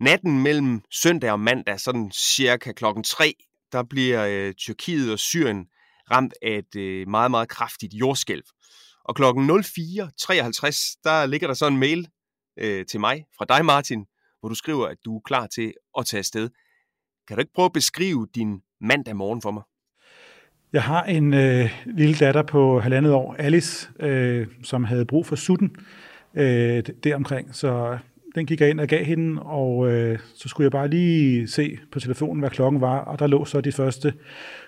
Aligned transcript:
Natten 0.00 0.42
mellem 0.42 0.82
søndag 0.90 1.32
og 1.32 1.40
mandag, 1.40 1.80
sådan 1.80 2.10
cirka 2.14 2.72
klokken 2.72 3.04
3, 3.04 3.34
der 3.72 3.82
bliver 3.82 4.26
øh, 4.26 4.54
Tyrkiet 4.54 5.12
og 5.12 5.18
Syrien 5.18 5.66
ramt 6.10 6.34
af 6.42 6.58
et 6.58 6.80
øh, 6.80 7.08
meget, 7.08 7.30
meget 7.30 7.48
kraftigt 7.48 7.94
jordskælv. 7.94 8.42
Og 9.04 9.16
klokken 9.16 9.50
04.53, 9.50 11.00
der 11.04 11.26
ligger 11.26 11.46
der 11.46 11.54
så 11.54 11.66
en 11.66 11.78
mail 11.78 12.08
øh, 12.58 12.86
til 12.86 13.00
mig 13.00 13.24
fra 13.38 13.44
dig, 13.48 13.64
Martin, 13.64 14.06
hvor 14.40 14.48
du 14.48 14.54
skriver, 14.54 14.86
at 14.86 14.96
du 15.04 15.16
er 15.16 15.20
klar 15.24 15.46
til 15.46 15.72
at 15.98 16.06
tage 16.06 16.18
afsted. 16.18 16.50
Kan 17.28 17.36
du 17.36 17.40
ikke 17.40 17.52
prøve 17.54 17.66
at 17.66 17.72
beskrive 17.72 18.26
din 18.34 18.60
mandag 18.80 19.16
morgen 19.16 19.42
for 19.42 19.50
mig? 19.50 19.62
Jeg 20.72 20.82
har 20.82 21.04
en 21.04 21.34
øh, 21.34 21.84
lille 21.86 22.14
datter 22.14 22.42
på 22.42 22.80
halvandet 22.80 23.12
år, 23.12 23.34
Alice, 23.34 23.90
øh, 24.00 24.46
som 24.62 24.84
havde 24.84 25.06
brug 25.06 25.26
for 25.26 25.36
sutten 25.36 25.76
øh, 26.34 26.84
deromkring. 27.04 27.54
Så 27.54 27.98
den 28.34 28.46
gik 28.46 28.60
jeg 28.60 28.70
ind 28.70 28.80
og 28.80 28.88
gav 28.88 29.04
hende, 29.04 29.42
og 29.42 29.90
øh, 29.90 30.18
så 30.34 30.48
skulle 30.48 30.64
jeg 30.64 30.72
bare 30.72 30.88
lige 30.88 31.48
se 31.48 31.78
på 31.92 32.00
telefonen, 32.00 32.40
hvad 32.40 32.50
klokken 32.50 32.80
var, 32.80 32.98
og 32.98 33.18
der 33.18 33.26
lå 33.26 33.44
så 33.44 33.60
de 33.60 33.72
første 33.72 34.14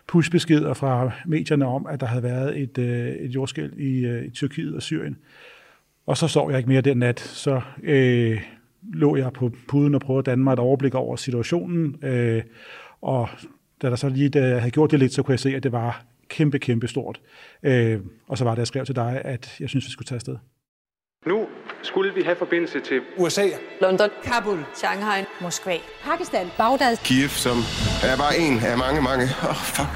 pushbeskeder 0.07 0.75
fra 0.75 1.11
medierne 1.27 1.67
om, 1.67 1.87
at 1.87 2.01
der 2.01 2.07
havde 2.07 2.23
været 2.23 2.61
et, 2.61 2.79
øh, 2.79 3.09
et 3.09 3.31
jordskæld 3.31 3.73
i, 3.73 4.07
øh, 4.07 4.25
i 4.25 4.31
Tyrkiet 4.31 4.75
og 4.75 4.83
Syrien. 4.83 5.17
Og 6.07 6.17
så 6.17 6.29
sov 6.29 6.51
jeg 6.51 6.59
ikke 6.59 6.71
mere 6.71 6.81
den 6.81 6.97
nat, 6.97 7.21
så 7.21 7.61
øh, 7.83 8.41
lå 8.93 9.17
jeg 9.17 9.33
på 9.33 9.51
puden 9.69 9.95
og 9.95 10.01
prøvede 10.01 10.19
at 10.19 10.27
danne 10.27 10.45
mig 10.45 10.53
et 10.53 10.59
overblik 10.59 10.95
over 10.95 11.17
situationen, 11.17 12.05
øh, 12.05 12.43
og 13.01 13.29
da 13.83 13.91
der 13.91 13.97
så 13.97 14.09
lige 14.09 14.29
da 14.29 14.49
jeg 14.49 14.61
havde 14.61 14.71
gjort 14.71 14.91
det 14.91 14.99
lidt, 14.99 15.13
så 15.13 15.23
kunne 15.23 15.33
jeg 15.33 15.41
se, 15.41 15.57
at 15.57 15.63
det 15.63 15.73
var 15.73 16.05
kæmpe, 16.29 16.59
kæmpe 16.59 16.89
stort. 16.89 17.21
Øh, 17.63 18.01
og 18.29 18.39
så 18.39 18.45
var 18.45 18.51
det, 18.51 18.59
jeg 18.59 18.67
skrev 18.67 18.85
til 18.85 18.97
dig, 18.97 19.23
at 19.25 19.57
jeg 19.61 19.69
synes, 19.69 19.87
vi 19.87 19.91
skulle 19.91 20.07
tage 20.07 20.17
afsted. 20.17 20.37
Nu 21.27 21.47
skulle 21.83 22.15
vi 22.15 22.23
have 22.23 22.37
forbindelse 22.37 22.81
til 22.81 23.01
USA, 23.17 23.47
London, 23.81 24.09
Kabul, 24.23 24.59
Shanghai, 24.75 25.25
Moskva, 25.41 25.77
Pakistan, 26.05 26.47
Bagdad, 26.59 26.97
Kiev, 26.97 27.29
som 27.29 27.57
er 28.11 28.17
bare 28.17 28.39
en 28.39 28.59
af 28.71 28.79
mange, 28.79 29.03
mange. 29.03 29.25
Åh, 29.25 29.51
oh, 29.51 29.57
fuck. 29.57 29.89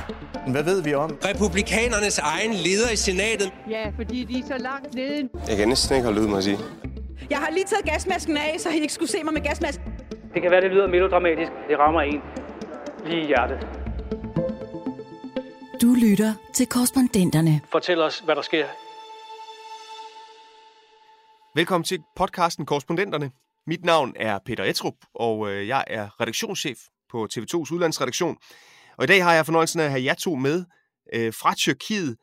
Hvad 0.46 0.64
ved 0.64 0.82
vi 0.82 0.94
om? 0.94 1.18
Republikanernes 1.24 2.18
egen 2.18 2.52
leder 2.52 2.90
i 2.92 2.96
senatet. 2.96 3.52
Ja, 3.70 3.84
fordi 3.96 4.24
de 4.24 4.38
er 4.38 4.46
så 4.46 4.58
langt 4.58 4.94
nede. 4.94 5.28
Jeg 5.48 5.56
kan 5.56 5.68
næsten 5.68 5.96
ikke 5.96 6.06
holde 6.06 6.20
ud, 6.20 6.26
må 6.26 6.36
jeg 6.36 6.42
sige. 6.42 6.58
Jeg 7.30 7.38
har 7.38 7.50
lige 7.50 7.64
taget 7.64 7.84
gasmasken 7.84 8.36
af, 8.36 8.56
så 8.58 8.68
I 8.70 8.74
ikke 8.80 8.92
skulle 8.94 9.10
se 9.10 9.24
mig 9.24 9.32
med 9.34 9.42
gasmasken. 9.42 9.84
Det 10.34 10.42
kan 10.42 10.50
være, 10.50 10.60
det 10.60 10.70
lyder 10.70 10.86
melodramatisk. 10.86 11.52
Det 11.68 11.78
rammer 11.78 12.00
en 12.00 12.20
lige 13.06 13.22
i 13.22 13.26
hjertet. 13.26 13.58
Du 15.82 15.94
lytter 15.94 16.32
til 16.54 16.66
korrespondenterne. 16.66 17.60
Fortæl 17.72 18.02
os, 18.02 18.18
hvad 18.18 18.34
der 18.36 18.42
sker 18.42 18.66
Velkommen 21.56 21.84
til 21.84 21.98
podcasten 22.16 22.66
Korrespondenterne. 22.66 23.30
Mit 23.66 23.84
navn 23.84 24.12
er 24.16 24.38
Peter 24.46 24.64
Etrup, 24.64 24.94
og 25.14 25.50
øh, 25.50 25.68
jeg 25.68 25.84
er 25.86 26.20
redaktionschef 26.20 26.78
på 27.10 27.28
TV2's 27.32 27.72
udlandsredaktion. 27.74 28.36
Og 28.98 29.04
i 29.04 29.06
dag 29.06 29.24
har 29.24 29.34
jeg 29.34 29.46
fornøjelsen 29.46 29.80
af 29.80 29.84
at 29.84 29.90
have 29.90 30.04
jer 30.04 30.14
to 30.14 30.34
med 30.34 30.64
øh, 31.14 31.32
fra 31.32 31.54
Tyrkiet. 31.54 32.16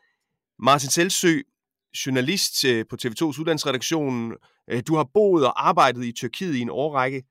Martin 0.60 0.90
Selsø, 0.90 1.40
journalist 2.06 2.66
øh, 2.66 2.86
på 2.90 2.98
TV2's 3.04 3.40
udlandsredaktion. 3.40 4.34
Øh, 4.70 4.84
du 4.88 4.96
har 4.96 5.08
boet 5.14 5.46
og 5.46 5.68
arbejdet 5.68 6.06
i 6.06 6.12
Tyrkiet 6.12 6.56
i 6.56 6.60
en 6.60 6.70
årrække. 6.70 7.24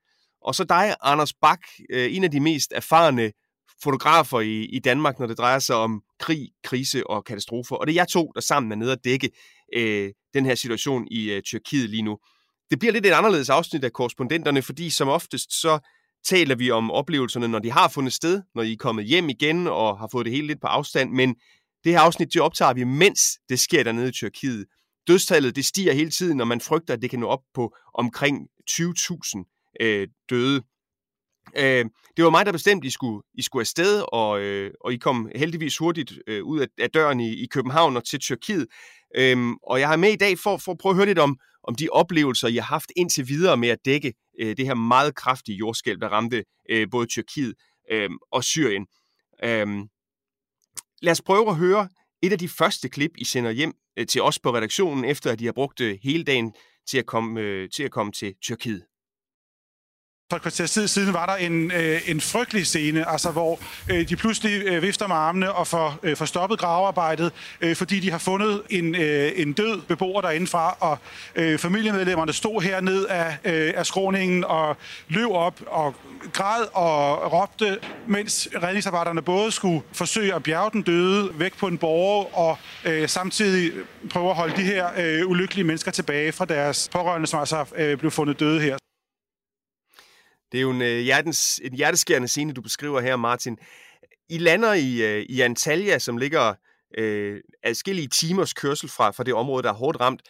Og 0.43 0.55
så 0.55 0.65
dig, 0.65 0.95
Anders 1.03 1.33
Bak, 1.33 1.61
øh, 1.91 2.17
en 2.17 2.25
af 2.25 2.31
de 2.31 2.41
mest 2.41 2.73
erfarne 2.77 3.33
fotografer 3.83 4.41
i, 4.41 4.65
i 4.65 4.79
Danmark, 4.79 5.19
når 5.19 5.27
det 5.27 5.39
drejer 5.39 5.59
sig 5.59 5.77
om 5.77 6.03
krig, 6.21 6.49
krise 6.65 7.07
og 7.11 7.25
katastrofer. 7.25 7.77
Og 7.77 7.87
det 7.87 7.93
er 7.93 8.01
jeg 8.01 8.09
to, 8.09 8.33
der 8.35 8.41
sammen 8.41 8.73
er 8.73 8.77
nede 8.77 8.93
og 8.93 9.05
dække 9.05 9.31
øh, 9.75 10.11
den 10.35 10.47
her 10.47 10.55
situation 10.55 11.09
i 11.11 11.31
øh, 11.31 11.43
Tyrkiet 11.43 11.91
lige 11.91 12.03
nu. 12.03 12.19
Det 12.71 12.79
bliver 12.79 12.93
lidt 12.93 13.07
et 13.07 13.13
anderledes 13.13 13.51
afsnit 13.51 13.85
af 13.85 13.93
korrespondenterne, 13.93 14.63
fordi 14.63 14.91
som 14.91 15.09
oftest 15.09 15.61
så 15.61 15.79
taler 16.25 16.55
vi 16.55 16.71
om 16.71 16.91
oplevelserne, 16.91 17.49
når 17.49 17.59
de 17.59 17.71
har 17.71 17.89
fundet 17.89 18.13
sted, 18.13 18.43
når 18.55 18.63
I 18.63 18.73
er 18.73 18.77
kommet 18.77 19.05
hjem 19.05 19.29
igen 19.29 19.67
og 19.67 19.99
har 19.99 20.09
fået 20.13 20.27
det 20.27 20.33
hele 20.33 20.47
lidt 20.47 20.61
på 20.61 20.67
afstand, 20.67 21.11
men 21.11 21.35
det 21.85 21.93
her 21.93 22.01
afsnit, 22.01 22.33
det 22.35 22.43
optager 22.43 22.73
vi, 22.73 22.85
mens 22.85 23.21
det 23.49 23.61
sker 23.61 23.83
dernede 23.83 24.09
i 24.09 24.13
Tyrkiet. 24.13 24.67
Dødstallet, 25.09 25.57
det 25.57 25.65
stiger 25.65 25.93
hele 25.93 26.11
tiden, 26.11 26.41
og 26.41 26.49
man 26.49 26.61
frygter, 26.61 26.95
at 26.95 27.03
det 27.03 27.11
kan 27.11 27.19
nå 27.19 27.27
op 27.27 27.43
på 27.55 27.77
omkring 27.95 28.49
20.000 28.71 29.77
øh, 29.81 30.09
døde. 30.31 30.63
Øh, 31.57 31.85
det 32.17 32.25
var 32.25 32.31
mig, 32.31 32.47
der 32.47 32.53
bestemte, 32.53 32.87
I 32.87 32.91
skulle, 32.91 33.23
I 33.35 33.43
skulle 33.43 33.61
afsted, 33.61 34.05
og, 34.13 34.41
øh, 34.41 34.71
og 34.81 34.93
I 34.93 34.97
kom 34.97 35.31
heldigvis 35.37 35.79
hurtigt 35.79 36.13
øh, 36.27 36.45
ud 36.45 36.61
af, 36.61 36.67
af 36.79 36.91
døren 36.91 37.21
i, 37.21 37.43
i 37.43 37.47
København 37.47 37.97
og 37.97 38.05
til 38.05 38.21
Tyrkiet. 38.21 38.67
Øhm, 39.17 39.55
og 39.57 39.81
jeg 39.81 39.89
har 39.89 39.97
med 39.97 40.13
i 40.13 40.17
dag 40.17 40.39
for, 40.39 40.57
for 40.57 40.73
at 40.73 40.79
prøve 40.79 40.91
at 40.91 40.97
høre 40.97 41.07
lidt 41.07 41.19
om, 41.19 41.39
om 41.65 41.75
de 41.75 41.89
oplevelser, 41.93 42.49
I 42.49 42.57
har 42.57 42.63
haft 42.63 42.93
indtil 42.97 43.29
videre 43.29 43.57
med 43.57 43.69
at 43.69 43.79
dække 43.85 44.15
øh, 44.41 44.57
det 44.57 44.67
her 44.67 44.75
meget 44.75 45.15
kraftige 45.15 45.57
jordskælv, 45.57 46.01
der 46.01 46.09
ramte 46.09 46.45
øh, 46.71 46.87
både 46.91 47.07
Tyrkiet 47.07 47.55
øh, 47.93 48.11
og 48.33 48.45
Syrien. 48.45 48.87
Øhm, 49.45 49.89
lad 51.03 51.13
os 51.13 51.23
prøve 51.23 51.49
at 51.49 51.57
høre 51.57 51.89
et 52.23 52.33
af 52.33 52.39
de 52.39 52.49
første 52.49 52.89
klip, 52.89 53.11
I 53.19 53.25
sender 53.25 53.51
hjem 53.51 53.73
øh, 53.99 54.07
til 54.07 54.23
os 54.23 54.39
på 54.39 54.55
redaktionen, 54.55 55.05
efter 55.05 55.33
at 55.33 55.39
de 55.39 55.45
har 55.45 55.53
brugt 55.53 55.81
øh, 55.81 55.99
hele 56.03 56.25
dagen 56.25 56.55
til 56.89 56.99
at 56.99 57.07
komme, 57.07 57.41
øh, 57.41 57.69
til 57.71 57.83
at 57.83 57.91
komme 57.91 58.13
til 58.13 58.35
Tyrkiet. 58.43 58.90
For 60.31 60.37
et 60.37 60.43
kvarters 60.43 60.71
tid 60.71 60.89
siden 60.89 61.15
var 61.15 61.27
der 61.27 61.35
en, 61.35 61.73
øh, 61.73 62.01
en 62.07 62.21
frygtelig 62.21 62.67
scene, 62.67 63.11
altså 63.11 63.31
hvor 63.31 63.59
øh, 63.91 64.09
de 64.09 64.17
pludselig 64.17 64.63
øh, 64.67 64.83
vifter 64.83 65.09
med 65.09 65.17
armene 65.17 65.53
og 65.53 65.67
får, 65.67 65.99
øh, 66.03 66.17
får 66.17 66.25
stoppet 66.25 66.59
gravearbejdet, 66.59 67.33
øh, 67.61 67.77
fordi 67.77 68.01
de 68.01 68.11
har 68.11 68.19
fundet 68.19 68.63
en, 68.71 68.95
øh, 68.95 69.33
en 69.37 69.53
død 69.53 69.81
beboer 69.81 70.21
derindefra, 70.21 70.77
og 70.81 70.99
øh, 71.35 71.59
familiemedlemmerne 71.59 72.33
stod 72.33 72.63
herned 72.63 73.07
af, 73.07 73.37
øh, 73.45 73.73
af 73.77 73.87
skråningen 73.87 74.45
og 74.45 74.77
løb 75.09 75.31
op 75.31 75.61
og 75.67 75.95
græd 76.33 76.65
og 76.73 77.33
råbte, 77.33 77.79
mens 78.07 78.49
redningsarbejderne 78.63 79.23
både 79.23 79.53
skulle 79.53 79.83
forsøge 79.93 80.35
at 80.35 80.43
bjerge 80.43 80.71
den 80.73 80.83
døde 80.83 81.31
væk 81.39 81.59
på 81.59 81.67
en 81.67 81.79
borger 81.79 82.39
og 82.39 82.59
øh, 82.85 83.09
samtidig 83.09 83.73
prøve 84.11 84.31
at 84.31 84.37
holde 84.37 84.57
de 84.57 84.63
her 84.63 84.89
øh, 84.99 85.31
ulykkelige 85.31 85.65
mennesker 85.65 85.91
tilbage 85.91 86.33
fra 86.33 86.45
deres 86.45 86.89
pårørende, 86.93 87.27
som 87.27 87.41
altså 87.41 87.65
øh, 87.77 87.99
blev 87.99 88.11
fundet 88.11 88.41
døde 88.41 88.61
her. 88.61 88.77
Det 90.53 90.59
er 90.59 90.63
jo 90.63 90.71
en, 90.71 90.83
øh, 90.83 90.99
hjertens, 90.99 91.61
en 91.65 91.75
hjerteskærende 91.75 92.29
scene, 92.29 92.53
du 92.53 92.63
beskriver 92.63 93.01
her, 93.01 93.17
Martin. 93.17 93.59
I 94.29 94.39
lander 94.39 94.73
i, 94.73 95.03
øh, 95.03 95.23
i 95.29 95.41
Antalya, 95.41 95.99
som 95.99 96.17
ligger 96.17 96.55
øh, 96.99 97.41
adskillige 97.63 98.09
timers 98.09 98.53
kørsel 98.53 98.89
fra, 98.89 99.11
fra 99.11 99.25
det 99.25 99.35
område, 99.35 99.63
der 99.63 99.69
er 99.69 99.75
hårdt 99.75 100.01
ramt. 100.01 100.23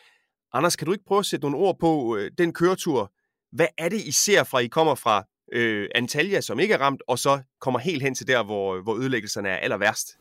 Anders, 0.52 0.76
kan 0.76 0.86
du 0.86 0.92
ikke 0.92 1.04
prøve 1.04 1.18
at 1.18 1.26
sætte 1.26 1.42
nogle 1.42 1.56
ord 1.56 1.78
på 1.78 2.16
øh, 2.16 2.30
den 2.38 2.52
køretur? 2.52 3.12
Hvad 3.52 3.66
er 3.78 3.88
det, 3.88 4.00
I 4.00 4.12
ser 4.12 4.44
fra, 4.44 4.58
I 4.58 4.66
kommer 4.66 4.94
fra 4.94 5.24
øh, 5.52 5.88
Antalya, 5.94 6.40
som 6.40 6.60
ikke 6.60 6.74
er 6.74 6.78
ramt, 6.78 7.02
og 7.08 7.18
så 7.18 7.42
kommer 7.60 7.80
helt 7.80 8.02
hen 8.02 8.14
til 8.14 8.26
der, 8.26 8.42
hvor, 8.42 8.82
hvor 8.82 8.96
ødelæggelserne 8.96 9.48
er 9.48 9.56
aller 9.56 9.76
værst? 9.76 10.16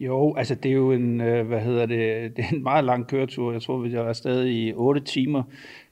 Jo, 0.00 0.34
altså 0.36 0.54
det 0.54 0.68
er 0.68 0.74
jo 0.74 0.92
en, 0.92 1.20
øh, 1.20 1.46
hvad 1.46 1.60
hedder 1.60 1.86
det, 1.86 1.98
det 2.36 2.44
er 2.44 2.54
en 2.56 2.62
meget 2.62 2.84
lang 2.84 3.06
køretur. 3.06 3.52
Jeg 3.52 3.62
tror, 3.62 3.78
vi 3.78 3.94
er 3.94 4.02
afsted 4.02 4.46
i 4.46 4.72
8 4.72 5.00
timer. 5.00 5.42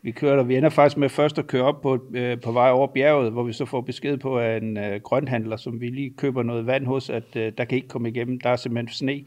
Vi 0.03 0.11
kører 0.11 0.37
der. 0.37 0.43
Vi 0.43 0.56
ender 0.56 0.69
faktisk 0.69 0.97
med 0.97 1.08
først 1.08 1.38
at 1.38 1.47
køre 1.47 1.62
op 1.62 1.81
på, 1.82 1.99
øh, 2.14 2.41
på 2.41 2.53
vej 2.53 2.70
over 2.70 2.87
bjerget, 2.87 3.32
hvor 3.32 3.43
vi 3.43 3.53
så 3.53 3.64
får 3.64 3.81
besked 3.81 4.17
på 4.17 4.38
af 4.38 4.56
en 4.56 4.76
øh, 4.76 5.00
grønhandler, 5.00 5.56
som 5.56 5.81
vi 5.81 5.87
lige 5.87 6.11
køber 6.17 6.43
noget 6.43 6.67
vand 6.67 6.87
hos, 6.87 7.11
at 7.11 7.37
øh, 7.37 7.53
der 7.58 7.64
kan 7.64 7.76
ikke 7.76 7.88
komme 7.88 8.08
igennem. 8.08 8.41
Der 8.41 8.50
er 8.50 8.56
simpelthen 8.56 8.94
sne. 8.94 9.25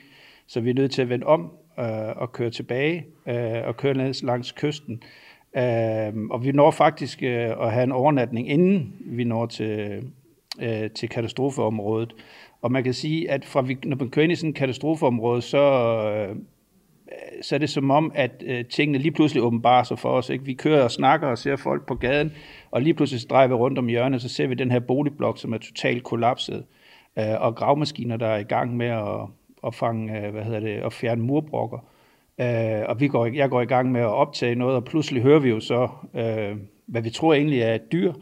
Så 0.48 0.60
vi 0.62 0.70
er 0.70 0.74
nødt 0.74 0.92
til 0.92 1.02
at 1.02 1.10
vende 1.10 1.26
om 1.26 1.52
øh, 1.80 2.10
og 2.16 2.31
køre 2.31 2.50
tilbage 2.50 3.06
øh, 3.28 3.68
og 3.68 3.78
køre 3.78 3.94
ned 3.94 4.26
langs 4.26 4.52
kysten. 4.52 5.04
Øh, 5.58 6.14
og 6.31 6.44
vi 6.44 6.52
når 6.52 6.72
faktisk 6.72 7.24
øh, 7.24 7.50
at 7.62 7.72
have 7.72 7.84
en 7.84 7.92
overnatning, 7.92 8.50
inden 8.50 8.94
vi 9.00 9.24
når 9.24 9.46
til, 9.46 10.04
øh, 10.62 10.90
til 10.90 11.10
katastrofeområdet. 11.10 12.16
Og 12.61 12.71
man 12.71 12.83
kan 12.83 12.94
sige, 12.94 13.31
at 13.31 13.45
fra 13.45 13.61
vi, 13.61 13.77
når 13.83 13.97
man 13.97 14.09
kører 14.09 14.23
ind 14.23 14.31
i 14.31 14.35
sådan 14.35 14.50
et 14.50 14.56
katastrofeområde, 14.56 15.41
så, 15.41 15.57
øh, 16.11 16.35
så 17.41 17.56
er 17.56 17.59
det 17.59 17.69
som 17.69 17.91
om, 17.91 18.11
at 18.15 18.44
øh, 18.45 18.65
tingene 18.65 18.97
lige 18.97 19.11
pludselig 19.11 19.44
åbenbarer 19.44 19.83
sig 19.83 20.00
for 20.00 20.09
os. 20.09 20.29
Ikke? 20.29 20.45
Vi 20.45 20.53
kører 20.53 20.83
og 20.83 20.91
snakker 20.91 21.27
og 21.27 21.38
ser 21.38 21.56
folk 21.56 21.85
på 21.85 21.95
gaden, 21.95 22.31
og 22.71 22.81
lige 22.81 22.94
pludselig 22.94 23.29
drejer 23.29 23.47
vi 23.47 23.53
rundt 23.53 23.77
om 23.77 23.88
hjørnet, 23.88 24.21
så 24.21 24.29
ser 24.29 24.47
vi 24.47 24.53
den 24.53 24.71
her 24.71 24.79
boligblok, 24.79 25.39
som 25.39 25.53
er 25.53 25.57
totalt 25.57 26.03
kollapset, 26.03 26.65
øh, 27.19 27.41
og 27.41 27.56
gravmaskiner, 27.56 28.17
der 28.17 28.27
er 28.27 28.38
i 28.38 28.44
gang 28.44 28.77
med 28.77 28.88
at, 28.88 29.19
at, 29.67 29.75
fange, 29.75 30.25
øh, 30.25 30.31
hvad 30.31 30.44
hedder 30.44 30.59
det, 30.59 30.77
at 30.77 30.94
fjerne 30.94 31.21
murbrokker. 31.21 31.79
Øh, 32.41 32.81
og 32.89 33.00
vi 33.00 33.07
går, 33.07 33.25
jeg 33.25 33.50
går 33.50 33.61
i 33.61 33.65
gang 33.65 33.91
med 33.91 34.01
at 34.01 34.07
optage 34.07 34.56
noget, 34.56 34.75
og 34.75 34.85
pludselig 34.85 35.21
hører 35.21 35.39
vi 35.39 35.50
jo 35.50 35.59
så, 35.59 35.89
øh, 36.15 36.57
hvad 36.85 37.01
vi 37.01 37.09
tror 37.09 37.33
egentlig 37.33 37.61
er 37.61 37.75
et 37.75 37.91
dyr, 37.91 38.13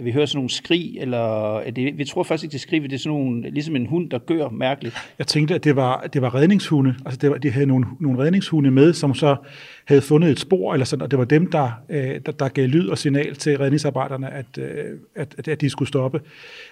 vi 0.00 0.10
hører 0.10 0.26
sådan 0.26 0.36
nogle 0.36 0.50
skrig, 0.50 0.96
eller 1.00 1.62
det, 1.70 1.98
vi 1.98 2.04
tror 2.04 2.22
faktisk 2.22 2.44
ikke, 2.44 2.52
det 2.52 2.60
skrig, 2.60 2.82
det 2.82 2.92
er 2.92 2.98
sådan 2.98 3.18
nogle, 3.18 3.50
ligesom 3.50 3.76
en 3.76 3.86
hund, 3.86 4.10
der 4.10 4.18
gør 4.18 4.48
mærkeligt. 4.48 4.94
Jeg 5.18 5.26
tænkte, 5.26 5.54
at 5.54 5.64
det 5.64 5.76
var, 5.76 6.00
det 6.12 6.22
var 6.22 6.34
redningshunde, 6.34 6.94
altså 7.04 7.18
det 7.18 7.30
var, 7.30 7.38
de 7.38 7.50
havde 7.50 7.66
nogle, 7.66 7.86
nogle 8.00 8.18
redningshunde 8.18 8.70
med, 8.70 8.92
som 8.92 9.14
så 9.14 9.36
havde 9.84 10.00
fundet 10.00 10.30
et 10.30 10.40
spor, 10.40 10.72
eller 10.72 10.84
sådan, 10.84 11.02
og 11.02 11.10
det 11.10 11.18
var 11.18 11.24
dem, 11.24 11.50
der, 11.50 11.70
øh, 11.88 12.20
der, 12.26 12.32
der 12.32 12.48
gav 12.48 12.66
lyd 12.66 12.88
og 12.88 12.98
signal 12.98 13.34
til 13.34 13.58
redningsarbejderne, 13.58 14.26
øh, 14.58 14.98
at, 15.16 15.34
at, 15.38 15.48
at 15.48 15.60
de 15.60 15.70
skulle 15.70 15.88
stoppe. 15.88 16.20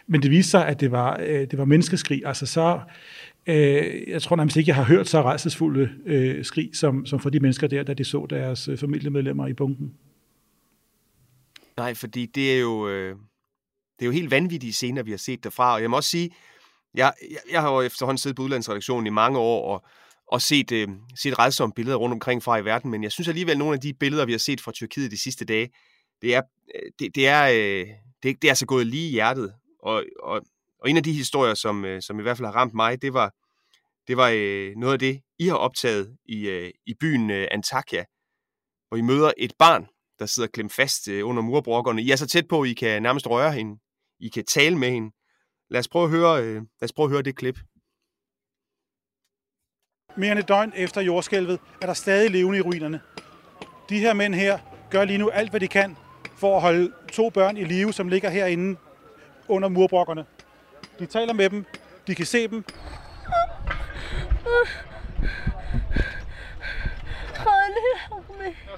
Men 0.06 0.22
det 0.22 0.30
viste 0.30 0.50
sig, 0.50 0.66
at 0.66 0.80
det 0.80 0.90
var, 0.90 1.20
øh, 1.26 1.40
det 1.40 1.58
var 1.58 1.64
menneskeskrig, 1.64 2.22
altså 2.26 2.46
så, 2.46 2.80
jeg 4.08 4.22
tror 4.22 4.36
nærmest 4.36 4.56
ikke, 4.56 4.68
jeg 4.68 4.76
har 4.76 4.84
hørt 4.84 5.08
så 5.08 5.22
rejsesfulde 5.22 5.88
skrig, 6.42 6.70
som, 6.72 7.06
som 7.06 7.20
for 7.20 7.30
de 7.30 7.40
mennesker 7.40 7.66
der, 7.66 7.82
da 7.82 7.94
de 7.94 8.04
så 8.04 8.26
deres 8.30 8.70
familiemedlemmer 8.76 9.46
i 9.46 9.52
bunken. 9.52 9.90
Nej, 11.80 11.94
fordi 11.94 12.26
det 12.26 12.54
er 12.54 12.60
jo, 12.60 12.88
øh, 12.88 13.16
det 13.98 14.02
er 14.02 14.06
jo 14.06 14.10
helt 14.12 14.30
vanvittige 14.30 14.72
scener, 14.72 15.02
vi 15.02 15.10
har 15.10 15.18
set 15.18 15.44
derfra. 15.44 15.74
Og 15.74 15.82
jeg 15.82 15.90
må 15.90 15.96
også 15.96 16.10
sige, 16.10 16.30
jeg, 16.94 17.12
jeg, 17.30 17.38
jeg 17.50 17.60
har 17.60 17.72
jo 17.72 17.80
efterhånden 17.80 18.18
siddet 18.18 18.36
på 18.36 18.42
udlandsredaktionen 18.42 19.06
i 19.06 19.10
mange 19.10 19.38
år, 19.38 19.74
og, 19.74 19.86
og 20.26 20.42
set, 20.42 20.72
øh, 20.72 20.88
set 21.16 21.38
redsomme 21.38 21.72
billeder 21.72 21.96
rundt 21.96 22.12
omkring 22.12 22.42
fra 22.42 22.56
i 22.56 22.64
verden, 22.64 22.90
men 22.90 23.02
jeg 23.02 23.12
synes 23.12 23.28
alligevel, 23.28 23.52
at 23.52 23.58
nogle 23.58 23.74
af 23.74 23.80
de 23.80 23.94
billeder, 23.94 24.24
vi 24.26 24.32
har 24.32 24.38
set 24.38 24.60
fra 24.60 24.72
Tyrkiet 24.72 25.10
de 25.10 25.22
sidste 25.22 25.44
dage, 25.44 25.70
det 26.22 26.34
er, 26.34 26.42
øh, 26.74 26.90
det, 26.98 27.14
det 27.14 27.28
er, 27.28 27.44
øh, 27.44 27.86
det, 28.22 28.42
det 28.42 28.44
er 28.44 28.50
altså 28.50 28.66
gået 28.66 28.86
lige 28.86 29.08
i 29.08 29.12
hjertet. 29.12 29.54
Og, 29.82 30.04
og, 30.22 30.40
og 30.80 30.90
en 30.90 30.96
af 30.96 31.02
de 31.02 31.12
historier, 31.12 31.54
som, 31.54 31.84
øh, 31.84 32.02
som 32.02 32.18
i 32.18 32.22
hvert 32.22 32.36
fald 32.36 32.46
har 32.46 32.54
ramt 32.54 32.74
mig, 32.74 33.02
det 33.02 33.14
var, 33.14 33.34
det 34.08 34.16
var 34.16 34.32
øh, 34.34 34.72
noget 34.76 34.92
af 34.92 34.98
det, 34.98 35.20
I 35.38 35.46
har 35.46 35.56
optaget 35.56 36.16
i, 36.24 36.48
øh, 36.48 36.70
i 36.86 36.94
byen 37.00 37.30
øh, 37.30 37.48
Antakya, 37.50 38.04
hvor 38.88 38.96
I 38.96 39.00
møder 39.00 39.32
et 39.36 39.52
barn, 39.58 39.86
der 40.20 40.26
sidder 40.26 40.48
klemt 40.48 40.72
fast 40.72 41.08
øh, 41.08 41.28
under 41.28 41.42
murbrokkerne. 41.42 42.02
I 42.02 42.10
er 42.10 42.16
så 42.16 42.26
tæt 42.26 42.48
på, 42.48 42.64
I 42.64 42.72
kan 42.72 43.02
nærmest 43.02 43.26
røre 43.26 43.52
hende. 43.52 43.80
I 44.20 44.28
kan 44.28 44.44
tale 44.44 44.78
med 44.78 44.90
hende. 44.90 45.10
Lad 45.70 45.80
os 45.80 45.88
prøve 45.88 46.04
at 46.04 46.10
høre, 46.10 46.42
øh, 46.42 46.54
lad 46.54 46.82
os 46.82 46.92
prøve 46.92 47.06
at 47.06 47.10
høre 47.10 47.22
det 47.22 47.36
klip. 47.36 47.58
Mere 50.16 50.32
end 50.32 50.38
et 50.38 50.48
døgn 50.48 50.72
efter 50.76 51.00
jordskælvet 51.00 51.60
er 51.82 51.86
der 51.86 51.94
stadig 51.94 52.30
levende 52.30 52.58
i 52.58 52.60
ruinerne. 52.60 53.00
De 53.88 53.98
her 53.98 54.14
mænd 54.14 54.34
her 54.34 54.58
gør 54.90 55.04
lige 55.04 55.18
nu 55.18 55.30
alt, 55.30 55.50
hvad 55.50 55.60
de 55.60 55.68
kan 55.68 55.96
for 56.36 56.56
at 56.56 56.62
holde 56.62 56.92
to 57.12 57.30
børn 57.30 57.56
i 57.56 57.64
live, 57.64 57.92
som 57.92 58.08
ligger 58.08 58.30
herinde 58.30 58.80
under 59.48 59.68
murbrokkerne. 59.68 60.24
De 60.98 61.06
taler 61.06 61.32
med 61.32 61.50
dem, 61.50 61.64
de 62.06 62.14
kan 62.14 62.26
se 62.26 62.48
dem. 62.48 62.64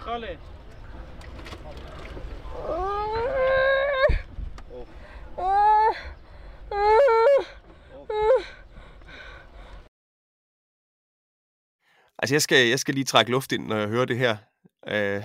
Khaled. 0.04 0.51
Altså, 12.22 12.34
jeg 12.34 12.42
skal, 12.42 12.68
jeg 12.68 12.78
skal 12.78 12.94
lige 12.94 13.04
trække 13.04 13.30
luft 13.30 13.52
ind, 13.52 13.66
når 13.66 13.76
jeg 13.76 13.88
hører 13.88 14.04
det 14.04 14.18
her. 14.18 14.36
Øh, 14.88 15.22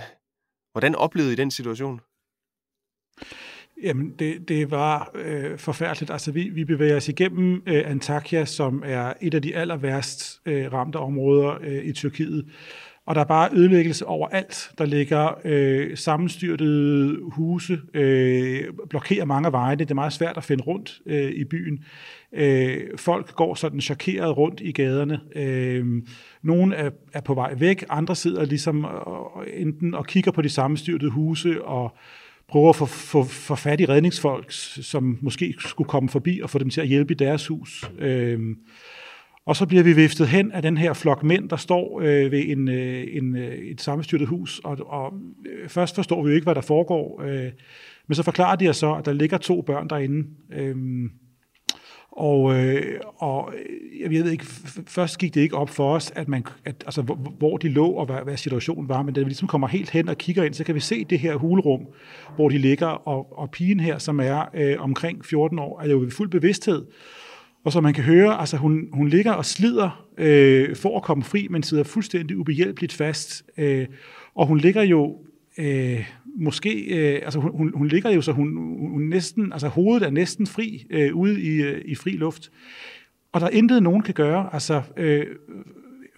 hvordan 0.72 0.94
oplevede 0.94 1.32
I 1.32 1.36
den 1.36 1.50
situation? 1.50 2.00
Jamen, 3.82 4.14
det, 4.18 4.48
det 4.48 4.70
var 4.70 5.10
øh, 5.14 5.58
forfærdeligt. 5.58 6.10
Altså, 6.10 6.32
vi, 6.32 6.48
vi 6.48 6.64
bevæger 6.64 6.96
os 6.96 7.08
igennem 7.08 7.62
øh, 7.66 7.90
Antakya, 7.90 8.44
som 8.44 8.82
er 8.86 9.12
et 9.20 9.34
af 9.34 9.42
de 9.42 9.56
aller 9.56 9.76
værst 9.76 10.40
øh, 10.46 10.72
ramte 10.72 10.96
områder 10.96 11.58
øh, 11.60 11.84
i 11.84 11.92
Tyrkiet. 11.92 12.46
Og 13.08 13.14
der 13.14 13.20
er 13.20 13.24
bare 13.24 13.48
ødelæggelse 13.52 14.06
overalt. 14.06 14.70
Der 14.78 14.86
ligger 14.86 15.40
øh, 15.44 15.96
sammenstyrtede 15.96 17.18
huse, 17.22 17.80
øh, 17.94 18.64
blokerer 18.90 19.24
mange 19.24 19.52
veje. 19.52 19.76
Det 19.76 19.90
er 19.90 19.94
meget 19.94 20.12
svært 20.12 20.36
at 20.36 20.44
finde 20.44 20.64
rundt 20.64 21.00
øh, 21.06 21.30
i 21.30 21.44
byen. 21.44 21.84
Øh, 22.32 22.80
folk 22.96 23.34
går 23.34 23.54
sådan 23.54 23.80
chokeret 23.80 24.36
rundt 24.36 24.60
i 24.60 24.72
gaderne. 24.72 25.20
Øh, 25.36 26.02
nogle 26.42 26.76
er, 26.76 26.90
er 27.12 27.20
på 27.20 27.34
vej 27.34 27.54
væk, 27.54 27.84
andre 27.88 28.16
sidder 28.16 28.44
ligesom 28.44 28.84
og, 28.84 29.44
enten 29.54 29.94
og 29.94 30.06
kigger 30.06 30.30
på 30.30 30.42
de 30.42 30.48
sammenstyrtede 30.48 31.10
huse 31.10 31.64
og 31.64 31.96
prøver 32.48 32.68
at 32.68 32.76
få, 32.76 32.86
få, 32.86 33.24
få 33.24 33.54
fat 33.54 33.80
i 33.80 33.86
redningsfolk, 33.86 34.52
som 34.82 35.18
måske 35.20 35.54
skulle 35.58 35.88
komme 35.88 36.08
forbi 36.08 36.40
og 36.42 36.50
få 36.50 36.58
dem 36.58 36.70
til 36.70 36.80
at 36.80 36.88
hjælpe 36.88 37.12
i 37.12 37.16
deres 37.16 37.46
hus. 37.46 37.90
Øh, 37.98 38.40
og 39.48 39.56
så 39.56 39.66
bliver 39.66 39.82
vi 39.82 39.92
viftet 39.92 40.28
hen 40.28 40.52
af 40.52 40.62
den 40.62 40.76
her 40.76 40.92
flok 40.92 41.22
mænd, 41.22 41.48
der 41.48 41.56
står 41.56 42.00
øh, 42.00 42.32
ved 42.32 42.42
en, 42.46 42.68
øh, 42.68 43.06
en, 43.10 43.36
øh, 43.36 43.54
et 43.54 43.80
sammenstyrtet 43.80 44.28
hus, 44.28 44.60
og, 44.64 44.78
og 44.86 45.12
øh, 45.46 45.68
først 45.68 45.94
forstår 45.94 46.22
vi 46.22 46.30
jo 46.30 46.34
ikke, 46.34 46.44
hvad 46.44 46.54
der 46.54 46.60
foregår, 46.60 47.22
øh, 47.22 47.50
men 48.06 48.14
så 48.14 48.22
forklarer 48.22 48.56
de 48.56 48.68
os 48.68 48.76
så, 48.76 48.94
at 48.94 49.04
der 49.04 49.12
ligger 49.12 49.38
to 49.38 49.62
børn 49.62 49.88
derinde. 49.88 50.28
Øhm, 50.52 51.04
øh, 51.04 51.10
og, 52.12 52.54
øh, 52.54 53.00
og 53.16 53.52
jeg 54.00 54.10
ved 54.10 54.30
ikke, 54.30 54.44
først 54.86 55.18
gik 55.18 55.34
det 55.34 55.40
ikke 55.40 55.56
op 55.56 55.70
for 55.70 55.94
os, 55.94 56.12
at 56.16 56.28
man, 56.28 56.44
at, 56.64 56.84
altså, 56.86 57.02
hvor, 57.02 57.14
hvor 57.14 57.56
de 57.56 57.68
lå 57.68 57.86
og 57.86 58.06
hvad, 58.06 58.18
hvad 58.24 58.36
situationen 58.36 58.88
var, 58.88 59.02
men 59.02 59.14
da 59.14 59.20
vi 59.20 59.26
ligesom 59.26 59.48
kommer 59.48 59.68
helt 59.68 59.90
hen 59.90 60.08
og 60.08 60.18
kigger 60.18 60.44
ind, 60.44 60.54
så 60.54 60.64
kan 60.64 60.74
vi 60.74 60.80
se 60.80 61.04
det 61.04 61.18
her 61.18 61.36
hulrum, 61.36 61.86
hvor 62.36 62.48
de 62.48 62.58
ligger, 62.58 62.86
og, 62.86 63.38
og 63.38 63.50
pigen 63.50 63.80
her, 63.80 63.98
som 63.98 64.20
er 64.20 64.44
øh, 64.54 64.76
omkring 64.78 65.24
14 65.24 65.58
år, 65.58 65.80
er 65.80 65.90
jo 65.90 66.06
i 66.06 66.10
fuld 66.10 66.30
bevidsthed, 66.30 66.86
og 67.64 67.72
som 67.72 67.82
man 67.82 67.94
kan 67.94 68.04
høre, 68.04 68.40
altså 68.40 68.56
hun, 68.56 68.88
hun 68.92 69.08
ligger 69.08 69.32
og 69.32 69.44
slider 69.44 70.06
øh, 70.18 70.76
for 70.76 70.96
at 70.96 71.02
komme 71.02 71.24
fri, 71.24 71.46
men 71.50 71.62
sidder 71.62 71.84
fuldstændig 71.84 72.36
ubehjælpeligt 72.36 72.92
fast. 72.92 73.42
Øh, 73.58 73.86
og 74.34 74.46
hun 74.46 74.58
ligger 74.58 74.82
jo 74.82 75.16
øh, 75.58 76.08
måske, 76.36 76.80
øh, 76.80 77.20
altså 77.24 77.38
hun, 77.40 77.72
hun 77.74 77.88
ligger 77.88 78.10
jo 78.10 78.20
så 78.20 78.32
hun, 78.32 78.56
hun 78.90 79.02
næsten, 79.02 79.52
altså 79.52 79.68
hovedet 79.68 80.06
er 80.06 80.10
næsten 80.10 80.46
fri 80.46 80.86
øh, 80.90 81.14
ude 81.14 81.42
i, 81.42 81.62
øh, 81.62 81.82
i 81.84 81.94
fri 81.94 82.10
luft. 82.10 82.50
Og 83.32 83.40
der 83.40 83.46
er 83.46 83.50
intet, 83.50 83.82
nogen 83.82 84.02
kan 84.02 84.14
gøre. 84.14 84.48
Altså 84.52 84.82
øh, 84.96 85.26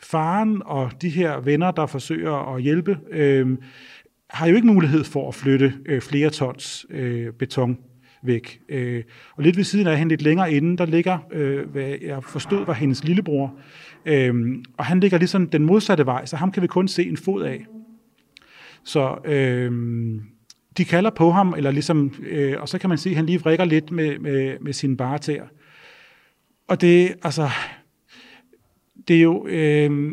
faren 0.02 0.62
og 0.64 0.90
de 1.02 1.08
her 1.08 1.40
venner, 1.40 1.70
der 1.70 1.86
forsøger 1.86 2.54
at 2.54 2.62
hjælpe, 2.62 2.98
øh, 3.10 3.58
har 4.30 4.46
jo 4.46 4.56
ikke 4.56 4.66
mulighed 4.66 5.04
for 5.04 5.28
at 5.28 5.34
flytte 5.34 5.74
øh, 5.86 6.00
flere 6.00 6.30
tons 6.30 6.86
øh, 6.90 7.32
beton 7.32 7.78
væk. 8.22 8.60
Øh, 8.68 9.02
og 9.36 9.42
lidt 9.42 9.56
ved 9.56 9.64
siden 9.64 9.86
af 9.86 9.98
hende, 9.98 10.12
lidt 10.12 10.22
længere 10.22 10.52
inde, 10.52 10.76
der 10.76 10.86
ligger, 10.86 11.18
øh, 11.32 11.68
hvad 11.68 11.96
jeg 12.02 12.24
forstod 12.24 12.66
var 12.66 12.72
hendes 12.72 13.04
lillebror. 13.04 13.54
Øh, 14.06 14.34
og 14.76 14.84
han 14.84 15.00
ligger 15.00 15.18
ligesom 15.18 15.48
den 15.48 15.64
modsatte 15.64 16.06
vej, 16.06 16.26
så 16.26 16.36
ham 16.36 16.52
kan 16.52 16.62
vi 16.62 16.66
kun 16.66 16.88
se 16.88 17.08
en 17.08 17.16
fod 17.16 17.42
af. 17.42 17.66
Så 18.84 19.16
øh, 19.24 19.72
de 20.76 20.84
kalder 20.84 21.10
på 21.10 21.30
ham, 21.30 21.54
eller 21.56 21.70
ligesom, 21.70 22.14
øh, 22.26 22.60
og 22.60 22.68
så 22.68 22.78
kan 22.78 22.88
man 22.88 22.98
se, 22.98 23.10
at 23.10 23.16
han 23.16 23.26
lige 23.26 23.40
vrikker 23.40 23.64
lidt 23.64 23.90
med, 23.90 24.18
med, 24.18 24.58
med 24.60 24.72
sine 24.72 24.96
barter. 24.96 25.42
Og 26.68 26.80
det, 26.80 27.14
altså, 27.22 27.50
det 29.08 29.16
er 29.16 29.20
jo, 29.20 29.46
øh, 29.46 30.12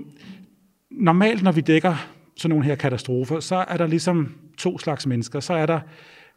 normalt 0.91 1.43
når 1.43 1.51
vi 1.51 1.61
dækker 1.61 1.95
sådan 2.37 2.49
nogle 2.49 2.65
her 2.65 2.75
katastrofer, 2.75 3.39
så 3.39 3.55
er 3.55 3.77
der 3.77 3.87
ligesom 3.87 4.35
to 4.57 4.79
slags 4.79 5.07
mennesker. 5.07 5.39
Så 5.39 5.53
er 5.53 5.65
der 5.65 5.79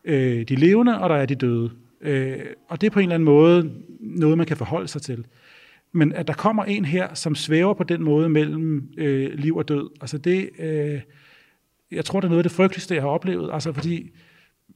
øh, 0.05 0.49
de 0.49 0.57
levende, 0.57 1.01
og 1.01 1.11
der 1.11 1.17
er 1.17 1.27
de 1.27 1.35
døde. 1.35 1.71
Øh, 2.01 2.39
og 2.69 2.81
det 2.81 2.87
er 2.87 2.91
på 2.91 2.99
en 2.99 3.03
eller 3.03 3.15
anden 3.15 3.25
måde 3.25 3.73
noget, 4.01 4.39
man 4.39 4.47
kan 4.47 4.57
forholde 4.57 4.89
sig 4.89 5.03
til. 5.03 5.25
Men 5.93 6.13
at 6.13 6.29
der 6.29 6.35
kommer 6.35 6.65
en 6.65 6.85
her, 6.85 7.15
som 7.15 7.35
svæver 7.35 7.75
på 7.75 7.85
den 7.85 8.03
måde 8.03 8.29
mellem 8.29 8.89
øh, 8.99 9.33
liv 9.35 9.57
og 9.57 9.69
død, 9.69 9.91
altså 10.01 10.19
det, 10.19 10.51
øh, 10.59 11.01
jeg 11.91 12.05
tror, 12.05 12.21
det 12.21 12.27
er 12.27 12.31
noget 12.31 12.39
af 12.39 12.45
det 12.45 12.53
frygteligste, 12.53 12.95
jeg 12.95 13.03
har 13.03 13.09
oplevet. 13.09 13.51
Altså 13.53 13.73
fordi, 13.73 14.11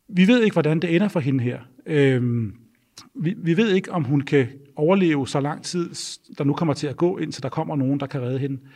vi 0.09 0.29
ved 0.29 0.43
ikke, 0.43 0.55
hvordan 0.55 0.81
det 0.81 0.95
ender 0.95 1.09
for 1.09 1.21
hende 1.21 1.45
her. 1.45 1.59
Øh, 1.87 2.53
vi, 3.15 3.35
vi 3.39 3.57
ved 3.57 3.75
ikke, 3.75 3.93
om 3.93 4.05
hun 4.05 4.21
kan 4.21 4.47
overleve 4.77 5.29
så 5.29 5.41
lang 5.41 5.63
tid, 5.63 5.91
der 6.39 6.45
nu 6.45 6.53
kommer 6.53 6.75
til 6.75 6.87
at 6.87 6.97
gå, 6.97 7.19
indtil 7.19 7.43
der 7.43 7.49
kommer 7.49 7.77
nogen, 7.77 8.01
der 8.01 8.07
kan 8.07 8.23
redde 8.23 8.39
hende. 8.39 8.59
Øh, 8.63 8.71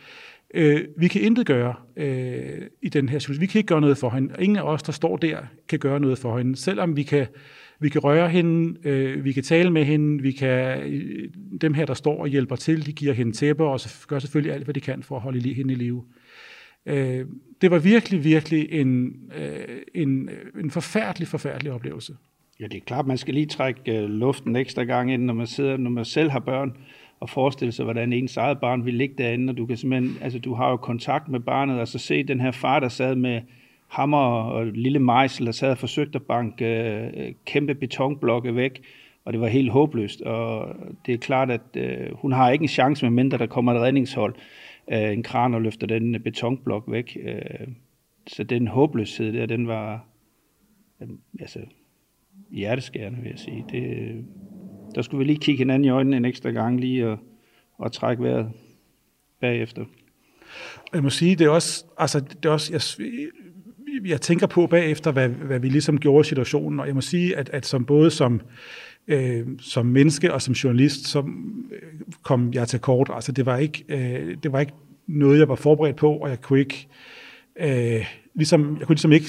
Øh, 0.53 0.81
vi 0.97 1.07
kan 1.07 1.21
intet 1.21 1.45
gøre 1.45 1.73
øh, 1.97 2.61
i 2.81 2.89
den 2.89 3.09
her 3.09 3.19
situation. 3.19 3.41
Vi 3.41 3.45
kan 3.45 3.59
ikke 3.59 3.67
gøre 3.67 3.81
noget 3.81 3.97
for 3.97 4.09
hende. 4.09 4.35
Ingen 4.39 4.57
af 4.57 4.61
os, 4.61 4.83
der 4.83 4.91
står 4.91 5.17
der, 5.17 5.37
kan 5.67 5.79
gøre 5.79 5.99
noget 5.99 6.17
for 6.17 6.37
hende. 6.37 6.55
Selvom 6.55 6.95
vi 6.95 7.03
kan, 7.03 7.27
vi 7.79 7.89
kan 7.89 8.03
røre 8.03 8.29
hende, 8.29 8.87
øh, 8.89 9.23
vi 9.25 9.31
kan 9.31 9.43
tale 9.43 9.71
med 9.71 9.85
hende, 9.85 10.23
vi 10.23 10.31
kan, 10.31 10.81
øh, 10.81 11.29
dem 11.61 11.73
her, 11.73 11.85
der 11.85 11.93
står 11.93 12.21
og 12.21 12.27
hjælper 12.27 12.55
til, 12.55 12.85
de 12.85 12.93
giver 12.93 13.13
hende 13.13 13.31
tæpper 13.31 13.65
og 13.65 13.79
gør 14.07 14.19
selvfølgelig 14.19 14.53
alt, 14.53 14.63
hvad 14.63 14.73
de 14.73 14.81
kan 14.81 15.03
for 15.03 15.15
at 15.15 15.21
holde 15.21 15.53
hende 15.53 15.73
i 15.73 15.77
live. 15.77 16.03
Øh, 16.85 17.25
det 17.61 17.71
var 17.71 17.79
virkelig, 17.79 18.23
virkelig 18.23 18.67
en, 18.71 19.13
øh, 19.37 19.81
en, 19.93 20.29
øh, 20.29 20.63
en 20.63 20.71
forfærdelig, 20.71 21.27
forfærdelig 21.27 21.71
oplevelse. 21.71 22.13
Ja, 22.59 22.67
det 22.67 22.77
er 22.77 22.85
klart, 22.85 23.07
man 23.07 23.17
skal 23.17 23.33
lige 23.33 23.45
trække 23.45 23.97
øh, 23.97 24.09
luften 24.09 24.55
ekstra 24.55 24.83
gang 24.83 25.13
ind, 25.13 25.23
når 25.23 25.33
man, 25.33 25.47
sidder, 25.47 25.77
når 25.77 25.89
man 25.89 26.05
selv 26.05 26.29
har 26.29 26.39
børn, 26.39 26.77
at 27.21 27.29
forestille 27.29 27.71
sig, 27.71 27.83
hvordan 27.83 28.13
ens 28.13 28.37
eget 28.37 28.59
barn 28.59 28.85
vil 28.85 28.93
ligge 28.93 29.15
derinde, 29.17 29.51
og 29.51 29.57
du 29.57 29.65
kan 29.65 29.77
simpelthen, 29.77 30.17
altså 30.21 30.39
du 30.39 30.53
har 30.53 30.69
jo 30.69 30.77
kontakt 30.77 31.27
med 31.27 31.39
barnet, 31.39 31.79
og 31.79 31.87
så 31.87 31.99
se 31.99 32.23
den 32.23 32.41
her 32.41 32.51
far, 32.51 32.79
der 32.79 32.89
sad 32.89 33.15
med 33.15 33.41
hammer 33.87 34.41
og 34.41 34.65
lille 34.65 34.99
mejsel, 34.99 35.45
der 35.45 35.51
sad 35.51 35.71
og 35.71 35.77
forsøgte 35.77 36.15
at 36.15 36.23
banke 36.23 36.65
øh, 36.65 37.33
kæmpe 37.45 37.75
betonblokke 37.75 38.55
væk, 38.55 38.81
og 39.25 39.33
det 39.33 39.41
var 39.41 39.47
helt 39.47 39.71
håbløst, 39.71 40.21
og 40.21 40.75
det 41.05 41.13
er 41.13 41.17
klart, 41.17 41.51
at 41.51 41.61
øh, 41.77 42.15
hun 42.15 42.31
har 42.31 42.51
ikke 42.51 42.63
en 42.63 42.69
chance, 42.69 43.05
med 43.05 43.11
mindre 43.11 43.37
der 43.37 43.45
kommer 43.45 43.73
et 43.73 43.81
redningshold, 43.81 44.35
øh, 44.91 45.13
en 45.13 45.23
kran 45.23 45.53
og 45.53 45.61
løfter 45.61 45.87
den 45.87 46.15
øh, 46.15 46.21
betonblok 46.21 46.83
væk. 46.87 47.17
Øh, 47.23 47.67
så 48.27 48.43
den 48.43 48.67
håbløshed 48.67 49.33
der, 49.33 49.45
den 49.45 49.67
var 49.67 50.05
øh, 51.01 51.07
altså, 51.39 51.59
hjerteskærende, 52.51 53.19
vil 53.21 53.29
jeg 53.29 53.39
sige. 53.39 53.65
Det, 53.71 54.25
der 54.95 55.01
skulle 55.01 55.19
vi 55.19 55.31
lige 55.31 55.39
kigge 55.39 55.57
hinanden 55.57 55.85
i 55.85 55.89
øjnene 55.89 56.17
en 56.17 56.25
ekstra 56.25 56.49
gang 56.49 56.79
lige 56.79 57.07
og, 57.07 57.17
og 57.77 57.91
trække 57.91 58.23
vejret 58.23 58.51
bagefter. 59.41 59.85
Jeg 60.93 61.03
må 61.03 61.09
sige, 61.09 61.35
det 61.35 61.45
er 61.45 61.49
også, 61.49 61.85
altså, 61.97 62.19
det 62.19 62.45
er 62.45 62.49
også 62.49 62.73
jeg, 62.73 62.81
jeg 64.05 64.21
tænker 64.21 64.47
på 64.47 64.67
bagefter, 64.67 65.11
hvad, 65.11 65.29
hvad 65.29 65.59
vi 65.59 65.69
ligesom 65.69 65.99
gjorde 65.99 66.21
i 66.21 66.29
situationen, 66.29 66.79
og 66.79 66.87
jeg 66.87 66.95
må 66.95 67.01
sige, 67.01 67.37
at, 67.37 67.49
at 67.49 67.65
som 67.65 67.85
både 67.85 68.11
som, 68.11 68.41
øh, 69.07 69.47
som 69.59 69.85
menneske 69.85 70.33
og 70.33 70.41
som 70.41 70.53
journalist, 70.53 71.07
så 71.07 71.19
øh, 71.19 71.81
kom 72.23 72.53
jeg 72.53 72.67
til 72.67 72.79
kort. 72.79 73.09
Altså 73.13 73.31
det 73.31 73.45
var 73.45 73.57
ikke, 73.57 73.85
øh, 73.89 74.37
det 74.43 74.51
var 74.51 74.59
ikke 74.59 74.73
noget, 75.07 75.39
jeg 75.39 75.49
var 75.49 75.55
forberedt 75.55 75.95
på, 75.95 76.11
og 76.11 76.29
jeg 76.29 76.41
kunne 76.41 76.59
ikke, 76.59 76.87
øh, 77.59 78.05
ligesom, 78.33 78.77
jeg 78.79 78.87
kunne 78.87 78.95
ligesom 78.95 79.11
ikke 79.11 79.27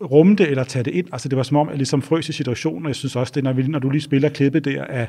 rumme 0.00 0.34
det 0.34 0.50
eller 0.50 0.64
tage 0.64 0.82
det 0.82 0.90
ind. 0.90 1.06
Altså 1.12 1.28
det 1.28 1.36
var 1.36 1.42
som 1.42 1.56
om, 1.56 1.68
jeg 1.68 1.76
ligesom 1.76 2.02
frøs 2.02 2.28
i 2.28 2.32
situationen, 2.32 2.82
og 2.86 2.88
jeg 2.88 2.96
synes 2.96 3.16
også, 3.16 3.32
det 3.34 3.44
når, 3.44 3.52
vi, 3.52 3.62
når 3.62 3.78
du 3.78 3.90
lige 3.90 4.00
spiller 4.00 4.28
klippet 4.28 4.64
der 4.64 4.84
af, 4.84 5.08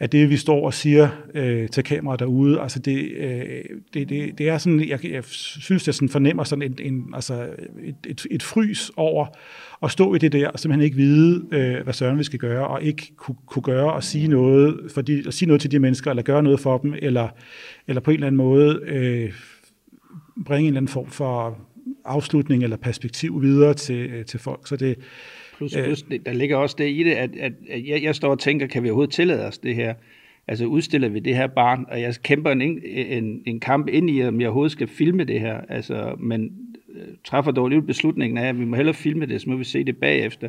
af 0.00 0.10
det, 0.10 0.30
vi 0.30 0.36
står 0.36 0.66
og 0.66 0.74
siger 0.74 1.08
øh, 1.34 1.68
til 1.68 1.84
kameraet 1.84 2.20
derude, 2.20 2.60
altså 2.60 2.78
det, 2.78 3.10
øh, 3.16 3.64
det, 3.94 4.08
det, 4.08 4.38
det 4.38 4.48
er 4.48 4.58
sådan, 4.58 4.88
jeg, 4.88 5.04
jeg 5.04 5.24
synes, 5.24 5.86
jeg 5.86 5.94
sådan 5.94 6.08
fornemmer 6.08 6.44
sådan 6.44 6.62
en, 6.62 6.78
en, 6.82 7.04
altså 7.14 7.48
et, 7.84 7.96
et, 8.06 8.26
et 8.30 8.42
frys 8.42 8.90
over 8.96 9.26
at 9.82 9.90
stå 9.90 10.14
i 10.14 10.18
det 10.18 10.32
der, 10.32 10.48
og 10.48 10.58
simpelthen 10.58 10.84
ikke 10.84 10.96
vide, 10.96 11.44
øh, 11.52 11.82
hvad 11.84 11.92
Søren 11.94 12.18
vi 12.18 12.24
skal 12.24 12.38
gøre, 12.38 12.66
og 12.66 12.82
ikke 12.82 13.12
kunne, 13.16 13.36
kunne 13.46 13.62
gøre 13.62 13.92
og 13.92 14.04
sige 14.04 14.28
noget, 14.28 14.80
fordi, 14.94 15.26
at 15.26 15.34
sige 15.34 15.46
noget 15.46 15.60
til 15.60 15.70
de 15.70 15.78
mennesker, 15.78 16.10
eller 16.10 16.22
gøre 16.22 16.42
noget 16.42 16.60
for 16.60 16.78
dem, 16.78 16.94
eller, 16.98 17.28
eller 17.88 18.00
på 18.00 18.10
en 18.10 18.14
eller 18.14 18.26
anden 18.26 18.36
måde 18.36 18.80
øh, 18.86 19.32
bringe 20.46 20.60
en 20.60 20.66
eller 20.66 20.80
anden 20.80 20.92
form 20.92 21.10
for 21.10 21.58
afslutning 22.04 22.62
eller 22.62 22.76
perspektiv 22.76 23.42
videre 23.42 23.74
til, 23.74 24.24
til 24.24 24.40
folk. 24.40 24.68
Så 24.68 24.76
det, 24.76 24.98
plus, 25.56 25.74
plus 25.84 26.04
der 26.26 26.32
ligger 26.32 26.56
også 26.56 26.76
det 26.78 26.90
i 26.90 27.02
det, 27.02 27.12
at, 27.12 27.30
at, 27.36 27.52
at 27.70 27.86
jeg, 27.86 28.02
jeg 28.02 28.14
står 28.14 28.30
og 28.30 28.38
tænker, 28.38 28.66
kan 28.66 28.82
vi 28.82 28.88
overhovedet 28.88 29.14
tillade 29.14 29.46
os 29.46 29.58
det 29.58 29.74
her? 29.74 29.94
Altså 30.48 30.64
udstiller 30.64 31.08
vi 31.08 31.18
det 31.18 31.36
her 31.36 31.46
barn, 31.46 31.84
og 31.88 32.00
jeg 32.00 32.14
kæmper 32.22 32.50
en, 32.50 32.82
en, 32.84 33.42
en 33.46 33.60
kamp 33.60 33.88
ind 33.88 34.10
i, 34.10 34.24
om 34.24 34.40
jeg 34.40 34.48
overhovedet 34.48 34.72
skal 34.72 34.88
filme 34.88 35.24
det 35.24 35.40
her. 35.40 35.60
Altså, 35.68 36.14
men 36.18 36.52
øh, 36.94 37.06
træffer 37.24 37.52
dog 37.52 37.66
alligevel 37.66 37.86
beslutningen 37.86 38.38
af, 38.38 38.48
at 38.48 38.58
vi 38.58 38.64
må 38.64 38.76
hellere 38.76 38.94
filme 38.94 39.26
det, 39.26 39.40
så 39.40 39.50
må 39.50 39.56
vi 39.56 39.64
se 39.64 39.84
det 39.84 39.96
bagefter. 39.96 40.48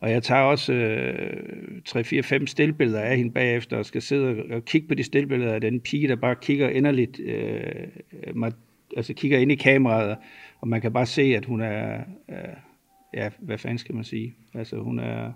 Og 0.00 0.10
jeg 0.10 0.22
tager 0.22 0.42
også 0.42 0.72
øh, 0.72 1.82
3-4-5 1.88 2.46
stillbilleder 2.46 3.00
af 3.00 3.16
hende 3.16 3.32
bagefter, 3.32 3.76
og 3.76 3.86
skal 3.86 4.02
sidde 4.02 4.42
og 4.50 4.64
kigge 4.64 4.88
på 4.88 4.94
de 4.94 5.02
stillbilleder 5.02 5.54
af 5.54 5.60
den 5.60 5.80
pige, 5.80 6.08
der 6.08 6.16
bare 6.16 6.36
kigger 6.42 6.68
inderligt, 6.68 7.20
øh, 7.20 7.64
mig, 8.34 8.52
altså 8.96 9.14
kigger 9.14 9.38
ind 9.38 9.52
i 9.52 9.54
kameraet, 9.54 10.16
og 10.60 10.68
man 10.68 10.80
kan 10.80 10.92
bare 10.92 11.06
se, 11.06 11.22
at 11.22 11.44
hun 11.44 11.60
er, 11.60 12.04
øh, 12.30 12.56
ja, 13.14 13.30
hvad 13.38 13.58
fanden 13.58 13.78
skal 13.78 13.94
man 13.94 14.04
sige? 14.04 14.36
Altså 14.54 14.76
hun 14.76 14.98
er 14.98 15.32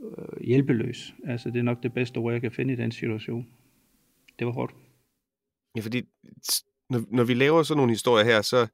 øh, 0.00 0.46
hjælpeløs. 0.46 1.14
Altså 1.26 1.50
det 1.50 1.58
er 1.58 1.62
nok 1.62 1.82
det 1.82 1.92
bedste 1.92 2.18
ord, 2.18 2.32
jeg 2.32 2.40
kan 2.40 2.52
finde 2.52 2.72
i 2.72 2.76
den 2.76 2.92
situation. 2.92 3.46
Det 4.38 4.46
var 4.46 4.52
hårdt. 4.52 4.74
Ja, 5.76 5.80
fordi 5.80 6.02
når, 6.90 7.02
når 7.10 7.24
vi 7.24 7.34
laver 7.34 7.62
sådan 7.62 7.76
nogle 7.76 7.92
historier 7.92 8.24
her, 8.24 8.42
så, 8.42 8.66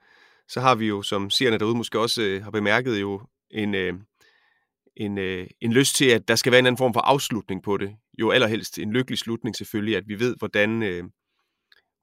så 0.48 0.60
har 0.60 0.74
vi 0.74 0.86
jo, 0.86 1.02
som 1.02 1.30
seerne 1.30 1.58
derude 1.58 1.76
måske 1.76 2.00
også 2.00 2.22
øh, 2.22 2.44
har 2.44 2.50
bemærket, 2.50 3.00
jo 3.00 3.20
en, 3.50 3.74
øh, 3.74 3.94
en, 4.96 5.18
øh, 5.18 5.46
en 5.60 5.72
lyst 5.72 5.96
til, 5.96 6.10
at 6.10 6.28
der 6.28 6.34
skal 6.34 6.52
være 6.52 6.58
en 6.58 6.66
anden 6.66 6.78
form 6.78 6.92
for 6.92 7.00
afslutning 7.00 7.62
på 7.62 7.76
det. 7.76 7.96
Jo 8.18 8.30
allerhelst 8.30 8.78
en 8.78 8.92
lykkelig 8.92 9.18
slutning 9.18 9.56
selvfølgelig, 9.56 9.96
at 9.96 10.08
vi 10.08 10.20
ved, 10.20 10.36
hvordan, 10.38 10.82
øh, 10.82 11.04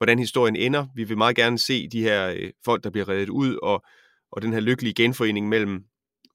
hvordan 0.04 0.20
historien 0.20 0.56
ender. 0.56 0.88
Vi 0.96 1.04
vil 1.04 1.18
meget 1.18 1.36
gerne 1.36 1.60
se 1.60 1.88
de 1.88 2.02
her 2.02 2.28
øh, 2.28 2.52
folk, 2.66 2.84
der 2.84 2.90
bliver 2.90 3.10
reddet 3.10 3.30
ud, 3.30 3.60
og, 3.64 3.84
og 4.32 4.42
den 4.42 4.54
her 4.54 4.60
lykkelige 4.60 4.94
genforening 4.94 5.50
mellem, 5.50 5.84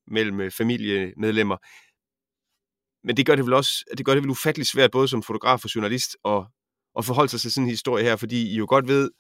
mellem 0.07 0.41
øh, 0.41 0.51
familiemedlemmer. 0.51 1.57
Men 3.07 3.17
det 3.17 3.27
gør 3.27 3.37
det 3.37 3.45
vel 3.45 3.55
også, 3.55 3.85
det 3.99 4.07
gør 4.07 4.15
det 4.15 4.23
vel 4.23 4.31
ufatteligt 4.31 4.71
svært, 4.71 4.91
både 4.91 5.09
som 5.09 5.23
fotograf 5.23 5.65
og 5.65 5.75
journalist, 5.75 6.17
at, 6.25 6.45
at 6.99 7.05
forholde 7.05 7.31
sig 7.31 7.41
til 7.41 7.53
sådan 7.53 7.65
en 7.65 7.71
historie 7.71 8.05
her, 8.05 8.17
fordi 8.17 8.53
I 8.53 8.57
jo 8.57 8.67
godt 8.69 8.89
ved, 8.89 9.11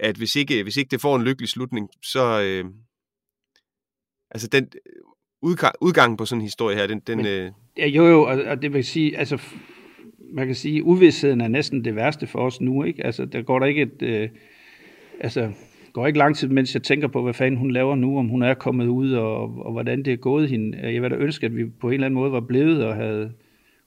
at 0.00 0.16
hvis 0.16 0.36
ikke, 0.36 0.62
hvis 0.62 0.76
ikke 0.76 0.90
det 0.90 1.00
får 1.00 1.16
en 1.16 1.24
lykkelig 1.24 1.48
slutning, 1.48 1.88
så... 2.04 2.40
Øh, 2.40 2.64
altså 4.30 4.48
den 4.48 4.68
udgang, 5.42 5.74
udgangen 5.80 6.16
på 6.16 6.26
sådan 6.26 6.40
en 6.40 6.46
historie 6.46 6.76
her, 6.76 6.86
den... 6.86 7.00
den 7.00 7.16
Men, 7.16 7.26
øh... 7.26 7.52
ja, 7.76 7.86
jo, 7.86 8.06
jo, 8.06 8.22
og, 8.22 8.38
og 8.46 8.62
det 8.62 8.72
vil 8.72 8.84
sige, 8.84 9.18
altså 9.18 9.42
man 10.32 10.46
kan 10.46 10.54
sige, 10.54 10.84
uvidsheden 10.84 11.40
er 11.40 11.48
næsten 11.48 11.84
det 11.84 11.96
værste 11.96 12.26
for 12.26 12.38
os 12.38 12.60
nu, 12.60 12.84
ikke? 12.84 13.06
Altså, 13.06 13.24
der 13.24 13.42
går 13.42 13.58
der 13.58 13.66
ikke 13.66 13.82
et... 13.82 14.02
Øh, 14.02 14.28
altså, 15.20 15.50
går 15.92 16.06
ikke 16.06 16.18
lang 16.18 16.36
tid, 16.36 16.48
mens 16.48 16.74
jeg 16.74 16.82
tænker 16.82 17.08
på, 17.08 17.22
hvad 17.22 17.34
fanden 17.34 17.58
hun 17.58 17.70
laver 17.70 17.96
nu, 17.96 18.18
om 18.18 18.28
hun 18.28 18.42
er 18.42 18.54
kommet 18.54 18.86
ud, 18.86 19.12
og, 19.12 19.66
og 19.66 19.72
hvordan 19.72 20.02
det 20.02 20.12
er 20.12 20.16
gået 20.16 20.48
hende. 20.48 20.78
Jeg 20.92 21.02
vil 21.02 21.10
da 21.10 21.16
ønske, 21.16 21.46
at 21.46 21.56
vi 21.56 21.64
på 21.64 21.88
en 21.88 21.94
eller 21.94 22.06
anden 22.06 22.20
måde 22.20 22.32
var 22.32 22.40
blevet 22.40 22.84
og 22.84 22.94
havde 22.94 23.32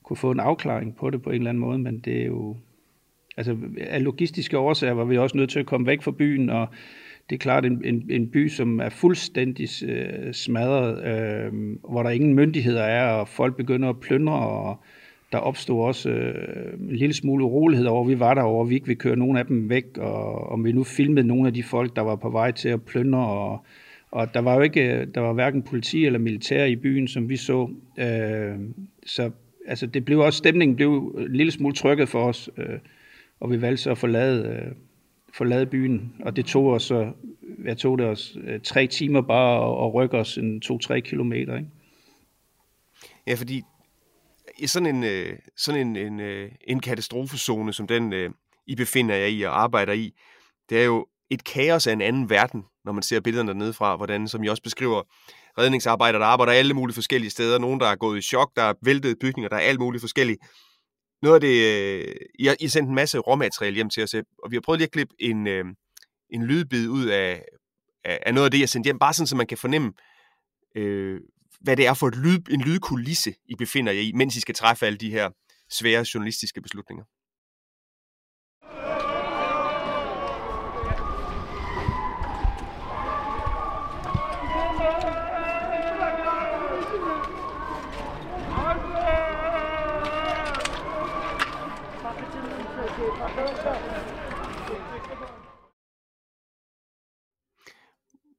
kunne 0.03 0.17
få 0.17 0.31
en 0.31 0.39
afklaring 0.39 0.95
på 0.95 1.09
det 1.09 1.21
på 1.21 1.29
en 1.29 1.35
eller 1.35 1.49
anden 1.49 1.61
måde, 1.61 1.79
men 1.79 1.99
det 1.99 2.21
er 2.21 2.25
jo... 2.25 2.57
Altså, 3.37 3.57
af 3.77 4.03
logistiske 4.03 4.57
årsager 4.57 4.93
var 4.93 5.05
vi 5.05 5.17
også 5.17 5.37
nødt 5.37 5.49
til 5.49 5.59
at 5.59 5.65
komme 5.65 5.87
væk 5.87 6.01
fra 6.01 6.11
byen, 6.11 6.49
og 6.49 6.67
det 7.29 7.35
er 7.35 7.39
klart 7.39 7.65
en, 7.65 7.81
en, 7.85 8.05
en 8.09 8.27
by, 8.29 8.47
som 8.47 8.79
er 8.79 8.89
fuldstændig 8.89 9.67
øh, 9.89 10.33
smadret, 10.33 11.03
øh, 11.05 11.53
hvor 11.89 12.03
der 12.03 12.09
ingen 12.09 12.33
myndigheder 12.33 12.83
er, 12.83 13.13
og 13.13 13.27
folk 13.27 13.57
begynder 13.57 13.89
at 13.89 13.99
plyndre, 13.99 14.33
og 14.33 14.83
der 15.31 15.37
opstod 15.37 15.83
også 15.85 16.09
øh, 16.09 16.73
en 16.73 16.95
lille 16.95 17.13
smule 17.13 17.43
urolighed 17.43 17.85
over, 17.85 18.03
vi 18.03 18.19
var 18.19 18.33
der 18.33 18.41
over, 18.41 18.65
vi 18.65 18.75
ikke 18.75 18.87
ville 18.87 18.99
køre 18.99 19.15
nogen 19.15 19.37
af 19.37 19.45
dem 19.45 19.69
væk, 19.69 19.97
og 19.97 20.49
om 20.51 20.65
vi 20.65 20.71
nu 20.71 20.83
filmede 20.83 21.27
nogle 21.27 21.47
af 21.47 21.53
de 21.53 21.63
folk, 21.63 21.95
der 21.95 22.01
var 22.01 22.15
på 22.15 22.29
vej 22.29 22.51
til 22.51 22.69
at 22.69 22.83
plyndre, 22.83 23.27
og, 23.27 23.65
og 24.11 24.33
der 24.33 24.39
var 24.39 24.55
jo 24.55 24.61
ikke, 24.61 24.93
øh, 24.93 25.07
der 25.15 25.21
var 25.21 25.33
hverken 25.33 25.63
politi 25.63 26.05
eller 26.05 26.19
militær 26.19 26.65
i 26.65 26.75
byen, 26.75 27.07
som 27.07 27.29
vi 27.29 27.37
så. 27.37 27.69
Øh, 27.97 28.59
så 29.05 29.31
altså, 29.67 29.85
det 29.85 30.05
blev 30.05 30.19
også, 30.19 30.37
stemningen 30.37 30.75
blev 30.75 31.15
en 31.17 31.35
lille 31.35 31.51
smule 31.51 31.75
trykket 31.75 32.09
for 32.09 32.23
os, 32.23 32.49
øh, 32.57 32.79
og 33.39 33.51
vi 33.51 33.61
valgte 33.61 33.83
så 33.83 33.91
at 33.91 33.97
forlade, 33.97 34.47
øh, 34.47 34.71
forlade 35.33 35.65
byen, 35.65 36.13
og 36.19 36.35
det 36.35 36.45
tog 36.45 36.67
os, 36.67 36.91
jeg 37.65 37.77
tog 37.77 37.97
det 37.97 38.05
os 38.05 38.37
øh, 38.43 38.59
tre 38.63 38.87
timer 38.87 39.21
bare 39.21 39.81
at, 39.81 39.85
at 39.87 39.93
rykke 39.93 40.17
os 40.17 40.37
en 40.37 40.61
to-tre 40.61 41.01
kilometer, 41.01 41.57
ikke? 41.57 41.69
Ja, 43.27 43.33
fordi 43.33 43.61
i 44.57 44.67
sådan 44.67 44.95
en, 44.95 45.03
øh, 45.03 45.39
sådan 45.57 45.87
en, 45.87 45.95
en, 45.95 46.19
øh, 46.19 46.51
en 46.67 46.79
katastrofezone, 46.79 47.73
som 47.73 47.87
den 47.87 48.13
øh, 48.13 48.29
I 48.67 48.75
befinder 48.75 49.15
jer 49.15 49.25
i 49.25 49.41
og 49.41 49.61
arbejder 49.61 49.93
i, 49.93 50.11
det 50.69 50.79
er 50.79 50.85
jo 50.85 51.05
et 51.29 51.43
kaos 51.43 51.87
af 51.87 51.93
en 51.93 52.01
anden 52.01 52.29
verden, 52.29 52.63
når 52.85 52.91
man 52.91 53.03
ser 53.03 53.19
billederne 53.19 53.49
dernede 53.49 53.73
fra, 53.73 53.95
hvordan, 53.95 54.27
som 54.27 54.43
I 54.43 54.47
også 54.47 54.63
beskriver, 54.63 55.03
redningsarbejdere, 55.57 56.21
der 56.21 56.27
arbejder 56.27 56.53
alle 56.53 56.73
mulige 56.73 56.93
forskellige 56.93 57.31
steder, 57.31 57.59
nogen, 57.59 57.79
der 57.79 57.87
er 57.87 57.95
gået 57.95 58.17
i 58.17 58.21
chok, 58.21 58.51
der 58.55 58.63
er 58.63 58.73
væltet 58.83 59.19
bygninger, 59.19 59.49
der 59.49 59.55
er 59.55 59.61
alt 59.61 59.79
muligt 59.79 60.01
forskellige. 60.01 60.37
Noget 61.21 61.35
af 61.35 61.41
det, 61.41 61.55
øh, 61.65 62.15
I, 62.39 62.45
har, 62.45 62.55
I 62.59 62.63
har 62.63 62.69
sendt 62.69 62.89
en 62.89 62.95
masse 62.95 63.17
råmateriale 63.17 63.75
hjem 63.75 63.89
til 63.89 64.03
os, 64.03 64.13
øh, 64.13 64.23
og 64.43 64.51
vi 64.51 64.55
har 64.55 64.61
prøvet 64.61 64.79
lige 64.79 64.85
at 64.85 64.91
klippe 64.91 65.15
en, 65.19 65.47
øh, 65.47 65.65
en 66.29 66.43
lydbid 66.43 66.89
ud 66.89 67.05
af, 67.05 67.43
af, 68.03 68.19
af 68.25 68.33
noget 68.33 68.45
af 68.45 68.51
det, 68.51 68.59
jeg 68.59 68.69
sendte 68.69 68.87
hjem, 68.87 68.99
bare 68.99 69.13
sådan, 69.13 69.27
så 69.27 69.35
man 69.35 69.47
kan 69.47 69.57
fornemme, 69.57 69.93
øh, 70.75 71.19
hvad 71.61 71.77
det 71.77 71.87
er 71.87 71.93
for 71.93 72.07
et 72.07 72.15
lyd, 72.15 72.39
en 72.49 72.61
lydkulisse, 72.61 73.33
I 73.45 73.55
befinder 73.55 73.91
jer 73.91 74.01
i, 74.01 74.11
mens 74.11 74.35
I 74.35 74.39
skal 74.39 74.55
træffe 74.55 74.85
alle 74.85 74.97
de 74.97 75.11
her 75.11 75.29
svære 75.69 76.05
journalistiske 76.13 76.61
beslutninger. 76.61 77.03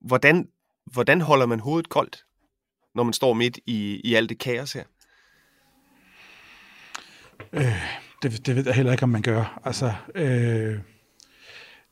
Hvordan, 0.00 0.48
hvordan 0.92 1.20
holder 1.20 1.46
man 1.46 1.60
hovedet 1.60 1.88
koldt, 1.88 2.24
når 2.94 3.02
man 3.02 3.12
står 3.12 3.32
midt 3.32 3.58
i, 3.66 4.00
i 4.04 4.14
alt 4.14 4.28
det 4.28 4.38
kaos 4.38 4.72
her? 4.72 4.84
Øh, 7.52 7.82
det, 8.22 8.46
det 8.46 8.56
ved 8.56 8.64
jeg 8.66 8.74
heller 8.74 8.92
ikke, 8.92 9.02
om 9.02 9.08
man 9.08 9.22
gør. 9.22 9.60
Altså, 9.64 9.92
øh, 10.14 10.78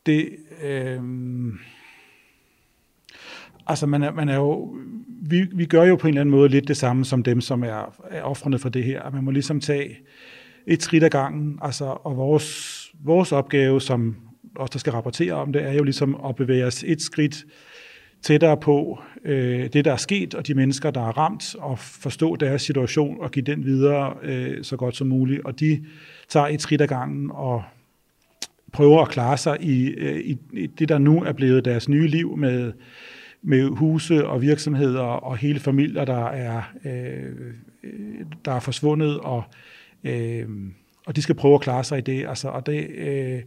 det, 0.07 0.37
øh, 0.63 1.03
altså 3.67 3.87
man 3.87 4.03
er, 4.03 4.11
man 4.11 4.29
er 4.29 4.35
jo, 4.35 4.77
vi, 5.23 5.47
vi 5.55 5.67
gør 5.67 5.85
jo 5.85 5.97
på 5.97 6.07
en 6.07 6.09
eller 6.09 6.21
anden 6.21 6.31
måde 6.31 6.49
lidt 6.49 6.69
det 6.69 6.77
samme 6.77 7.05
som 7.05 7.23
dem, 7.23 7.41
som 7.41 7.63
er, 7.63 7.95
er 8.11 8.23
offrene 8.23 8.59
for 8.59 8.69
det 8.69 8.85
her. 8.85 9.11
Man 9.11 9.25
må 9.25 9.31
ligesom 9.31 9.61
tage 9.61 9.99
et 10.67 10.83
skridt 10.83 11.05
ad 11.05 11.11
gangen, 11.11 11.59
altså, 11.63 11.85
og 11.85 12.17
vores, 12.17 12.91
vores 13.05 13.33
opgave 13.33 13.81
som 13.81 14.17
os, 14.57 14.71
der 14.71 14.79
skal 14.79 14.93
rapportere 14.93 15.33
om 15.33 15.53
det, 15.53 15.63
er 15.63 15.73
jo 15.73 15.83
ligesom 15.83 16.21
at 16.29 16.37
bevæge 16.37 16.67
os 16.67 16.85
et 16.87 17.03
skridt 17.03 17.45
tættere 18.23 18.57
på 18.57 19.03
øh, 19.25 19.69
det, 19.73 19.85
der 19.85 19.93
er 19.93 19.97
sket, 19.97 20.35
og 20.35 20.47
de 20.47 20.55
mennesker, 20.55 20.91
der 20.91 21.01
er 21.01 21.19
ramt, 21.19 21.55
og 21.59 21.79
forstå 21.79 22.37
deres 22.37 22.63
situation 22.63 23.17
og 23.21 23.31
give 23.31 23.45
den 23.45 23.65
videre 23.65 24.15
øh, 24.23 24.65
så 24.65 24.77
godt 24.77 24.97
som 24.97 25.07
muligt. 25.07 25.45
Og 25.45 25.61
de 25.61 25.85
tager 26.29 26.47
et 26.47 26.63
skridt 26.63 26.81
ad 26.81 26.87
gangen 26.87 27.31
og 27.31 27.63
prøver 28.73 29.03
at 29.03 29.09
klare 29.09 29.37
sig 29.37 29.57
i, 29.61 29.89
øh, 29.89 30.21
i, 30.21 30.39
i 30.53 30.67
det, 30.67 30.89
der 30.89 30.99
nu 30.99 31.23
er 31.23 31.33
blevet 31.33 31.65
deres 31.65 31.89
nye 31.89 32.07
liv 32.07 32.37
med, 32.37 32.73
med 33.43 33.69
huse 33.69 34.27
og 34.27 34.43
virksomheder 34.43 35.01
og 35.01 35.37
hele 35.37 35.61
familier, 35.61 36.05
der 36.05 36.27
er, 36.27 36.63
øh, 36.85 37.33
der 38.45 38.53
er 38.53 38.61
forsvundet, 38.61 39.21
og, 39.21 39.43
øh, 40.05 40.49
og 41.07 41.17
de 41.17 41.23
skal 41.23 41.35
prøve 41.35 41.55
at 41.55 41.61
klare 41.61 41.85
sig 41.85 41.99
i 41.99 42.01
det. 42.01 42.27
Altså, 42.29 42.49
og 42.49 42.67
det 42.67 42.91
øh, 42.91 43.41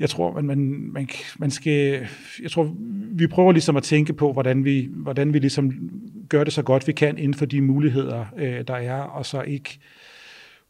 jeg 0.00 0.10
tror, 0.10 0.32
man, 0.32 0.44
man, 0.44 0.58
man, 0.92 1.08
man 1.38 1.50
skal, 1.50 2.06
jeg 2.42 2.50
tror, 2.50 2.74
vi 3.12 3.26
prøver 3.26 3.52
ligesom 3.52 3.76
at 3.76 3.82
tænke 3.82 4.12
på, 4.12 4.32
hvordan 4.32 4.64
vi, 4.64 4.88
hvordan 4.92 5.32
vi 5.32 5.38
ligesom 5.38 5.90
gør 6.28 6.44
det 6.44 6.52
så 6.52 6.62
godt 6.62 6.86
vi 6.86 6.92
kan 6.92 7.18
inden 7.18 7.34
for 7.34 7.46
de 7.46 7.60
muligheder, 7.60 8.24
øh, 8.36 8.64
der 8.68 8.74
er, 8.74 9.00
og 9.00 9.26
så 9.26 9.42
ikke 9.42 9.78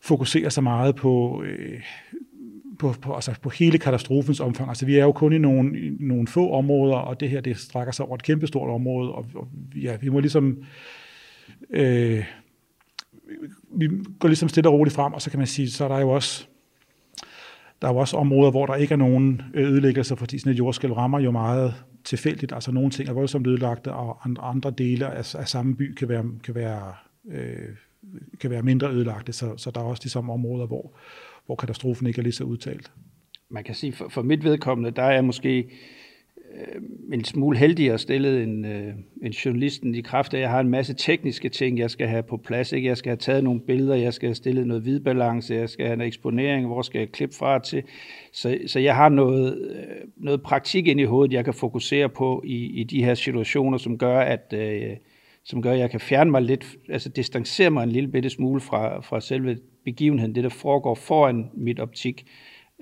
fokusere 0.00 0.50
så 0.50 0.60
meget 0.60 0.96
på, 0.96 1.42
øh, 1.46 1.80
på, 2.78 2.94
på, 3.02 3.14
altså 3.14 3.34
på 3.42 3.50
hele 3.50 3.78
katastrofens 3.78 4.40
omfang. 4.40 4.68
Altså 4.68 4.86
vi 4.86 4.96
er 4.96 5.04
jo 5.04 5.12
kun 5.12 5.32
i 5.32 5.38
nogle, 5.38 5.80
i 5.80 5.90
nogle 6.00 6.28
få 6.28 6.52
områder, 6.52 6.96
og 6.96 7.20
det 7.20 7.30
her 7.30 7.40
det 7.40 7.56
strækker 7.56 7.92
sig 7.92 8.06
over 8.06 8.14
et 8.14 8.22
kæmpestort 8.22 8.70
område, 8.70 9.12
og, 9.12 9.26
og 9.34 9.48
ja, 9.82 9.96
vi 10.00 10.08
må 10.08 10.20
ligesom 10.20 10.62
øh, 11.70 12.24
vi 13.70 13.88
går 14.18 14.28
ligesom 14.28 14.48
stille 14.48 14.68
og 14.68 14.74
roligt 14.74 14.96
frem, 14.96 15.12
og 15.12 15.22
så 15.22 15.30
kan 15.30 15.38
man 15.38 15.46
sige, 15.46 15.70
så 15.70 15.84
er 15.84 15.88
der 15.88 15.98
jo 15.98 16.10
også 16.10 16.46
der 17.82 17.88
er 17.88 17.92
jo 17.92 17.98
også 17.98 18.16
områder, 18.16 18.50
hvor 18.50 18.66
der 18.66 18.74
ikke 18.74 18.92
er 18.92 18.98
nogen 18.98 19.42
øh, 19.54 19.70
ødelæggelser, 19.70 20.16
fordi 20.16 20.38
sådan 20.38 20.52
et 20.52 20.58
jordskælv 20.58 20.92
rammer 20.92 21.20
jo 21.20 21.30
meget 21.30 21.74
tilfældigt. 22.04 22.52
Altså 22.52 22.72
nogle 22.72 22.90
ting 22.90 23.08
er 23.08 23.12
voldsomt 23.12 23.46
ødelagte, 23.46 23.92
og 23.92 24.18
andre, 24.24 24.70
dele 24.70 25.06
af, 25.06 25.34
af 25.34 25.48
samme 25.48 25.76
by 25.76 25.94
kan 25.94 26.08
være, 26.08 26.24
kan 26.44 26.54
være, 26.54 26.92
øh, 27.30 27.68
kan 28.40 28.50
være 28.50 28.62
mindre 28.62 28.90
ødelagte. 28.90 29.32
Så, 29.32 29.56
så 29.56 29.70
der 29.70 29.80
er 29.80 29.84
også 29.84 30.02
de 30.04 30.10
samme 30.10 30.32
områder, 30.32 30.66
hvor, 30.66 30.92
hvor 31.46 31.54
katastrofen 31.54 32.06
ikke 32.06 32.18
er 32.18 32.22
lige 32.22 32.32
så 32.32 32.44
udtalt. 32.44 32.92
Man 33.50 33.64
kan 33.64 33.74
sige, 33.74 33.92
for, 33.92 34.08
for 34.08 34.22
mit 34.22 34.44
vedkommende, 34.44 34.90
der 34.90 35.02
er 35.02 35.22
måske 35.22 35.70
øh, 36.58 36.82
en 37.12 37.24
smule 37.24 37.58
heldigere 37.58 37.98
stillet 37.98 38.42
end, 38.42 38.66
øh, 38.66 38.94
end 39.22 39.32
journalisten 39.32 39.94
i 39.94 40.00
kraft 40.00 40.34
af, 40.34 40.38
at 40.38 40.42
jeg 40.42 40.50
har 40.50 40.60
en 40.60 40.68
masse 40.68 40.94
tekniske 40.94 41.48
ting, 41.48 41.78
jeg 41.78 41.90
skal 41.90 42.08
have 42.08 42.22
på 42.22 42.36
plads. 42.36 42.72
Ikke? 42.72 42.88
Jeg 42.88 42.96
skal 42.96 43.10
have 43.10 43.16
taget 43.16 43.44
nogle 43.44 43.60
billeder, 43.60 43.94
jeg 43.94 44.14
skal 44.14 44.28
have 44.28 44.34
stillet 44.34 44.66
noget 44.66 44.82
hvidbalance, 44.82 45.54
jeg 45.54 45.68
skal 45.68 45.86
have 45.86 45.94
en 45.94 46.00
eksponering, 46.00 46.66
hvor 46.66 46.82
skal 46.82 46.98
jeg 46.98 47.12
klippe 47.12 47.36
fra 47.36 47.58
til. 47.58 47.82
Så, 48.32 48.58
så 48.66 48.78
jeg 48.78 48.96
har 48.96 49.08
noget, 49.08 49.70
øh, 49.70 50.08
noget 50.16 50.42
praktik 50.42 50.88
ind 50.88 51.00
i 51.00 51.04
hovedet, 51.04 51.32
jeg 51.32 51.44
kan 51.44 51.54
fokusere 51.54 52.08
på 52.08 52.42
i, 52.46 52.80
i 52.80 52.84
de 52.84 53.04
her 53.04 53.14
situationer, 53.14 53.78
som 53.78 53.98
gør, 53.98 54.20
at 54.20 54.54
øh, 54.56 54.96
som 55.44 55.62
gør, 55.62 55.72
at 55.72 55.78
jeg 55.78 55.90
kan 55.90 56.00
fjerne 56.00 56.30
mig 56.30 56.42
lidt, 56.42 56.76
altså 56.88 57.08
distancere 57.08 57.70
mig 57.70 57.82
en 57.82 57.88
lille 57.88 58.10
bitte 58.10 58.30
smule 58.30 58.60
fra, 58.60 59.00
fra 59.00 59.20
selve 59.20 59.58
begivenheden, 59.84 60.34
det 60.34 60.44
der 60.44 60.50
foregår 60.50 60.94
foran 60.94 61.50
mit 61.54 61.80
optik. 61.80 62.26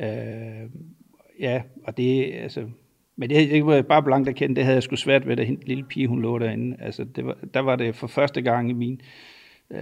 Øh, 0.00 0.70
ja, 1.40 1.62
og 1.84 1.96
det, 1.96 2.34
altså, 2.34 2.64
men 3.16 3.30
det, 3.30 3.50
det 3.50 3.66
var 3.66 3.82
bare 3.82 4.02
blankt 4.02 4.28
erkendt, 4.28 4.56
det 4.56 4.64
havde 4.64 4.74
jeg 4.74 4.82
sgu 4.82 4.96
svært 4.96 5.28
ved, 5.28 5.36
da 5.36 5.42
hende 5.42 5.66
lille 5.66 5.84
pige, 5.84 6.08
hun 6.08 6.22
lå 6.22 6.38
derinde. 6.38 6.76
Altså, 6.80 7.04
det 7.04 7.26
var, 7.26 7.36
der 7.54 7.60
var 7.60 7.76
det 7.76 7.96
for 7.96 8.06
første 8.06 8.42
gang 8.42 8.70
i 8.70 8.72
min, 8.72 9.00
øh, 9.70 9.80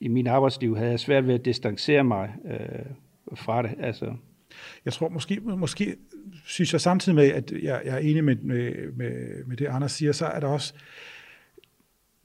i 0.00 0.08
min 0.08 0.26
arbejdsliv, 0.26 0.76
havde 0.76 0.90
jeg 0.90 1.00
svært 1.00 1.26
ved 1.26 1.34
at 1.34 1.44
distancere 1.44 2.04
mig 2.04 2.34
øh, 2.44 2.86
fra 3.34 3.62
det. 3.62 3.70
Altså. 3.80 4.14
Jeg 4.84 4.92
tror 4.92 5.08
måske, 5.08 5.40
måske 5.40 5.96
synes 6.46 6.72
jeg 6.72 6.80
samtidig 6.80 7.16
med, 7.16 7.32
at 7.32 7.52
jeg, 7.62 7.82
jeg 7.84 7.94
er 7.94 7.98
enig 7.98 8.24
med, 8.24 8.36
med, 8.36 8.92
med, 8.92 9.44
med 9.44 9.56
det, 9.56 9.66
Anders 9.66 9.92
siger, 9.92 10.12
så 10.12 10.26
er 10.26 10.40
der 10.40 10.46
også, 10.46 10.74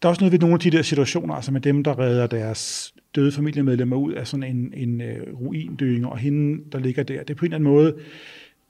der 0.01 0.07
er 0.07 0.09
også 0.09 0.21
noget 0.21 0.31
ved 0.31 0.39
nogle 0.39 0.53
af 0.53 0.59
de 0.59 0.71
der 0.71 0.81
situationer, 0.81 1.33
altså 1.33 1.51
med 1.51 1.61
dem, 1.61 1.83
der 1.83 1.99
redder 1.99 2.27
deres 2.27 2.93
døde 3.15 3.31
familiemedlemmer 3.31 3.95
ud 3.95 4.13
af 4.13 4.27
sådan 4.27 4.55
en, 4.55 4.73
en 4.73 5.01
øh, 5.01 5.33
uh, 5.33 5.41
ruindøing, 5.41 6.05
og 6.05 6.17
hende, 6.17 6.63
der 6.71 6.79
ligger 6.79 7.03
der. 7.03 7.19
Det 7.19 7.29
er 7.29 7.35
på 7.35 7.45
en 7.45 7.51
eller 7.51 7.55
anden 7.57 7.73
måde, 7.73 7.97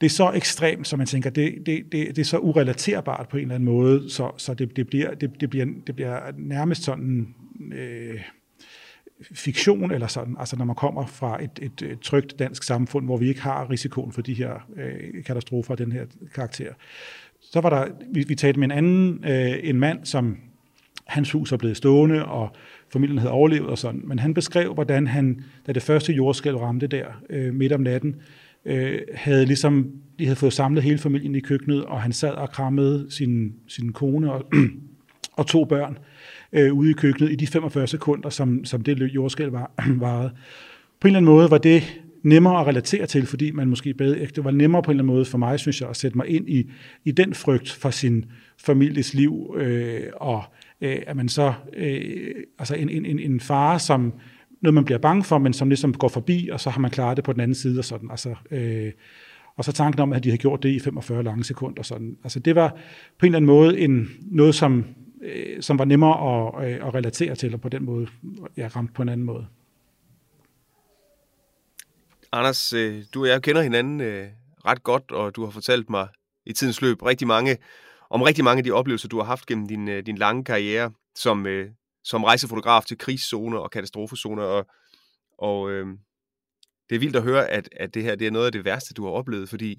det 0.00 0.06
er 0.06 0.10
så 0.10 0.32
ekstremt, 0.32 0.88
som 0.88 0.98
man 0.98 1.06
tænker, 1.06 1.30
det, 1.30 1.54
det, 1.66 1.84
det, 1.92 2.16
det 2.16 2.18
er 2.18 2.24
så 2.24 2.38
urelaterbart 2.38 3.28
på 3.28 3.36
en 3.36 3.42
eller 3.42 3.54
anden 3.54 3.64
måde, 3.64 4.10
så, 4.10 4.30
så 4.36 4.54
det, 4.54 4.76
det, 4.76 4.86
bliver, 4.86 5.14
det, 5.14 5.40
det, 5.40 5.50
bliver, 5.50 5.66
det 5.86 5.94
bliver 5.94 6.20
nærmest 6.38 6.82
sådan 6.82 7.34
øh, 7.72 8.20
fiktion 9.32 9.90
eller 9.90 10.06
sådan, 10.06 10.36
altså 10.38 10.56
når 10.56 10.64
man 10.64 10.76
kommer 10.76 11.06
fra 11.06 11.44
et, 11.44 11.50
et, 11.62 11.82
et 11.82 12.00
trygt 12.00 12.38
dansk 12.38 12.62
samfund, 12.62 13.04
hvor 13.04 13.16
vi 13.16 13.28
ikke 13.28 13.42
har 13.42 13.70
risikoen 13.70 14.12
for 14.12 14.22
de 14.22 14.34
her 14.34 14.68
øh, 14.76 15.24
katastrofer 15.24 15.70
af 15.70 15.76
den 15.76 15.92
her 15.92 16.04
karakter. 16.34 16.72
Så 17.40 17.60
var 17.60 17.70
der, 17.70 17.86
vi, 18.12 18.24
vi 18.28 18.34
talte 18.34 18.60
med 18.60 18.68
en 18.68 18.72
anden, 18.72 19.24
øh, 19.24 19.58
en 19.62 19.80
mand, 19.80 20.04
som 20.04 20.36
hans 21.06 21.32
hus 21.32 21.52
er 21.52 21.56
blevet 21.56 21.76
stående, 21.76 22.24
og 22.24 22.56
familien 22.92 23.18
havde 23.18 23.32
overlevet 23.32 23.68
og 23.68 23.78
sådan, 23.78 24.00
men 24.04 24.18
han 24.18 24.34
beskrev, 24.34 24.74
hvordan 24.74 25.06
han, 25.06 25.44
da 25.66 25.72
det 25.72 25.82
første 25.82 26.12
jordskælv 26.12 26.56
ramte 26.56 26.86
der 26.86 27.06
øh, 27.30 27.54
midt 27.54 27.72
om 27.72 27.80
natten, 27.80 28.16
øh, 28.64 28.98
havde 29.14 29.46
ligesom, 29.46 29.90
de 30.18 30.24
havde 30.24 30.36
fået 30.36 30.52
samlet 30.52 30.82
hele 30.82 30.98
familien 30.98 31.34
i 31.34 31.40
køkkenet, 31.40 31.84
og 31.84 32.02
han 32.02 32.12
sad 32.12 32.30
og 32.30 32.50
krammede 32.50 33.06
sin, 33.10 33.52
sin 33.68 33.92
kone 33.92 34.32
og, 34.32 34.44
og 35.38 35.46
to 35.46 35.64
børn 35.64 35.98
øh, 36.52 36.72
ude 36.72 36.90
i 36.90 36.92
køkkenet 36.92 37.32
i 37.32 37.34
de 37.34 37.46
45 37.46 37.86
sekunder, 37.86 38.30
som, 38.30 38.64
som 38.64 38.82
det 38.82 39.00
jordskælv 39.00 39.52
var, 39.52 39.72
varede. 40.00 40.30
På 41.00 41.08
en 41.08 41.10
eller 41.10 41.18
anden 41.18 41.34
måde 41.34 41.50
var 41.50 41.58
det 41.58 42.00
nemmere 42.22 42.60
at 42.60 42.66
relatere 42.66 43.06
til, 43.06 43.26
fordi 43.26 43.50
man 43.50 43.68
måske 43.68 43.94
bedre, 43.94 44.26
det 44.26 44.44
var 44.44 44.50
nemmere 44.50 44.82
på 44.82 44.90
en 44.90 44.94
eller 44.94 45.02
anden 45.02 45.14
måde 45.14 45.24
for 45.24 45.38
mig, 45.38 45.60
synes 45.60 45.80
jeg, 45.80 45.90
at 45.90 45.96
sætte 45.96 46.16
mig 46.16 46.28
ind 46.28 46.48
i, 46.48 46.70
i 47.04 47.10
den 47.10 47.34
frygt 47.34 47.70
for 47.70 47.90
sin 47.90 48.24
families 48.58 49.14
liv, 49.14 49.56
øh, 49.58 50.02
og 50.16 50.44
øh, 50.80 50.96
at 51.06 51.16
man 51.16 51.28
så, 51.28 51.52
øh, 51.76 52.34
altså 52.58 52.74
en, 52.74 52.88
en, 52.88 53.18
en 53.18 53.40
far, 53.40 53.78
som 53.78 54.12
noget, 54.60 54.74
man 54.74 54.84
bliver 54.84 54.98
bange 54.98 55.24
for, 55.24 55.38
men 55.38 55.52
som 55.52 55.68
ligesom 55.68 55.94
går 55.94 56.08
forbi, 56.08 56.48
og 56.52 56.60
så 56.60 56.70
har 56.70 56.80
man 56.80 56.90
klaret 56.90 57.16
det 57.16 57.24
på 57.24 57.32
den 57.32 57.40
anden 57.40 57.54
side 57.54 57.78
og 57.78 57.84
sådan. 57.84 58.10
Altså, 58.10 58.34
øh, 58.50 58.92
og 59.56 59.64
så 59.64 59.72
tanken 59.72 60.00
om, 60.00 60.12
at 60.12 60.24
de 60.24 60.28
havde 60.28 60.38
gjort 60.38 60.62
det 60.62 60.68
i 60.68 60.78
45 60.78 61.22
lange 61.22 61.44
sekunder. 61.44 61.82
Sådan. 61.82 62.16
Altså, 62.24 62.38
det 62.38 62.54
var 62.54 62.68
på 63.18 63.26
en 63.26 63.34
eller 63.34 63.36
anden 63.36 63.46
måde 63.46 63.80
en, 63.80 64.08
noget, 64.20 64.54
som, 64.54 64.84
øh, 65.22 65.62
som 65.62 65.78
var 65.78 65.84
nemmere 65.84 66.48
at, 66.62 66.68
øh, 66.68 66.86
at 66.86 66.94
relatere 66.94 67.34
til, 67.34 67.54
og 67.54 67.60
på 67.60 67.68
den 67.68 67.84
måde 67.84 68.06
jeg 68.56 68.76
ramte 68.76 68.92
på 68.92 69.02
en 69.02 69.08
anden 69.08 69.26
måde. 69.26 69.46
Anders, 72.32 72.72
øh, 72.72 73.04
du 73.14 73.22
og 73.22 73.28
jeg 73.28 73.42
kender 73.42 73.62
hinanden 73.62 74.00
øh, 74.00 74.26
ret 74.66 74.82
godt, 74.82 75.10
og 75.10 75.36
du 75.36 75.44
har 75.44 75.50
fortalt 75.50 75.90
mig 75.90 76.08
i 76.46 76.52
tidens 76.52 76.82
løb 76.82 77.02
rigtig 77.02 77.28
mange, 77.28 77.56
om 78.10 78.22
rigtig 78.22 78.44
mange 78.44 78.58
af 78.58 78.64
de 78.64 78.70
oplevelser, 78.70 79.08
du 79.08 79.16
har 79.16 79.24
haft 79.24 79.46
gennem 79.46 79.68
din, 79.68 79.88
øh, 79.88 80.06
din 80.06 80.18
lange 80.18 80.44
karriere 80.44 80.90
som, 81.14 81.46
øh, 81.46 81.70
som 82.04 82.24
rejsefotograf 82.24 82.84
til 82.84 82.98
krigszoner 82.98 83.58
og 83.58 83.70
katastrofezoner, 83.70 84.42
og, 84.42 84.66
og 85.38 85.70
øh, 85.70 85.86
det 86.88 86.96
er 86.96 87.00
vildt 87.00 87.16
at 87.16 87.22
høre, 87.22 87.48
at, 87.48 87.68
at 87.76 87.94
det 87.94 88.02
her 88.02 88.14
det 88.14 88.26
er 88.26 88.30
noget 88.30 88.46
af 88.46 88.52
det 88.52 88.64
værste, 88.64 88.94
du 88.94 89.04
har 89.04 89.10
oplevet, 89.10 89.48
fordi 89.48 89.76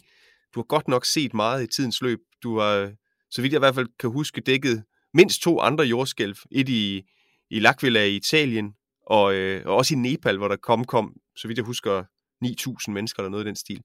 du 0.56 0.60
har 0.60 0.64
godt 0.64 0.88
nok 0.88 1.06
set 1.06 1.34
meget 1.34 1.64
i 1.64 1.68
tidens 1.68 2.02
løb. 2.02 2.20
Du 2.44 2.60
har, 2.60 2.92
så 3.32 3.42
vidt 3.42 3.54
jeg 3.54 3.58
i 3.58 3.66
hvert 3.66 3.76
fald 3.76 3.88
kan 4.00 4.10
huske, 4.10 4.42
dækket 4.42 4.84
mindst 5.14 5.42
to 5.42 5.60
andre 5.60 5.84
jordskælv. 5.84 6.36
Et 6.52 6.70
i, 6.70 7.04
i 7.50 7.60
L'Aquila 7.60 8.00
i 8.00 8.16
Italien, 8.16 8.74
og, 9.06 9.34
øh, 9.34 9.66
og 9.66 9.76
også 9.76 9.94
i 9.94 9.98
Nepal, 9.98 10.38
hvor 10.38 10.48
der 10.48 10.56
kom, 10.56 10.86
kom, 10.86 11.14
så 11.36 11.48
vidt 11.48 11.58
jeg 11.58 11.66
husker, 11.66 12.04
9.000 12.46 12.92
mennesker 12.92 13.20
eller 13.20 13.30
noget 13.30 13.46
i 13.46 13.48
den 13.48 13.56
stil. 13.56 13.84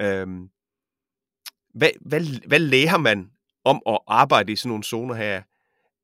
Øhm, 0.00 0.48
hvad, 1.74 1.90
hvad, 2.00 2.46
hvad 2.46 2.58
lærer 2.58 2.98
man 2.98 3.30
om 3.64 3.82
at 3.86 3.98
arbejde 4.06 4.52
i 4.52 4.56
sådan 4.56 4.68
nogle 4.68 4.84
zoner 4.84 5.14
her, 5.14 5.42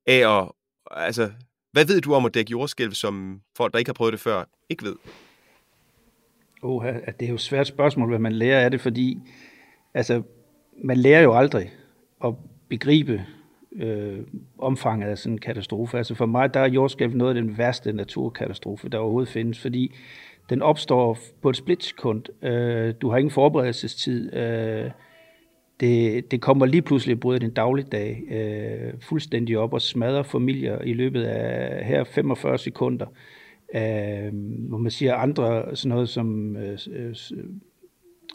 af 0.07 0.39
at, 0.39 0.51
altså, 0.95 1.31
hvad 1.71 1.85
ved 1.85 2.01
du 2.01 2.13
om 2.13 2.25
at 2.25 2.33
dække 2.33 2.51
jordskælv, 2.51 2.93
som 2.93 3.41
folk, 3.57 3.73
der 3.73 3.79
ikke 3.79 3.89
har 3.89 3.93
prøvet 3.93 4.13
det 4.13 4.19
før, 4.19 4.43
ikke 4.69 4.85
ved? 4.85 4.95
Oh, 6.61 6.85
det 7.19 7.25
er 7.25 7.29
jo 7.29 7.35
et 7.35 7.41
svært 7.41 7.67
spørgsmål, 7.67 8.09
hvad 8.09 8.19
man 8.19 8.31
lærer 8.31 8.59
af 8.65 8.71
det, 8.71 8.81
fordi 8.81 9.17
altså, 9.93 10.21
man 10.83 10.97
lærer 10.97 11.21
jo 11.21 11.33
aldrig 11.33 11.71
at 12.23 12.33
begribe 12.69 13.25
øh, 13.75 14.19
omfanget 14.57 15.07
af 15.07 15.17
sådan 15.17 15.33
en 15.33 15.39
katastrofe. 15.39 15.97
Altså 15.97 16.15
for 16.15 16.25
mig, 16.25 16.53
der 16.53 16.59
er 16.59 16.67
jordskælv 16.67 17.15
noget 17.15 17.35
af 17.37 17.41
den 17.41 17.57
værste 17.57 17.93
naturkatastrofe, 17.93 18.89
der 18.89 18.97
overhovedet 18.97 19.29
findes, 19.29 19.59
fordi 19.59 19.95
den 20.49 20.61
opstår 20.61 21.17
på 21.41 21.49
et 21.49 21.57
splitsekund. 21.57 22.45
Øh, 22.45 22.93
du 23.01 23.09
har 23.09 23.17
ingen 23.17 23.31
forberedelsestid. 23.31 24.33
Øh, 24.33 24.91
det, 25.81 26.31
det 26.31 26.41
kommer 26.41 26.65
lige 26.65 26.81
pludselig 26.81 27.13
at 27.13 27.19
bryde 27.19 27.39
din 27.39 27.53
dagligdag 27.53 28.23
øh, 28.31 28.93
fuldstændig 29.01 29.57
op 29.57 29.73
og 29.73 29.81
smadrer 29.81 30.23
familier 30.23 30.81
i 30.81 30.93
løbet 30.93 31.23
af 31.23 31.85
her 31.85 32.03
45 32.03 32.57
sekunder. 32.57 33.05
Øh, 33.75 34.33
hvor 34.69 34.77
man 34.77 34.91
siger 34.91 35.15
andre 35.15 35.75
sådan 35.75 35.89
noget 35.89 36.09
som 36.09 36.57
øh, 36.57 36.77
øh 36.91 37.15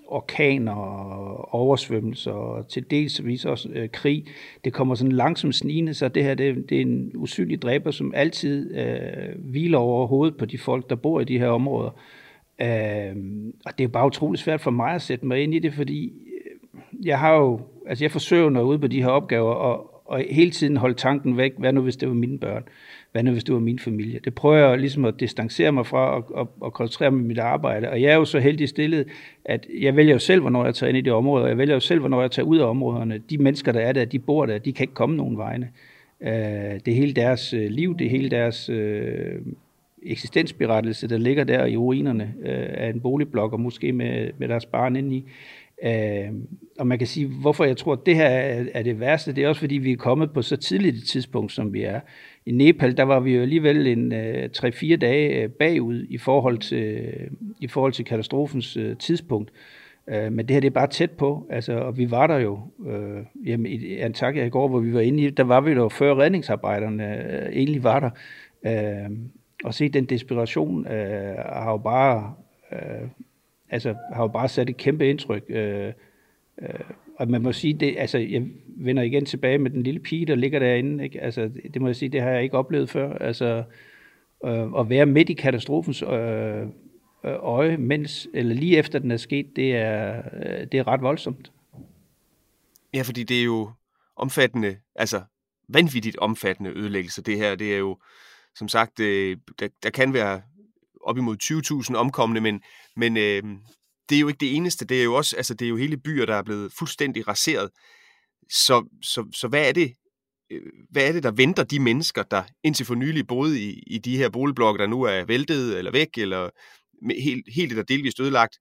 orkaner 0.09 0.73
og 0.73 1.55
oversvømmelser 1.55 2.33
og 2.33 2.69
til 2.69 2.91
dels 2.91 3.45
også 3.45 3.69
øh, 3.73 3.89
krig. 3.93 4.27
Det 4.65 4.73
kommer 4.73 4.95
sådan 4.95 5.13
langsomt 5.13 5.55
snigende, 5.55 5.95
så 5.95 6.09
det 6.09 6.25
her 6.25 6.35
det, 6.35 6.71
det 6.71 6.77
er 6.77 6.83
en 6.83 7.13
usynlig 7.15 7.63
dræber, 7.63 7.91
som 7.91 8.13
altid 8.15 8.77
øh, 8.77 9.51
hviler 9.51 9.79
over 9.79 10.07
hovedet 10.07 10.37
på 10.37 10.45
de 10.45 10.59
folk, 10.59 10.91
der 10.91 10.97
bor 10.97 11.21
i 11.21 11.25
de 11.25 11.39
her 11.39 11.49
områder. 11.49 11.91
Øh, 12.61 13.17
og 13.65 13.79
det 13.79 13.85
er 13.85 13.89
bare 13.89 14.07
utroligt 14.07 14.43
svært 14.43 14.61
for 14.61 14.71
mig 14.71 14.95
at 14.95 15.03
sætte 15.03 15.27
mig 15.27 15.43
ind 15.43 15.55
i 15.55 15.59
det, 15.59 15.75
fordi 15.75 16.13
jeg 17.05 17.19
har 17.19 17.35
jo, 17.35 17.61
altså 17.87 18.05
jeg 18.05 18.11
forsøger 18.11 18.51
noget 18.51 18.67
ude 18.67 18.79
på 18.79 18.87
de 18.87 19.03
her 19.03 19.09
opgaver, 19.09 19.53
og, 19.53 20.03
og 20.05 20.23
hele 20.31 20.51
tiden 20.51 20.77
holde 20.77 20.95
tanken 20.95 21.37
væk, 21.37 21.53
hvad 21.59 21.73
nu 21.73 21.81
hvis 21.81 21.97
det 21.97 22.09
var 22.09 22.15
mine 22.15 22.39
børn? 22.39 22.65
Hvad 23.13 23.23
nu 23.23 23.31
hvis 23.31 23.45
det 23.45 23.55
var 23.55 23.61
min 23.61 23.79
familie? 23.79 24.21
Det 24.25 24.35
prøver 24.35 24.69
jeg 24.69 24.79
ligesom 24.79 25.05
at 25.05 25.21
distancere 25.21 25.73
mig 25.73 25.87
fra 25.87 26.17
og, 26.17 26.25
og, 26.35 26.51
og 26.61 26.73
koncentrere 26.73 27.11
mig 27.11 27.21
om 27.21 27.27
mit 27.27 27.39
arbejde. 27.39 27.91
Og 27.91 28.03
jeg 28.03 28.11
er 28.11 28.17
jo 28.17 28.25
så 28.25 28.39
heldig 28.39 28.69
stillet, 28.69 29.07
at 29.45 29.67
jeg 29.81 29.97
vælger 29.97 30.13
jo 30.13 30.19
selv, 30.19 30.41
hvornår 30.41 30.65
jeg 30.65 30.75
tager 30.75 30.89
ind 30.89 30.99
i 30.99 31.01
det 31.01 31.13
område, 31.13 31.45
og 31.45 31.49
jeg 31.49 31.59
vælger 31.59 31.75
jo 31.75 31.81
selv, 31.81 32.01
hvornår 32.01 32.21
jeg 32.21 32.31
tager 32.31 32.47
ud 32.47 32.59
af 32.59 32.65
områderne. 32.65 33.23
De 33.31 33.39
mennesker, 33.39 33.73
der 33.73 33.81
er 33.81 33.93
der, 33.93 34.05
de 34.05 34.19
bor 34.19 34.47
der, 34.47 34.59
de 34.59 34.73
kan 34.73 34.85
ikke 34.85 34.95
komme 34.95 35.17
nogen 35.17 35.39
vegne. 35.39 35.69
Øh, 36.21 36.31
det 36.85 36.89
er 36.89 36.95
hele 36.95 37.13
deres 37.13 37.53
øh, 37.53 37.71
liv, 37.71 37.99
det 37.99 38.07
er 38.07 38.11
hele 38.11 38.31
deres 38.31 38.69
øh, 38.69 39.41
eksistensberettelse, 40.03 41.09
der 41.09 41.19
ligger 41.19 41.45
der 41.45 41.67
i 41.67 41.77
ruinerne 41.77 42.35
øh, 42.43 42.67
af 42.71 42.91
en 42.91 43.01
boligblok, 43.01 43.53
og 43.53 43.61
måske 43.61 43.93
med, 43.93 44.31
med 44.39 44.49
deres 44.49 44.67
barn 44.67 44.97
inde 44.97 45.17
i. 45.17 45.25
Øh, 45.85 46.33
og 46.79 46.87
man 46.87 46.99
kan 46.99 47.07
sige, 47.07 47.27
hvorfor 47.27 47.65
jeg 47.65 47.77
tror, 47.77 47.93
at 47.93 48.07
det 48.07 48.17
her 48.17 48.29
er, 48.75 48.83
det 48.83 49.01
værste, 49.01 49.33
det 49.33 49.45
er 49.45 49.49
også 49.49 49.61
fordi, 49.61 49.75
vi 49.75 49.93
er 49.93 49.97
kommet 49.97 50.33
på 50.33 50.43
så 50.43 50.57
tidligt 50.57 50.97
et 50.97 51.05
tidspunkt, 51.05 51.53
som 51.53 51.73
vi 51.73 51.83
er. 51.83 52.01
I 52.47 52.53
Nepal, 52.53 52.97
der 52.97 53.03
var 53.03 53.21
vi 53.21 53.35
jo 53.35 53.43
alligevel 53.43 53.87
en 53.87 54.13
øh, 54.13 54.49
3-4 54.57 54.97
dage 54.97 55.43
øh, 55.43 55.51
bagud 55.51 56.07
i 56.09 56.19
forhold 56.19 56.59
til, 56.59 56.85
øh, 56.85 57.31
i 57.61 57.67
forhold 57.67 57.93
til 57.93 58.05
katastrofens 58.05 58.77
øh, 58.77 58.97
tidspunkt. 58.97 59.53
Øh, 60.09 60.33
men 60.33 60.49
det 60.49 60.55
her 60.55 60.61
det 60.61 60.67
er 60.67 60.75
bare 60.75 60.87
tæt 60.87 61.11
på, 61.11 61.47
altså, 61.51 61.73
og 61.79 61.99
vi 61.99 62.11
var 62.11 62.27
der 62.27 62.39
jo 62.39 62.61
øh, 62.87 63.25
jamen, 63.47 63.67
i 63.67 63.97
Antakya 63.97 64.45
i 64.45 64.49
går, 64.49 64.69
hvor 64.69 64.81
vi 64.81 64.95
var 64.95 65.01
inde 65.01 65.23
i, 65.23 65.31
der 65.31 65.45
var 65.45 65.61
vi 65.61 65.71
jo 65.71 65.89
før 65.89 66.19
redningsarbejderne 66.19 67.33
øh, 67.33 67.53
egentlig 67.53 67.83
var 67.83 68.01
der. 68.01 68.11
Øh, 68.67 69.11
og 69.65 69.75
se 69.75 69.89
den 69.89 70.05
desperation 70.05 70.87
øh, 70.87 71.37
har 71.37 71.71
jo 71.71 71.77
bare 71.77 72.35
øh, 72.73 73.09
altså, 73.71 73.95
har 74.15 74.23
jo 74.23 74.29
bare 74.29 74.49
sat 74.49 74.71
et 74.71 74.77
kæmpe 74.77 75.11
indtryk. 75.11 75.45
Øh, 75.49 75.93
øh, 76.63 76.81
og 77.19 77.29
man 77.29 77.43
må 77.43 77.53
sige, 77.53 77.75
det, 77.75 77.95
altså, 77.99 78.19
jeg 78.19 78.47
vender 78.67 79.03
igen 79.03 79.25
tilbage 79.25 79.59
med 79.59 79.71
den 79.71 79.83
lille 79.83 80.01
pige, 80.01 80.27
der 80.27 80.35
ligger 80.35 80.59
derinde. 80.59 81.05
Ikke? 81.05 81.21
Altså, 81.21 81.51
det 81.75 81.83
må 81.83 81.89
jeg 81.89 81.97
sige, 81.97 82.09
det 82.09 82.23
har 82.23 82.31
jeg 82.31 82.43
ikke 82.43 82.59
oplevet 82.59 82.91
før. 82.91 83.19
Altså, 83.19 83.65
øh, 84.45 84.69
at 84.79 84.91
være 84.91 85.07
midt 85.07 85.31
i 85.31 85.35
katastrofens 85.35 86.03
øh, 86.03 86.63
øh 86.63 86.67
øje, 87.25 87.77
mens, 87.77 88.29
eller 88.35 88.55
lige 88.55 88.79
efter 88.79 88.99
den 88.99 89.11
er 89.11 89.17
sket, 89.17 89.57
det 89.57 89.77
er, 89.77 90.23
øh, 90.33 90.67
det 90.73 90.75
er 90.75 90.87
ret 90.87 91.03
voldsomt. 91.03 91.53
Ja, 92.95 93.03
fordi 93.03 93.23
det 93.23 93.41
er 93.41 93.45
jo 93.45 93.71
omfattende, 94.17 94.77
altså 94.95 95.23
vanvittigt 95.69 96.17
omfattende 96.17 96.71
ødelæggelse. 96.71 97.23
Det 97.23 97.37
her, 97.37 97.55
det 97.55 97.75
er 97.75 97.79
jo, 97.79 97.99
som 98.55 98.69
sagt, 98.69 99.01
øh, 99.01 99.37
der, 99.59 99.69
der 99.83 99.91
kan 99.91 100.13
være 100.13 100.43
op 101.01 101.19
imod 101.19 101.37
20.000 101.91 101.97
omkomne, 101.97 102.41
men, 102.41 102.63
men 102.97 103.17
øh, 103.17 103.43
det 104.09 104.17
er 104.17 104.21
jo 104.21 104.29
ikke 104.29 104.41
det 104.41 104.57
eneste. 104.57 104.85
Det 104.85 105.01
er 105.01 105.05
jo 105.05 105.15
også, 105.15 105.37
altså 105.37 105.55
det 105.55 105.65
er 105.65 105.69
jo 105.69 105.77
hele 105.77 105.97
byer, 105.97 106.27
der 106.27 106.35
er 106.35 106.43
blevet 106.43 106.73
fuldstændig 106.79 107.29
raseret. 107.29 107.71
Så, 108.51 108.89
så, 109.03 109.29
så 109.35 109.49
hvad 109.49 109.69
er 109.69 109.73
det, 109.73 109.93
øh, 110.51 110.63
hvad 110.91 111.09
er 111.09 111.13
det, 111.13 111.23
der 111.23 111.31
venter 111.31 111.65
de 111.65 111.81
mennesker, 111.81 112.23
der 112.23 112.45
indtil 112.65 112.87
for 112.87 112.95
nylig 112.95 113.27
boede 113.27 113.63
i, 113.63 113.83
i 113.87 113.99
de 113.99 114.17
her 114.17 114.31
boligblokke, 114.31 114.79
der 114.79 114.87
nu 114.87 115.03
er 115.03 115.25
væltet 115.25 115.79
eller 115.79 115.93
væk, 115.93 116.19
eller 116.19 116.51
helt, 117.23 117.55
helt 117.55 117.73
eller 117.73 117.85
delvist 117.85 118.21
ødelagt? 118.21 118.59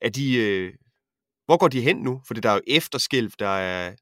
Er 0.00 0.10
de, 0.10 0.36
øh, 0.36 0.74
hvor 1.46 1.56
går 1.56 1.68
de 1.68 1.80
hen 1.80 1.96
nu? 1.96 2.22
For 2.26 2.34
der 2.34 2.50
er 2.50 2.54
jo 2.54 2.60
efterskælv, 2.66 3.30
der 3.38 3.48
er, 3.48 3.94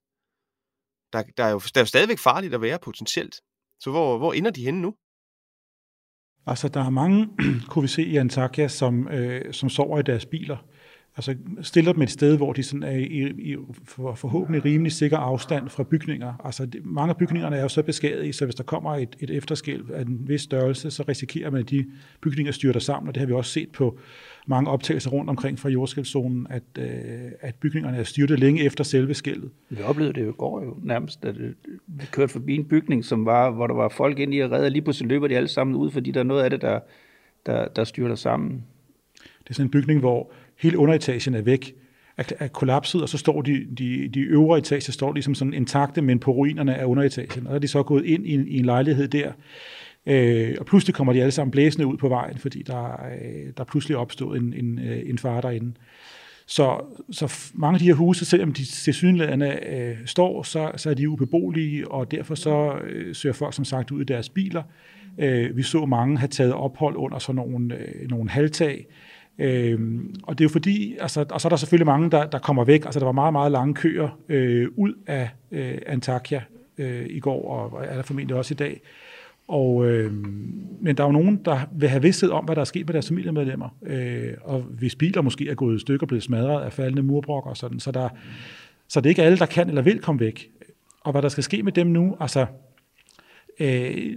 der, 1.13 1.23
der, 1.37 1.45
er 1.45 1.51
jo, 1.51 1.59
der 1.59 1.81
er 1.81 1.83
jo 1.83 1.87
stadigvæk 1.87 2.19
farligt 2.19 2.55
at 2.55 2.61
være 2.61 2.79
potentielt. 2.79 3.35
Så 3.81 3.91
hvor, 3.91 4.19
hvor 4.19 4.33
ender 4.33 4.51
de 4.51 4.65
henne 4.65 4.81
nu? 4.81 4.95
Altså, 6.49 6.69
der 6.69 6.85
er 6.85 6.91
mange, 6.91 7.29
kunne 7.69 7.83
vi 7.83 7.89
se 7.89 8.03
i 8.03 8.17
Antakya, 8.17 8.69
som, 8.69 9.09
øh, 9.09 9.53
som 9.53 9.69
sover 9.69 9.99
i 9.99 10.03
deres 10.03 10.27
biler. 10.27 10.57
Altså, 11.19 11.37
stiller 11.63 11.93
dem 11.93 12.03
et 12.03 12.11
sted, 12.11 12.37
hvor 12.37 12.53
de 12.53 12.63
sådan 12.63 12.83
er 12.83 12.91
i, 12.91 13.53
i 13.53 13.57
for, 13.85 14.15
forhåbentlig 14.15 14.65
rimelig 14.65 14.93
sikker 14.93 15.17
afstand 15.17 15.69
fra 15.69 15.83
bygninger. 15.83 16.35
Altså, 16.45 16.67
det, 16.67 16.81
mange 16.85 17.11
af 17.11 17.17
bygningerne 17.17 17.57
er 17.57 17.63
jo 17.63 17.69
så 17.69 17.83
beskadiget, 17.83 18.35
så 18.35 18.45
hvis 18.45 18.55
der 18.55 18.63
kommer 18.63 18.97
et, 18.97 19.17
et 19.21 19.31
efterskælv 19.31 19.91
af 19.95 20.03
en 20.03 20.29
vis 20.29 20.41
størrelse, 20.41 20.91
så 20.91 21.05
risikerer 21.09 21.51
man, 21.51 21.61
at 21.61 21.71
de 21.71 21.87
bygninger 22.21 22.53
styrter 22.53 22.81
sammen, 22.81 23.09
og 23.09 23.15
det 23.15 23.21
har 23.21 23.27
vi 23.27 23.33
også 23.33 23.53
set 23.53 23.69
på 23.73 23.99
mange 24.47 24.71
optagelser 24.71 25.11
rundt 25.11 25.31
omkring 25.31 25.59
fra 25.59 25.69
jordskælvzonen, 25.69 26.47
at, 26.51 26.63
øh, 26.79 26.87
at 27.41 27.55
bygningerne 27.55 27.97
er 27.97 28.05
styrtet 28.05 28.39
længe 28.39 28.65
efter 28.65 28.85
selve 28.85 29.15
skælvet. 29.15 29.51
Vi 29.71 29.83
oplevede 29.83 30.15
det 30.15 30.25
jo 30.25 30.31
i 30.31 30.37
går 30.39 30.63
jo 30.65 30.77
nærmest, 30.83 31.25
at 31.25 31.37
øh, 31.37 31.53
vi 31.87 32.07
kørte 32.13 32.33
forbi 32.33 32.55
en 32.55 32.65
bygning, 32.65 33.05
som 33.05 33.27
var, 33.27 33.51
hvor 33.51 33.67
der 33.67 33.75
var 33.75 33.89
folk 33.89 34.19
inde 34.19 34.37
i 34.37 34.41
at 34.41 34.51
redde, 34.51 34.65
og 34.65 34.71
lige 34.71 34.83
pludselig 34.83 35.09
løber 35.09 35.29
de 35.29 35.37
alle 35.37 35.49
sammen 35.49 35.77
ud, 35.77 35.91
fordi 35.91 36.11
der 36.11 36.21
er 36.21 36.25
noget 36.25 36.43
af 36.43 36.51
det, 36.51 36.63
der, 36.63 36.81
der, 37.47 37.69
der 37.69 37.85
styrter 37.85 38.15
sammen. 38.15 38.65
Det 39.45 39.51
er 39.51 39.55
sådan 39.55 39.67
en 39.67 39.71
bygning, 39.71 40.01
hvor 40.01 40.33
hele 40.59 40.79
underetagen 40.79 41.35
er 41.35 41.43
væk, 41.43 41.75
er, 42.17 42.25
er 42.39 42.49
kollapset, 42.49 43.03
og 43.03 43.09
så 43.09 43.19
står 43.19 43.43
de, 43.43 43.67
de, 43.79 44.09
de 44.09 44.21
øvre 44.21 44.59
etager 44.59 44.93
står 44.93 45.13
ligesom 45.13 45.35
sådan 45.35 45.55
intakte, 45.55 46.03
men 46.03 46.19
på 46.19 46.31
ruinerne 46.31 46.77
af 46.77 46.85
underetagen. 46.85 47.47
Og 47.47 47.51
så 47.51 47.55
er 47.55 47.59
de 47.59 47.69
så 47.69 47.83
gået 47.83 48.05
ind 48.05 48.27
i 48.27 48.35
en, 48.35 48.49
i 48.49 48.59
en 48.59 48.65
lejlighed 48.65 49.09
der, 49.09 49.33
Øh, 50.09 50.55
og 50.61 50.67
pludselig 50.67 50.95
kommer 50.95 51.13
de 51.13 51.21
alle 51.21 51.31
sammen 51.31 51.51
blæsende 51.51 51.87
ud 51.87 51.97
på 51.97 52.09
vejen, 52.09 52.39
fordi 52.39 52.63
der, 52.63 52.93
øh, 52.93 53.53
der 53.57 53.61
er 53.61 53.65
pludselig 53.65 53.97
opstået 53.97 54.41
en, 54.41 54.55
en, 54.55 54.79
øh, 54.79 55.03
en 55.07 55.19
far 55.19 55.41
derinde. 55.41 55.73
Så, 56.47 56.81
så 57.11 57.51
mange 57.55 57.75
af 57.75 57.79
de 57.79 57.85
her 57.85 57.95
huse, 57.95 58.25
selvom 58.25 58.53
de 58.53 58.65
til 58.65 58.95
synlædende 58.95 59.59
øh, 59.69 59.97
står, 60.07 60.43
så, 60.43 60.71
så 60.77 60.91
er 60.91 60.95
de 60.95 61.09
ubeboelige, 61.09 61.91
og 61.91 62.11
derfor 62.11 62.35
så 62.35 62.79
øh, 62.85 63.15
søger 63.15 63.33
folk 63.33 63.55
som 63.55 63.65
sagt 63.65 63.91
ud 63.91 64.01
i 64.01 64.05
deres 64.05 64.29
biler. 64.29 64.63
Øh, 65.19 65.57
vi 65.57 65.63
så 65.63 65.87
mange 65.87 66.19
have 66.19 66.29
taget 66.29 66.53
ophold 66.53 66.97
under 66.97 67.19
sådan 67.19 67.37
nogle, 67.37 67.79
øh, 67.79 68.09
nogle 68.09 68.31
halvtag, 68.31 68.87
Øh, 69.39 70.01
og 70.23 70.39
det 70.39 70.45
er 70.45 70.49
jo 70.49 70.53
fordi, 70.53 70.97
altså, 71.01 71.25
og 71.31 71.41
så 71.41 71.49
er 71.49 71.51
der 71.51 71.57
selvfølgelig 71.57 71.87
mange, 71.87 72.11
der, 72.11 72.27
der 72.27 72.39
kommer 72.39 72.65
væk. 72.65 72.85
Altså 72.85 73.01
der 73.01 73.07
var 73.07 73.13
meget, 73.13 73.33
meget 73.33 73.53
lange 73.53 73.75
køer 73.75 74.19
øh, 74.29 74.69
ud 74.77 74.95
af 75.07 75.31
øh, 75.51 75.79
Antakya 75.87 76.43
øh, 76.79 77.07
i 77.11 77.21
går, 77.21 77.51
og 77.51 77.85
er 77.85 77.95
der 77.95 78.03
formentlig 78.03 78.37
også 78.37 78.55
i 78.55 78.57
dag. 78.57 78.81
Og, 79.49 79.87
øh, 79.87 80.13
men 80.81 80.97
der 80.97 81.03
er 81.03 81.09
jo 81.09 81.13
nogen, 81.13 81.41
der 81.45 81.61
vil 81.73 81.89
have 81.89 82.03
vidsthed 82.03 82.31
om, 82.31 82.45
hvad 82.45 82.55
der 82.55 82.61
er 82.61 82.65
sket 82.65 82.87
med 82.87 82.93
deres 82.93 83.09
familiemedlemmer. 83.09 83.69
Øh, 83.87 84.35
og 84.41 84.61
hvis 84.61 84.95
biler 84.95 85.23
måske 85.23 85.49
er 85.49 85.55
gået 85.55 85.77
i 85.77 85.79
stykker 85.79 86.05
og 86.05 86.09
blevet 86.09 86.23
smadret 86.23 86.65
af 86.65 86.73
faldende 86.73 87.03
murbrokker 87.03 87.51
og 87.51 87.57
sådan. 87.57 87.81
Så, 87.81 87.93
der, 87.93 88.09
så 88.89 89.01
det 89.01 89.07
er 89.07 89.11
ikke 89.11 89.23
alle, 89.23 89.39
der 89.39 89.47
kan 89.47 89.69
eller 89.69 89.83
vil 89.83 89.99
komme 89.99 90.21
væk. 90.21 90.51
Og 91.01 91.13
hvad 91.13 91.23
der 91.23 91.29
skal 91.29 91.45
ske 91.45 91.63
med 91.63 91.73
dem 91.73 91.87
nu, 91.87 92.17
altså... 92.21 92.47
Øh, 93.61 94.17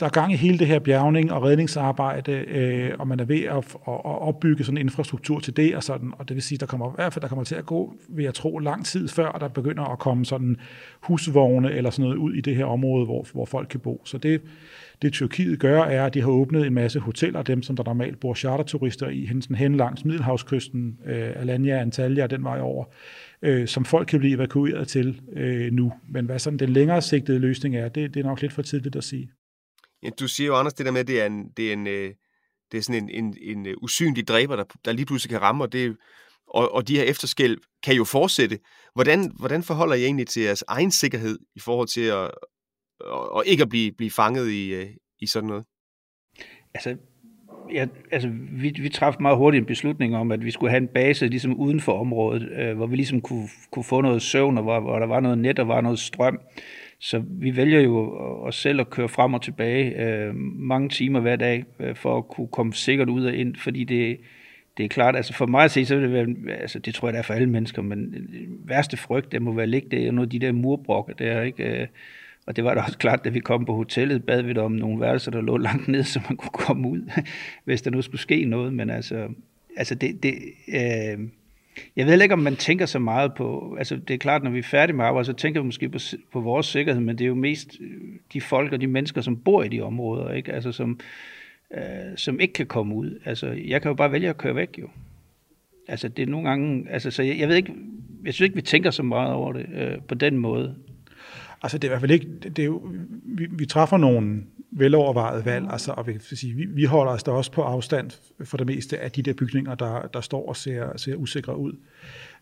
der 0.00 0.06
er 0.06 0.10
gang 0.10 0.32
i 0.32 0.36
hele 0.36 0.58
det 0.58 0.66
her 0.66 0.78
bjergning 0.78 1.32
og 1.32 1.42
redningsarbejde, 1.42 2.32
øh, 2.32 2.90
og 2.98 3.08
man 3.08 3.20
er 3.20 3.24
ved 3.24 3.42
at, 3.42 3.56
at, 3.56 3.64
at 3.88 4.22
opbygge 4.22 4.64
sådan 4.64 4.78
en 4.78 4.86
infrastruktur 4.86 5.40
til 5.40 5.56
det, 5.56 5.76
og, 5.76 5.82
sådan, 5.82 6.12
og 6.18 6.28
det 6.28 6.34
vil 6.34 6.42
sige, 6.42 6.58
der 6.58 6.66
kommer 6.66 6.90
i 6.90 6.94
hvert 6.94 7.12
fald 7.12 7.22
der 7.22 7.28
kommer 7.28 7.44
til 7.44 7.54
at 7.54 7.66
gå, 7.66 7.94
vil 8.08 8.24
jeg 8.24 8.34
tro, 8.34 8.58
lang 8.58 8.86
tid 8.86 9.08
før, 9.08 9.32
der 9.32 9.48
begynder 9.48 9.84
at 9.84 9.98
komme 9.98 10.24
sådan 10.24 10.56
husvogne 11.00 11.72
eller 11.72 11.90
sådan 11.90 12.02
noget 12.02 12.16
ud 12.16 12.34
i 12.34 12.40
det 12.40 12.56
her 12.56 12.64
område, 12.64 13.04
hvor, 13.04 13.26
hvor 13.32 13.44
folk 13.44 13.68
kan 13.68 13.80
bo. 13.80 14.02
Så 14.04 14.18
det, 14.18 14.42
det 15.02 15.12
Tyrkiet 15.12 15.58
gør, 15.58 15.82
er, 15.82 16.06
at 16.06 16.14
de 16.14 16.20
har 16.20 16.28
åbnet 16.28 16.66
en 16.66 16.74
masse 16.74 17.00
hoteller, 17.00 17.42
dem 17.42 17.62
som 17.62 17.76
der 17.76 17.84
normalt 17.84 18.20
bor 18.20 18.34
charterturister 18.34 19.08
i, 19.08 19.26
hen, 19.26 19.42
hen 19.56 19.76
langs 19.76 20.04
Middelhavskysten, 20.04 20.98
øh, 21.06 21.32
Alanya, 21.36 21.80
Antalya, 21.80 22.26
den 22.26 22.44
vej 22.44 22.60
over, 22.60 22.84
øh, 23.42 23.66
som 23.66 23.84
folk 23.84 24.06
kan 24.06 24.18
blive 24.18 24.34
evakueret 24.34 24.88
til 24.88 25.20
øh, 25.32 25.72
nu. 25.72 25.92
Men 26.08 26.26
hvad 26.26 26.38
sådan 26.38 26.58
den 26.58 26.68
længere 26.68 27.02
sigtede 27.02 27.38
løsning 27.38 27.76
er, 27.76 27.88
det, 27.88 28.14
det 28.14 28.20
er 28.20 28.24
nok 28.24 28.40
lidt 28.40 28.52
for 28.52 28.62
tidligt 28.62 28.96
at 28.96 29.04
sige. 29.04 29.30
Ja, 30.04 30.10
du 30.20 30.28
siger 30.28 30.46
jo, 30.46 30.56
Anders, 30.56 30.74
det 30.74 30.86
der 30.86 30.92
med, 30.92 31.00
at 31.00 31.06
det 31.06 31.20
er, 31.22 31.26
en, 31.26 31.48
det 31.56 31.68
er, 31.68 31.72
en, 31.72 31.86
øh, 31.86 32.14
det 32.72 32.78
er 32.78 32.82
sådan 32.82 33.02
en, 33.02 33.24
en, 33.24 33.36
en 33.40 33.66
øh, 33.66 33.74
usynlig 33.82 34.28
dræber, 34.28 34.56
der, 34.56 34.64
der 34.84 34.92
lige 34.92 35.06
pludselig 35.06 35.30
kan 35.30 35.42
ramme, 35.42 35.64
og, 35.64 35.72
det, 35.72 35.96
og, 36.46 36.74
og 36.74 36.88
de 36.88 36.96
her 36.96 37.02
efterskælv 37.02 37.58
kan 37.82 37.94
jo 37.94 38.04
fortsætte. 38.04 38.58
Hvordan, 38.94 39.32
hvordan 39.38 39.62
forholder 39.62 39.94
I 39.94 40.04
egentlig 40.04 40.26
til 40.26 40.42
jeres 40.42 40.64
egen 40.68 40.90
sikkerhed 40.90 41.38
i 41.56 41.60
forhold 41.60 41.88
til 41.88 42.00
at, 42.00 42.30
og, 43.00 43.32
og 43.32 43.46
ikke 43.46 43.62
at 43.62 43.68
blive, 43.68 43.92
blive 43.92 44.10
fanget 44.10 44.50
i, 44.50 44.74
øh, 44.74 44.90
i 45.20 45.26
sådan 45.26 45.48
noget? 45.48 45.64
Altså, 46.74 46.96
ja, 47.72 47.86
altså 48.12 48.28
vi, 48.52 48.74
vi 48.80 48.88
træffede 48.88 49.22
meget 49.22 49.36
hurtigt 49.36 49.60
en 49.60 49.66
beslutning 49.66 50.16
om, 50.16 50.32
at 50.32 50.44
vi 50.44 50.50
skulle 50.50 50.70
have 50.70 50.82
en 50.82 50.88
base 50.88 51.26
ligesom 51.26 51.54
uden 51.60 51.80
for 51.80 52.00
området, 52.00 52.48
øh, 52.52 52.76
hvor 52.76 52.86
vi 52.86 52.96
ligesom 52.96 53.20
kunne, 53.20 53.48
kunne 53.70 53.84
få 53.84 54.00
noget 54.00 54.22
søvn, 54.22 54.58
og 54.58 54.62
hvor, 54.62 54.80
hvor 54.80 54.98
der 54.98 55.06
var 55.06 55.20
noget 55.20 55.38
net 55.38 55.58
og 55.58 55.68
var 55.68 55.80
noget 55.80 55.98
strøm. 55.98 56.40
Så 56.98 57.22
vi 57.28 57.56
vælger 57.56 57.80
jo 57.80 58.16
os 58.42 58.56
selv 58.56 58.80
at 58.80 58.90
køre 58.90 59.08
frem 59.08 59.34
og 59.34 59.42
tilbage 59.42 60.06
øh, 60.06 60.34
mange 60.56 60.88
timer 60.88 61.20
hver 61.20 61.36
dag, 61.36 61.64
øh, 61.80 61.96
for 61.96 62.18
at 62.18 62.28
kunne 62.28 62.48
komme 62.48 62.74
sikkert 62.74 63.08
ud 63.08 63.24
og 63.24 63.34
ind, 63.34 63.56
fordi 63.56 63.84
det, 63.84 64.18
det 64.76 64.84
er 64.84 64.88
klart, 64.88 65.16
altså 65.16 65.34
for 65.34 65.46
mig 65.46 65.64
at 65.64 65.70
se, 65.70 65.86
så 65.86 65.94
vil 65.94 66.04
det 66.04 66.12
være, 66.12 66.56
altså 66.60 66.78
det 66.78 66.94
tror 66.94 67.08
jeg, 67.08 67.12
det 67.12 67.18
er 67.18 67.22
for 67.22 67.34
alle 67.34 67.50
mennesker, 67.50 67.82
men 67.82 68.14
værste 68.64 68.96
frygt, 68.96 69.32
det 69.32 69.42
må 69.42 69.52
være 69.52 69.66
ligge 69.66 69.88
det 69.90 70.06
er 70.06 70.12
noget 70.12 70.26
af 70.26 70.30
de 70.30 70.38
der 70.38 70.52
murbrokker 70.52 71.14
der, 71.14 71.42
ikke? 71.42 71.80
Øh, 71.80 71.86
og 72.46 72.56
det 72.56 72.64
var 72.64 72.74
da 72.74 72.80
også 72.80 72.98
klart, 72.98 73.24
da 73.24 73.28
vi 73.28 73.40
kom 73.40 73.64
på 73.64 73.74
hotellet, 73.74 74.24
bad 74.24 74.42
vi 74.42 74.52
der 74.52 74.62
om 74.62 74.72
nogle 74.72 75.00
værelser, 75.00 75.30
der 75.30 75.40
lå 75.40 75.56
langt 75.56 75.88
ned, 75.88 76.02
så 76.02 76.20
man 76.28 76.36
kunne 76.36 76.50
komme 76.52 76.88
ud, 76.88 77.10
hvis 77.64 77.82
der 77.82 77.90
nu 77.90 78.02
skulle 78.02 78.20
ske 78.20 78.44
noget. 78.44 78.72
Men 78.72 78.90
altså, 78.90 79.28
altså 79.76 79.94
det, 79.94 80.22
det, 80.22 80.34
øh, 80.68 81.28
jeg 81.96 82.06
ved 82.06 82.22
ikke, 82.22 82.32
om 82.32 82.38
man 82.38 82.56
tænker 82.56 82.86
så 82.86 82.98
meget 82.98 83.34
på, 83.34 83.76
altså 83.78 83.96
det 83.96 84.14
er 84.14 84.18
klart, 84.18 84.42
når 84.42 84.50
vi 84.50 84.58
er 84.58 84.62
færdige 84.62 84.96
med 84.96 85.04
arbejde, 85.04 85.26
så 85.26 85.32
tænker 85.32 85.60
vi 85.60 85.66
måske 85.66 85.88
på, 85.88 85.98
på 86.32 86.40
vores 86.40 86.66
sikkerhed, 86.66 87.00
men 87.00 87.18
det 87.18 87.24
er 87.24 87.28
jo 87.28 87.34
mest 87.34 87.76
øh, 87.80 88.00
de 88.32 88.40
folk 88.40 88.72
og 88.72 88.80
de 88.80 88.86
mennesker, 88.86 89.20
som 89.20 89.36
bor 89.36 89.62
i 89.62 89.68
de 89.68 89.80
områder, 89.80 90.32
ikke? 90.32 90.52
Altså 90.52 90.72
som, 90.72 91.00
øh, 91.74 91.80
som 92.16 92.40
ikke 92.40 92.54
kan 92.54 92.66
komme 92.66 92.94
ud. 92.94 93.20
Altså 93.24 93.46
jeg 93.46 93.82
kan 93.82 93.88
jo 93.88 93.94
bare 93.94 94.12
vælge 94.12 94.28
at 94.28 94.38
køre 94.38 94.54
væk 94.54 94.78
jo. 94.78 94.88
Altså 95.88 96.08
det 96.08 96.22
er 96.22 96.26
nogle 96.26 96.48
gange, 96.48 96.90
altså 96.90 97.10
så 97.10 97.22
jeg, 97.22 97.38
jeg 97.38 97.48
ved 97.48 97.56
ikke, 97.56 97.74
jeg 98.24 98.34
synes 98.34 98.46
ikke, 98.46 98.56
vi 98.56 98.62
tænker 98.62 98.90
så 98.90 99.02
meget 99.02 99.32
over 99.32 99.52
det 99.52 99.66
øh, 99.74 100.02
på 100.08 100.14
den 100.14 100.38
måde. 100.38 100.74
Altså 101.64 101.78
det 101.78 101.84
er 101.84 101.88
i 101.88 101.92
hvert 101.92 102.00
fald 102.00 102.10
ikke, 102.10 102.28
det 102.42 102.58
er 102.58 102.64
jo, 102.64 102.82
vi, 103.24 103.46
vi 103.50 103.66
træffer 103.66 103.96
nogle 103.96 104.42
velovervejet 104.70 105.44
valg, 105.44 105.66
altså, 105.70 105.92
og 105.92 106.06
vi, 106.06 106.18
sige, 106.20 106.54
vi, 106.54 106.64
vi 106.64 106.84
holder 106.84 107.12
os 107.12 107.22
da 107.22 107.30
også 107.30 107.52
på 107.52 107.62
afstand 107.62 108.10
for 108.44 108.56
det 108.56 108.66
meste 108.66 108.98
af 108.98 109.10
de 109.10 109.22
der 109.22 109.32
bygninger, 109.32 109.74
der, 109.74 110.08
der 110.14 110.20
står 110.20 110.48
og 110.48 110.56
ser, 110.56 110.96
ser 110.96 111.14
usikre 111.14 111.58
ud. 111.58 111.72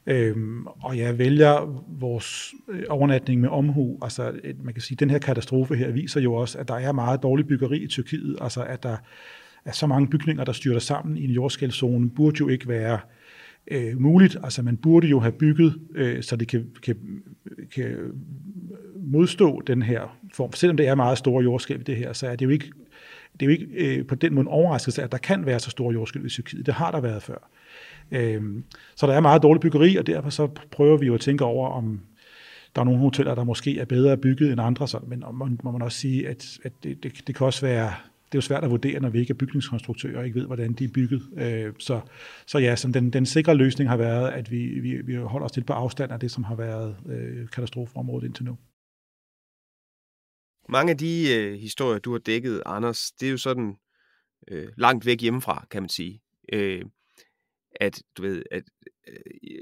Øhm, 0.06 0.66
og 0.66 0.98
jeg 0.98 1.18
vælger 1.18 1.82
vores 2.00 2.54
øh, 2.68 2.82
overnatning 2.88 3.40
med 3.40 3.48
omhu. 3.48 3.98
Altså, 4.02 4.32
man 4.62 4.74
kan 4.74 4.82
sige, 4.82 4.94
at 4.94 5.00
den 5.00 5.10
her 5.10 5.18
katastrofe 5.18 5.76
her 5.76 5.90
viser 5.90 6.20
jo 6.20 6.34
også, 6.34 6.58
at 6.58 6.68
der 6.68 6.74
er 6.74 6.92
meget 6.92 7.22
dårlig 7.22 7.46
byggeri 7.46 7.78
i 7.78 7.86
Tyrkiet. 7.86 8.36
Altså, 8.40 8.62
at 8.64 8.82
der 8.82 8.96
er 9.64 9.72
så 9.72 9.86
mange 9.86 10.08
bygninger, 10.08 10.44
der 10.44 10.52
styrter 10.52 10.80
sammen 10.80 11.16
i 11.16 11.24
en 11.24 11.30
jordskældzone, 11.30 12.10
burde 12.10 12.36
jo 12.40 12.48
ikke 12.48 12.68
være 12.68 12.94
øh, 12.94 13.21
Øh, 13.70 14.00
muligt. 14.00 14.36
Altså, 14.44 14.62
man 14.62 14.76
burde 14.76 15.06
jo 15.06 15.20
have 15.20 15.32
bygget, 15.32 15.74
øh, 15.94 16.22
så 16.22 16.36
det 16.36 16.48
kan, 16.48 16.66
kan, 16.82 16.96
kan 17.74 17.96
modstå 18.96 19.62
den 19.66 19.82
her 19.82 20.18
form. 20.34 20.52
Selvom 20.52 20.76
det 20.76 20.88
er 20.88 20.94
meget 20.94 21.18
store 21.18 21.42
jordskælv 21.44 21.82
det 21.82 21.96
her, 21.96 22.12
så 22.12 22.26
er 22.26 22.36
det 22.36 22.44
jo 22.44 22.50
ikke, 22.50 22.72
det 23.32 23.42
er 23.42 23.46
jo 23.46 23.50
ikke 23.50 23.66
øh, 23.74 24.06
på 24.06 24.14
den 24.14 24.34
måde 24.34 24.44
en 24.44 24.48
overraskelse, 24.48 25.02
at 25.02 25.12
der 25.12 25.18
kan 25.18 25.46
være 25.46 25.60
så 25.60 25.70
store 25.70 25.92
jordskælv 25.92 26.26
i 26.26 26.28
Tyrkiet. 26.28 26.66
Det 26.66 26.74
har 26.74 26.90
der 26.90 27.00
været 27.00 27.22
før. 27.22 27.48
Øh, 28.10 28.42
så 28.96 29.06
der 29.06 29.12
er 29.12 29.20
meget 29.20 29.42
dårligt 29.42 29.62
byggeri, 29.62 29.96
og 29.96 30.06
derfor 30.06 30.30
så 30.30 30.48
prøver 30.70 30.96
vi 30.96 31.06
jo 31.06 31.14
at 31.14 31.20
tænke 31.20 31.44
over, 31.44 31.68
om 31.68 32.00
der 32.74 32.80
er 32.80 32.84
nogle 32.84 33.00
hoteller, 33.00 33.34
der 33.34 33.44
måske 33.44 33.78
er 33.78 33.84
bedre 33.84 34.16
bygget 34.16 34.52
end 34.52 34.60
andre, 34.60 34.88
så, 34.88 34.98
men 35.06 35.24
man, 35.32 35.60
må 35.62 35.70
man 35.70 35.82
også 35.82 35.98
sige, 35.98 36.28
at, 36.28 36.58
at 36.64 36.72
det, 36.82 37.02
det, 37.02 37.12
det 37.26 37.34
kan 37.34 37.46
også 37.46 37.66
være 37.66 37.92
det 38.32 38.38
er 38.38 38.42
jo 38.42 38.46
svært 38.46 38.64
at 38.64 38.70
vurdere, 38.70 39.00
når 39.00 39.08
vi 39.08 39.20
ikke 39.20 39.30
er 39.30 39.34
bygningskonstruktører 39.34 40.18
og 40.18 40.24
ikke 40.26 40.38
ved, 40.40 40.46
hvordan 40.46 40.72
de 40.72 40.84
er 40.84 40.88
bygget. 40.94 41.22
Øh, 41.36 41.74
så, 41.78 42.00
så 42.46 42.58
ja, 42.58 42.76
så 42.76 42.88
den, 42.88 43.12
den 43.12 43.26
sikre 43.26 43.54
løsning 43.54 43.90
har 43.90 43.96
været, 43.96 44.30
at 44.30 44.50
vi, 44.50 44.80
vi, 44.80 45.02
vi 45.02 45.14
holder 45.14 45.44
os 45.44 45.52
til 45.52 45.64
på 45.64 45.72
afstand 45.72 46.12
af 46.12 46.20
det, 46.20 46.30
som 46.30 46.44
har 46.44 46.54
været 46.54 46.96
øh, 47.06 47.48
katastrofeområdet 47.48 48.26
indtil 48.26 48.44
nu. 48.44 48.58
Mange 50.68 50.90
af 50.90 50.98
de 50.98 51.34
øh, 51.34 51.54
historier, 51.60 51.98
du 51.98 52.12
har 52.12 52.18
dækket, 52.18 52.62
Anders, 52.66 53.12
det 53.20 53.26
er 53.26 53.30
jo 53.30 53.38
sådan 53.38 53.76
øh, 54.48 54.68
langt 54.76 55.06
væk 55.06 55.20
hjemmefra, 55.20 55.66
kan 55.70 55.82
man 55.82 55.88
sige. 55.88 56.22
Øh, 56.52 56.84
at 57.80 58.02
du 58.16 58.22
ved, 58.22 58.42
at 58.50 58.62
øh, 59.08 59.16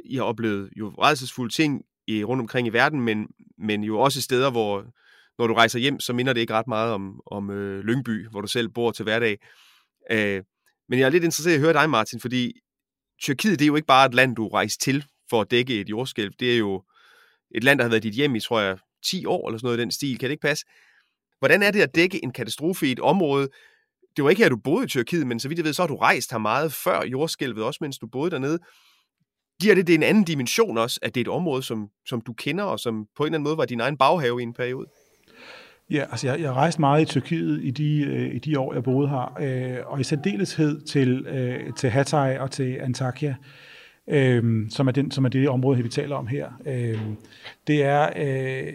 I 0.04 0.16
har 0.16 0.22
oplevet 0.22 0.70
jo 0.76 0.88
redselsfulde 0.88 1.54
ting 1.54 1.84
i, 2.06 2.24
rundt 2.24 2.40
omkring 2.40 2.66
i 2.66 2.72
verden, 2.72 3.00
men, 3.00 3.28
men 3.58 3.84
jo 3.84 3.98
også 3.98 4.22
steder, 4.22 4.50
hvor 4.50 4.94
når 5.40 5.46
du 5.46 5.54
rejser 5.54 5.78
hjem, 5.78 6.00
så 6.00 6.12
minder 6.12 6.32
det 6.32 6.40
ikke 6.40 6.54
ret 6.54 6.68
meget 6.68 6.92
om, 6.92 7.20
om 7.26 7.50
øh, 7.50 7.84
Lyngby, 7.84 8.28
hvor 8.28 8.40
du 8.40 8.48
selv 8.48 8.68
bor 8.68 8.90
til 8.90 9.02
hverdag. 9.02 9.38
Øh, 10.10 10.42
men 10.88 10.98
jeg 10.98 11.06
er 11.06 11.10
lidt 11.10 11.24
interesseret 11.24 11.52
i 11.52 11.54
at 11.54 11.60
høre 11.60 11.72
dig, 11.72 11.90
Martin, 11.90 12.20
fordi 12.20 12.52
Tyrkiet, 13.22 13.58
det 13.58 13.64
er 13.64 13.66
jo 13.66 13.76
ikke 13.76 13.86
bare 13.86 14.06
et 14.06 14.14
land, 14.14 14.36
du 14.36 14.48
rejser 14.48 14.78
til 14.80 15.04
for 15.30 15.40
at 15.40 15.50
dække 15.50 15.80
et 15.80 15.90
jordskælv. 15.90 16.32
Det 16.40 16.54
er 16.54 16.58
jo 16.58 16.82
et 17.54 17.64
land, 17.64 17.78
der 17.78 17.84
har 17.84 17.90
været 17.90 18.02
dit 18.02 18.14
hjem 18.14 18.34
i, 18.34 18.40
tror 18.40 18.60
jeg, 18.60 18.78
10 19.04 19.26
år 19.26 19.48
eller 19.48 19.58
sådan 19.58 19.66
noget 19.66 19.78
i 19.78 19.80
den 19.80 19.90
stil. 19.90 20.18
Kan 20.18 20.26
det 20.26 20.30
ikke 20.30 20.48
passe? 20.48 20.66
Hvordan 21.38 21.62
er 21.62 21.70
det 21.70 21.80
at 21.80 21.94
dække 21.94 22.24
en 22.24 22.32
katastrofe 22.32 22.86
i 22.86 22.92
et 22.92 23.00
område? 23.00 23.48
Det 24.16 24.24
var 24.24 24.30
ikke 24.30 24.42
her, 24.42 24.48
du 24.48 24.56
boede 24.56 24.84
i 24.84 24.88
Tyrkiet, 24.88 25.26
men 25.26 25.40
så 25.40 25.48
vidt 25.48 25.58
jeg 25.58 25.64
ved, 25.64 25.72
så 25.72 25.82
har 25.82 25.86
du 25.86 25.96
rejst 25.96 26.30
her 26.30 26.38
meget 26.38 26.72
før 26.72 27.04
jordskælvet, 27.04 27.64
også 27.64 27.78
mens 27.80 27.98
du 27.98 28.06
boede 28.06 28.30
dernede. 28.30 28.58
Giver 29.62 29.74
det, 29.74 29.86
det 29.86 29.94
en 29.94 30.02
anden 30.02 30.24
dimension 30.24 30.78
også, 30.78 30.98
at 31.02 31.14
det 31.14 31.20
er 31.20 31.24
et 31.24 31.28
område, 31.36 31.62
som, 31.62 31.88
som 32.06 32.20
du 32.20 32.32
kender, 32.32 32.64
og 32.64 32.80
som 32.80 33.06
på 33.16 33.22
en 33.22 33.26
eller 33.26 33.36
anden 33.36 33.44
måde 33.44 33.56
var 33.56 33.64
din 33.64 33.80
egen 33.80 33.98
baghave 33.98 34.40
i 34.40 34.42
en 34.42 34.54
periode? 34.54 34.86
Ja, 35.90 36.04
altså 36.10 36.26
jeg, 36.26 36.40
jeg 36.40 36.52
rejste 36.52 36.80
meget 36.80 37.02
i 37.02 37.04
Tyrkiet 37.04 37.60
i 37.62 37.70
de, 37.70 38.00
øh, 38.00 38.34
i 38.34 38.38
de 38.38 38.58
år, 38.58 38.74
jeg 38.74 38.82
boede 38.82 39.08
her, 39.08 39.36
øh, 39.40 39.78
og 39.86 40.00
i 40.00 40.04
særdeleshed 40.04 40.80
til, 40.80 41.26
øh, 41.26 41.72
til 41.76 41.90
Hatay 41.90 42.38
og 42.38 42.50
til 42.50 42.78
Antakya, 42.80 43.34
øh, 44.08 44.70
som, 44.70 44.88
er 44.88 44.92
den, 44.92 45.10
som 45.10 45.24
er 45.24 45.28
det 45.28 45.48
område, 45.48 45.82
vi 45.82 45.88
taler 45.88 46.16
om 46.16 46.26
her. 46.26 46.46
Øh, 46.66 46.98
det 47.66 47.84
er, 47.84 48.08
øh, 48.16 48.72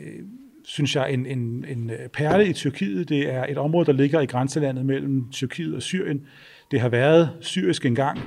synes 0.63 0.95
jeg, 0.95 1.13
en, 1.13 1.25
en, 1.25 1.65
en 1.67 1.91
perle 2.13 2.47
i 2.47 2.53
Tyrkiet. 2.53 3.09
Det 3.09 3.33
er 3.33 3.45
et 3.49 3.57
område, 3.57 3.85
der 3.85 3.93
ligger 3.93 4.21
i 4.21 4.25
grænselandet 4.25 4.85
mellem 4.85 5.31
Tyrkiet 5.31 5.75
og 5.75 5.81
Syrien. 5.81 6.21
Det 6.71 6.79
har 6.79 6.89
været 6.89 7.29
syrisk 7.41 7.85
engang, 7.85 8.19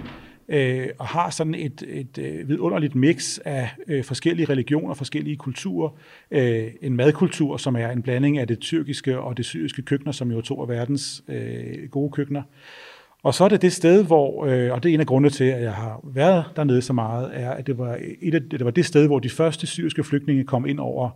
øh, 0.48 0.88
og 0.98 1.06
har 1.06 1.30
sådan 1.30 1.54
et, 1.54 1.84
et 1.88 2.18
øh, 2.18 2.48
vidunderligt 2.48 2.94
mix 2.94 3.38
af 3.44 3.70
øh, 3.88 4.04
forskellige 4.04 4.46
religioner, 4.48 4.94
forskellige 4.94 5.36
kulturer. 5.36 5.90
Øh, 6.30 6.64
en 6.82 6.96
madkultur, 6.96 7.56
som 7.56 7.76
er 7.76 7.88
en 7.88 8.02
blanding 8.02 8.38
af 8.38 8.46
det 8.46 8.58
tyrkiske 8.58 9.18
og 9.18 9.36
det 9.36 9.44
syriske 9.44 9.82
køkkener, 9.82 10.12
som 10.12 10.30
jo 10.30 10.38
er 10.38 10.42
to 10.42 10.62
af 10.62 10.68
verdens 10.68 11.24
øh, 11.28 11.88
gode 11.90 12.10
køkkener. 12.10 12.42
Og 13.22 13.34
så 13.34 13.44
er 13.44 13.48
det 13.48 13.62
det 13.62 13.72
sted, 13.72 14.04
hvor, 14.04 14.46
øh, 14.46 14.72
og 14.72 14.82
det 14.82 14.90
er 14.90 14.94
en 14.94 15.00
af 15.00 15.06
grundene 15.06 15.30
til, 15.30 15.44
at 15.44 15.62
jeg 15.62 15.74
har 15.74 16.00
været 16.04 16.44
dernede 16.56 16.82
så 16.82 16.92
meget, 16.92 17.30
er, 17.32 17.50
at 17.50 17.66
det 17.66 17.78
var, 17.78 17.98
et 18.20 18.34
af, 18.34 18.40
det 18.42 18.64
var 18.64 18.70
det 18.70 18.86
sted, 18.86 19.06
hvor 19.06 19.18
de 19.18 19.30
første 19.30 19.66
syriske 19.66 20.04
flygtninge 20.04 20.44
kom 20.44 20.66
ind 20.66 20.80
over 20.80 21.10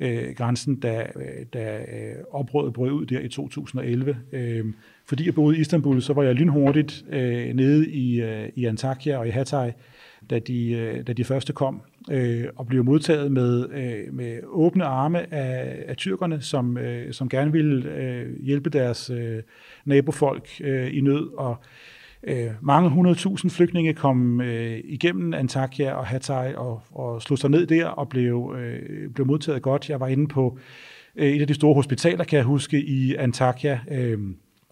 øh, 0.00 0.34
grænsen, 0.36 0.80
da, 0.80 1.06
øh, 1.16 1.46
da 1.52 1.78
øh, 1.78 2.14
oprøret 2.30 2.72
brød 2.72 2.90
ud 2.90 3.06
der 3.06 3.20
i 3.20 3.28
2011. 3.28 4.16
Øh, 4.32 4.64
fordi 5.08 5.26
jeg 5.26 5.34
boede 5.34 5.56
i 5.56 5.60
Istanbul, 5.60 6.02
så 6.02 6.12
var 6.12 6.22
jeg 6.22 6.34
lynhurtigt 6.34 7.04
øh, 7.10 7.54
nede 7.54 7.90
i, 7.90 8.20
øh, 8.20 8.48
i 8.54 8.64
Antakya 8.64 9.18
og 9.18 9.26
i 9.26 9.30
Hatay, 9.30 9.70
da 10.30 10.38
de, 10.38 10.70
øh, 10.70 11.06
da 11.06 11.12
de 11.12 11.24
første 11.24 11.52
kom, 11.52 11.82
øh, 12.10 12.44
og 12.56 12.66
blev 12.66 12.84
modtaget 12.84 13.32
med, 13.32 13.70
øh, 13.70 14.14
med 14.14 14.38
åbne 14.46 14.84
arme 14.84 15.34
af, 15.34 15.84
af 15.88 15.96
tyrkerne, 15.96 16.40
som, 16.40 16.78
øh, 16.78 17.12
som 17.12 17.28
gerne 17.28 17.52
ville 17.52 17.90
øh, 17.90 18.42
hjælpe 18.42 18.70
deres 18.70 19.10
øh, 19.10 19.42
nabofolk 19.84 20.48
øh, 20.60 20.96
i 20.96 21.00
nød. 21.00 21.38
Og 21.38 21.56
øh, 22.22 22.50
mange 22.62 22.90
hundredtusind 22.90 23.50
flygtninge 23.50 23.94
kom 23.94 24.40
øh, 24.40 24.80
igennem 24.84 25.34
Antakya 25.34 25.92
og 25.92 26.06
Hatay 26.06 26.54
og, 26.54 26.82
og 26.90 27.22
slog 27.22 27.38
sig 27.38 27.50
ned 27.50 27.66
der 27.66 27.86
og 27.86 28.08
blev, 28.08 28.56
øh, 28.58 29.10
blev 29.10 29.26
modtaget 29.26 29.62
godt. 29.62 29.90
Jeg 29.90 30.00
var 30.00 30.08
inde 30.08 30.28
på 30.28 30.58
øh, 31.16 31.28
et 31.28 31.40
af 31.40 31.46
de 31.46 31.54
store 31.54 31.74
hospitaler, 31.74 32.24
kan 32.24 32.36
jeg 32.36 32.44
huske, 32.44 32.80
i 32.80 33.14
Antakya, 33.14 33.80
øh, 33.90 34.18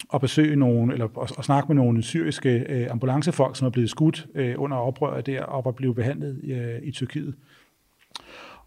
og 0.09 0.21
besøge 0.21 0.57
nogle, 0.57 0.93
eller 0.93 1.09
og, 1.15 1.29
og 1.37 1.45
snakke 1.45 1.75
med 1.75 1.83
nogle 1.83 2.03
syriske 2.03 2.65
øh, 2.69 2.87
ambulancefolk, 2.91 3.57
som 3.57 3.67
er 3.67 3.71
blevet 3.71 3.91
skudt 3.91 4.27
øh, 4.35 4.55
under 4.59 4.77
oprøret 4.77 5.27
der, 5.27 5.43
og 5.43 5.65
var 5.65 5.73
blevet 5.73 5.97
behandlet 5.97 6.41
øh, 6.45 6.89
i 6.89 6.91
Tyrkiet. 6.91 7.35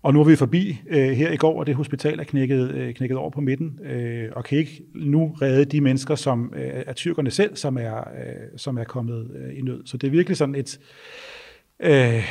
Og 0.02 0.14
nu 0.14 0.20
er 0.20 0.24
vi 0.24 0.36
forbi 0.36 0.82
øh, 0.90 1.10
her 1.10 1.32
i 1.32 1.38
går, 1.38 1.60
og 1.60 1.68
det 1.68 1.76
hospital 1.76 2.20
er 2.20 2.24
knækket, 2.24 2.72
øh, 2.72 2.94
knækket 2.94 3.18
over 3.18 3.30
på 3.30 3.42
midten, 3.42 3.80
øh, 3.84 4.30
og 4.36 4.44
kan 4.44 4.58
ikke 4.58 4.84
nu 4.96 5.36
redde 5.42 5.66
de 5.66 5.82
mennesker, 5.82 6.16
som 6.16 6.54
øh, 6.56 6.84
er 6.86 6.94
tyrkerne 6.94 7.32
selv, 7.32 7.56
som 7.56 7.78
er, 7.78 7.98
øh, 7.98 8.58
som 8.58 8.78
er 8.78 8.84
kommet 8.84 9.32
øh, 9.36 9.58
i 9.58 9.62
nød. 9.62 9.82
Så 9.86 9.98
det 9.98 10.08
er 10.08 10.12
virkelig 10.12 10.38
sådan 10.38 10.56
et... 10.56 10.80
Øh, 11.80 12.24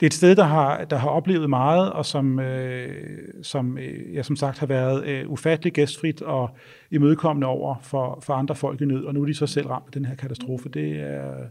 det 0.00 0.06
er 0.06 0.08
et 0.08 0.14
sted, 0.14 0.36
der 0.36 0.44
har, 0.44 0.84
der 0.84 0.96
har 0.96 1.08
oplevet 1.08 1.50
meget, 1.50 1.92
og 1.92 2.06
som, 2.06 2.38
øh, 2.38 3.44
som 3.44 3.78
øh, 3.78 4.14
jeg 4.14 4.24
som 4.24 4.36
sagt 4.36 4.58
har 4.58 4.66
været 4.66 5.06
øh, 5.06 5.30
ufattelig 5.30 5.72
gæstfrit 5.72 6.22
og 6.22 6.56
imødekommende 6.90 7.46
over 7.46 7.80
for, 7.82 8.20
for 8.20 8.34
andre 8.34 8.56
folk 8.56 8.80
i 8.80 8.84
nød, 8.84 9.04
og 9.04 9.14
nu 9.14 9.22
er 9.22 9.26
de 9.26 9.34
så 9.34 9.46
selv 9.46 9.66
ramt 9.66 9.86
af 9.86 9.92
den 9.92 10.04
her 10.04 10.14
katastrofe. 10.14 10.68
Det 10.68 11.00
er, 11.00 11.48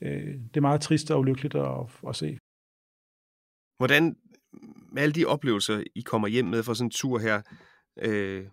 øh, 0.00 0.26
det 0.26 0.56
er 0.56 0.60
meget 0.60 0.80
trist 0.80 1.10
og 1.10 1.20
ulykkeligt 1.20 1.54
at, 1.54 1.80
at 2.08 2.16
se. 2.16 2.38
Hvordan, 3.76 4.16
med 4.92 5.02
alle 5.02 5.12
de 5.12 5.24
oplevelser, 5.24 5.82
I 5.94 6.00
kommer 6.00 6.28
hjem 6.28 6.44
med 6.44 6.62
fra 6.62 6.74
sådan 6.74 6.86
en 6.86 6.90
tur 6.90 7.18
her, 7.18 7.42
øh, 8.02 8.44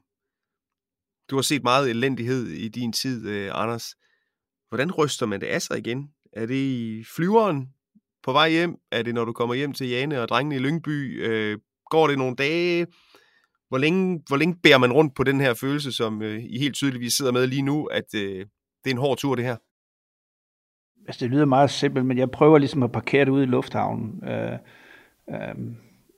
du 1.29 1.35
har 1.35 1.41
set 1.41 1.63
meget 1.63 1.89
elendighed 1.89 2.47
i 2.47 2.67
din 2.67 2.93
tid, 2.93 3.29
øh, 3.29 3.49
Anders. 3.53 3.95
Hvordan 4.69 4.91
ryster 4.91 5.25
man 5.25 5.41
det 5.41 5.47
af 5.47 5.61
sig 5.61 5.77
igen? 5.77 6.09
Er 6.33 6.45
det 6.45 6.55
i 6.55 7.03
flyveren, 7.15 7.73
på 8.23 8.31
vej 8.31 8.49
hjem? 8.49 8.75
Er 8.91 9.01
det, 9.01 9.13
når 9.13 9.25
du 9.25 9.33
kommer 9.33 9.55
hjem 9.55 9.73
til 9.73 9.89
Jane 9.89 10.21
og 10.21 10.27
drengene 10.27 10.55
i 10.55 10.59
Lyngby? 10.59 11.25
Øh, 11.27 11.57
går 11.89 12.07
det 12.07 12.17
nogle 12.17 12.35
dage? 12.35 12.87
Hvor 13.69 13.77
længe, 13.77 14.21
hvor 14.27 14.37
længe 14.37 14.55
bærer 14.63 14.77
man 14.77 14.93
rundt 14.93 15.15
på 15.15 15.23
den 15.23 15.39
her 15.41 15.53
følelse, 15.53 15.91
som 15.91 16.21
øh, 16.21 16.43
I 16.43 16.59
helt 16.59 16.75
tydeligvis 16.75 17.13
sidder 17.13 17.31
med 17.31 17.47
lige 17.47 17.61
nu, 17.61 17.85
at 17.85 18.15
øh, 18.15 18.45
det 18.83 18.89
er 18.89 18.91
en 18.91 18.97
hård 18.97 19.17
tur, 19.17 19.35
det 19.35 19.45
her? 19.45 19.55
Altså, 21.07 21.25
det 21.25 21.31
lyder 21.31 21.45
meget 21.45 21.69
simpelt, 21.69 22.05
men 22.05 22.17
jeg 22.17 22.31
prøver 22.31 22.57
ligesom 22.57 22.83
at 22.83 22.91
parkere 22.91 23.25
det 23.25 23.31
ude 23.31 23.43
i 23.43 23.47
lufthavnen. 23.47 24.23
Øh, 24.27 24.57
øh, 25.29 25.55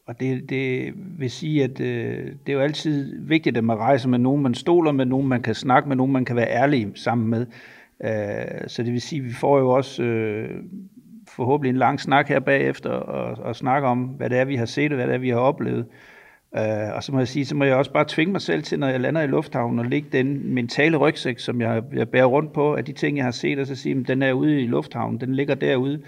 og 0.08 0.20
det, 0.20 0.50
det 0.50 0.94
vil 1.20 1.32
sige, 1.32 1.64
at 1.64 1.80
øh, 1.80 2.26
det 2.26 2.50
er 2.50 2.54
jo 2.54 2.60
altid 2.60 3.20
vigtigt, 3.20 3.58
at 3.58 3.64
man 3.64 3.78
rejser 3.78 4.10
med 4.10 4.20
nogen, 4.20 4.44
man 4.44 4.54
stoler 4.54 4.92
med, 4.92 5.06
nogen 5.06 5.28
man 5.28 5.42
kan 5.42 5.56
snakke 5.56 5.90
med, 5.90 5.96
nogen 5.96 6.14
man 6.14 6.26
kan 6.26 6.36
være 6.36 6.50
ærlig 6.50 6.92
sammen 6.96 7.30
med. 7.30 7.46
Øh, 8.04 8.68
så 8.68 8.84
det 8.84 8.94
vil 8.94 9.02
sige, 9.02 9.20
at 9.20 9.26
vi 9.26 9.34
får 9.34 9.60
jo 9.60 9.70
også 9.70 10.04
øh, 10.04 10.64
forhåbentlig 11.36 11.70
en 11.70 11.78
lang 11.78 12.00
snak 12.00 12.28
her 12.28 12.40
bagefter 12.40 12.90
og, 12.90 13.44
og 13.44 13.56
snakke 13.56 13.88
om, 13.88 14.00
hvad 14.00 14.30
det 14.30 14.38
er, 14.38 14.46
vi 14.46 14.56
har 14.56 14.66
set 14.66 14.92
og 14.92 14.96
hvad 14.96 15.08
det 15.08 15.14
er, 15.14 15.20
vi 15.20 15.30
har 15.30 15.38
oplevet. 15.38 15.86
Uh, 16.52 16.96
og 16.96 17.04
så 17.04 17.12
må 17.12 17.18
jeg 17.18 17.28
sige, 17.28 17.46
så 17.46 17.56
må 17.56 17.64
jeg 17.64 17.76
også 17.76 17.94
bare 17.94 18.06
tvinge 18.08 18.32
mig 18.32 18.42
selv 18.42 18.64
til, 18.64 18.80
når 18.80 18.88
jeg 18.88 19.00
lander 19.00 19.22
i 19.22 19.28
lufthavnen, 19.28 19.80
og 19.80 19.86
lægge 19.86 20.08
den 20.12 20.54
mentale 20.54 20.98
rygsæk, 20.98 21.40
som 21.40 21.62
jeg, 21.62 21.84
jeg 21.94 22.10
bærer 22.10 22.26
rundt 22.26 22.54
på, 22.54 22.76
af 22.76 22.86
de 22.86 22.94
ting, 22.94 23.18
jeg 23.18 23.26
har 23.26 23.32
set, 23.32 23.60
og 23.60 23.68
så 23.68 23.76
sige, 23.76 24.00
at 24.00 24.08
den 24.08 24.22
er 24.22 24.34
ude 24.34 24.62
i 24.62 24.68
lufthavnen, 24.68 25.20
den 25.22 25.36
ligger 25.36 25.56
derude. 25.56 26.02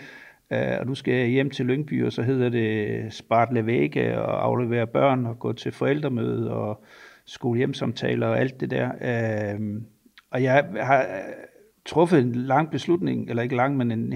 uh, 0.52 0.80
og 0.80 0.86
nu 0.88 0.96
skal 0.96 1.14
jeg 1.14 1.28
hjem 1.28 1.50
til 1.50 1.66
Lyngby, 1.66 2.06
og 2.06 2.12
så 2.12 2.22
hedder 2.22 2.50
det 2.50 3.14
Spartle 3.14 3.66
Vægge 3.66 4.22
og 4.22 4.46
aflevere 4.46 4.88
børn 4.88 5.26
og 5.26 5.40
gå 5.40 5.54
til 5.54 5.72
forældremøde 5.72 6.52
og 6.54 6.84
skolehjemsamtaler 7.26 8.28
og 8.28 8.40
alt 8.40 8.60
det 8.60 8.72
der. 8.72 8.90
Uh, 9.56 9.82
og 10.32 10.44
jeg 10.44 10.66
har 10.82 11.06
truffet 11.86 12.20
en 12.20 12.36
lang 12.36 12.72
beslutning, 12.72 13.30
eller 13.30 13.44
ikke 13.44 13.56
lang, 13.56 13.78
men 13.78 13.92
en, 13.92 14.14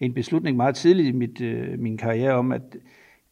en 0.00 0.14
beslutning 0.14 0.56
meget 0.56 0.74
tidligt 0.74 1.08
i 1.08 1.12
mit, 1.12 1.40
øh, 1.40 1.78
min 1.78 1.96
karriere 1.96 2.32
om, 2.32 2.52
at, 2.52 2.76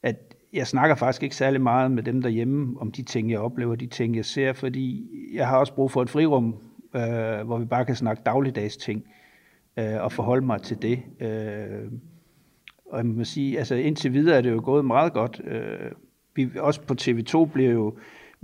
at 0.03 0.17
jeg 0.53 0.67
snakker 0.67 0.97
faktisk 0.97 1.23
ikke 1.23 1.37
særlig 1.37 1.61
meget 1.61 1.91
med 1.91 2.03
dem 2.03 2.23
derhjemme 2.23 2.81
om 2.81 2.93
de 2.93 3.03
ting, 3.03 3.31
jeg 3.31 3.39
oplever, 3.39 3.75
de 3.75 3.87
ting, 3.87 4.17
jeg 4.17 4.25
ser, 4.25 4.53
fordi 4.53 5.09
jeg 5.35 5.49
har 5.49 5.59
også 5.59 5.75
brug 5.75 5.91
for 5.91 6.03
et 6.03 6.11
frirum, 6.11 6.57
øh, 6.97 7.47
hvor 7.47 7.59
vi 7.59 7.65
bare 7.65 7.85
kan 7.85 7.97
snakke 7.97 8.23
dagligdags 8.27 8.77
ting 8.77 9.05
øh, 9.77 10.03
og 10.03 10.13
forholde 10.13 10.47
mig 10.47 10.63
til 10.63 10.83
det. 10.83 11.03
Øh, 11.21 11.93
og 12.87 12.99
jeg 12.99 13.07
må 13.07 13.25
sige, 13.25 13.59
altså 13.59 13.75
indtil 13.75 14.13
videre 14.13 14.37
er 14.37 14.41
det 14.41 14.51
jo 14.51 14.61
gået 14.65 14.85
meget 14.85 15.13
godt. 15.13 15.41
Øh, 15.45 15.91
vi, 16.35 16.51
også 16.59 16.81
på 16.81 16.95
TV2 17.01 17.45
bliver 17.45 17.71
jo 17.71 17.95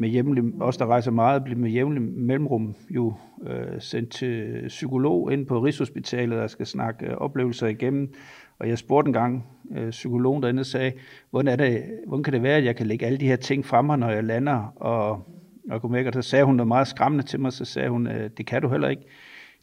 med 0.01 0.09
jævnlig, 0.09 0.45
os 0.61 0.77
der 0.77 0.87
rejser 0.87 1.11
meget, 1.11 1.45
bliver 1.45 1.59
med 1.59 1.71
jævnlig 1.71 2.03
mellemrum 2.03 2.75
jo 2.91 3.15
øh, 3.47 3.81
sendt 3.81 4.11
til 4.11 4.65
psykolog 4.69 5.33
ind 5.33 5.47
på 5.47 5.59
Rigshospitalet, 5.61 6.39
der 6.39 6.47
skal 6.47 6.67
snakke 6.67 7.07
øh, 7.07 7.17
oplevelser 7.17 7.67
igennem. 7.67 8.15
Og 8.59 8.69
jeg 8.69 8.79
spurgte 8.79 9.09
en 9.09 9.13
gang 9.13 9.47
øh, 9.77 9.91
psykologen 9.91 10.43
derinde 10.43 10.61
og 10.61 10.67
sagde, 10.67 10.93
hvordan, 11.31 11.53
er 11.53 11.57
det, 11.57 11.85
hvordan 12.07 12.23
kan 12.23 12.33
det 12.33 12.43
være, 12.43 12.57
at 12.57 12.65
jeg 12.65 12.77
kan 12.77 12.87
lægge 12.87 13.07
alle 13.07 13.19
de 13.19 13.27
her 13.27 13.37
ting 13.37 13.65
frem 13.65 13.85
mig, 13.85 13.99
når 13.99 14.11
jeg 14.11 14.25
lander 14.25 14.73
og, 14.77 15.29
og 15.71 15.83
går 15.83 15.89
væk, 15.89 16.07
Og 16.07 16.13
så 16.15 16.23
sagde 16.23 16.45
hun 16.45 16.55
noget 16.55 16.69
meget 16.69 16.89
skræmmende 16.89 17.25
til 17.27 17.41
mig, 17.41 17.53
så 17.53 17.65
sagde 17.65 17.89
hun, 17.89 18.07
øh, 18.07 18.31
det 18.37 18.47
kan 18.47 18.63
du 18.63 18.69
heller 18.69 18.89
ikke. 18.89 19.03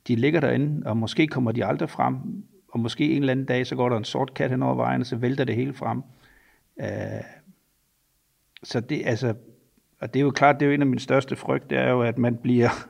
De 0.07 0.15
ligger 0.15 0.39
derinde, 0.39 0.87
og 0.87 0.97
måske 0.97 1.27
kommer 1.27 1.51
de 1.51 1.65
aldrig 1.65 1.89
frem, 1.89 2.15
og 2.67 2.79
måske 2.79 3.11
en 3.11 3.21
eller 3.21 3.31
anden 3.31 3.45
dag, 3.45 3.67
så 3.67 3.75
går 3.75 3.89
der 3.89 3.97
en 3.97 4.03
sort 4.03 4.33
kat 4.33 4.51
hen 4.51 4.63
over 4.63 4.75
vejen, 4.75 5.01
og 5.01 5.07
så 5.07 5.15
vælter 5.15 5.43
det 5.43 5.55
hele 5.55 5.73
frem. 5.73 6.01
Øh, 6.81 6.87
så 8.63 8.79
det, 8.79 9.01
altså, 9.05 9.33
og 9.99 10.13
det 10.13 10.19
er 10.19 10.23
jo 10.23 10.31
klart, 10.31 10.55
det 10.59 10.65
er 10.65 10.67
jo 10.67 10.73
en 10.73 10.81
af 10.81 10.87
mine 10.87 10.99
største 10.99 11.35
frygt, 11.35 11.69
det 11.69 11.77
er 11.77 11.89
jo, 11.89 12.01
at 12.01 12.17
man 12.17 12.35
bliver, 12.35 12.87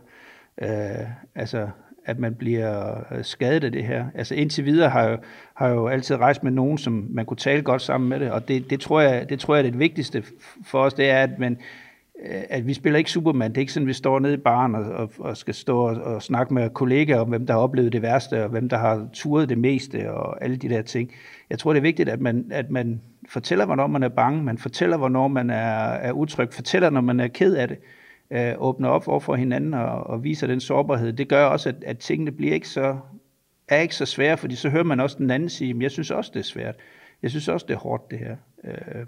øh, 0.62 1.08
altså, 1.36 1.70
at 2.06 2.20
man 2.20 2.36
bliver 2.36 2.98
øh, 3.13 3.24
skadet 3.24 3.63
af 3.63 3.72
det 3.72 3.84
her. 3.84 4.06
Altså 4.15 4.36
indtil 4.36 4.65
videre 4.65 4.89
har 4.89 5.04
jeg, 5.04 5.20
har 5.54 5.68
jeg 5.68 5.76
jo 5.76 5.88
altid 5.88 6.15
rejst 6.15 6.44
med 6.44 6.52
nogen, 6.52 6.78
som 6.78 7.08
man 7.10 7.26
kunne 7.26 7.38
tale 7.38 7.62
godt 7.62 7.82
sammen 7.82 8.10
med 8.10 8.20
det, 8.20 8.32
og 8.32 8.48
det, 8.48 8.70
det, 8.70 8.80
tror, 8.80 9.02
jeg, 9.02 9.30
det 9.30 9.39
tror 9.39 9.56
jeg 9.56 9.65
er 9.65 9.72
det 9.72 9.80
vigtigste 9.80 10.24
for 10.65 10.80
os, 10.80 10.94
det 10.94 11.10
er, 11.10 11.24
at 11.24 11.39
man, 11.39 11.54
øh, 11.54 11.85
at 12.23 12.67
vi 12.67 12.73
spiller 12.73 12.97
ikke 12.97 13.12
Superman. 13.12 13.51
Det 13.51 13.58
er 13.58 13.62
ikke 13.62 13.73
sådan, 13.73 13.86
at 13.86 13.88
vi 13.88 13.93
står 13.93 14.19
nede 14.19 14.34
i 14.34 14.38
baren 14.38 14.75
og, 14.75 14.84
og, 14.84 15.12
og 15.19 15.38
skal 15.38 15.54
stå 15.54 15.78
og, 15.78 15.95
og 16.01 16.21
snakke 16.21 16.54
med 16.54 16.69
kollegaer 16.69 17.19
om, 17.19 17.30
hvem 17.30 17.45
der 17.45 17.54
har 17.54 17.62
oplevet 17.62 17.93
det 17.93 18.01
værste, 18.01 18.43
og 18.43 18.49
hvem 18.49 18.69
der 18.69 18.78
har 18.78 19.08
turet 19.13 19.49
det 19.49 19.58
meste, 19.58 20.12
og 20.12 20.43
alle 20.43 20.58
de 20.58 20.69
der 20.69 20.82
ting. 20.82 21.12
Jeg 21.49 21.60
tror, 21.60 21.73
det 21.73 21.78
er 21.78 21.82
vigtigt, 21.82 22.10
at 22.10 22.21
man, 22.21 22.45
at 22.51 22.71
man 22.71 23.01
fortæller, 23.30 23.65
hvornår 23.65 23.88
man 23.88 24.04
er 24.04 24.10
bange, 24.10 24.43
man 24.43 24.58
fortæller, 24.58 24.97
hvornår 24.97 25.28
man 25.28 25.49
er, 25.49 25.89
er 25.89 26.12
utryg, 26.12 26.54
fortæller, 26.54 26.89
når 26.89 27.01
man 27.01 27.19
er 27.19 27.28
ked 27.28 27.56
af 27.56 27.67
det, 27.67 27.78
øh, 28.32 28.54
åbner 28.58 28.89
op 28.89 29.08
over 29.08 29.19
for 29.19 29.36
hinanden 29.36 29.73
og, 29.73 30.04
og 30.08 30.23
viser 30.23 30.47
den 30.47 30.60
sårbarhed. 30.60 31.13
Det 31.13 31.30
gør 31.30 31.45
også, 31.45 31.69
at, 31.69 31.75
at 31.86 31.97
tingene 31.97 32.32
bliver 32.32 32.54
ikke 32.54 32.67
så, 32.67 32.97
er 33.67 33.80
ikke 33.80 33.95
så 33.95 34.06
svære, 34.06 34.38
fordi 34.38 34.56
så 34.56 34.69
hører 34.69 34.84
man 34.84 34.99
også 34.99 35.17
den 35.19 35.32
anden 35.32 35.49
sige, 35.49 35.75
jeg 35.80 35.91
synes 35.91 36.12
også, 36.12 36.32
det 36.34 36.39
er 36.39 36.43
svært. 36.43 36.75
Jeg 37.21 37.30
synes 37.30 37.47
også, 37.47 37.65
det 37.69 37.73
er 37.73 37.78
hårdt, 37.80 38.12
det 38.12 38.19
her. 38.19 38.36
Øh, 38.63 39.06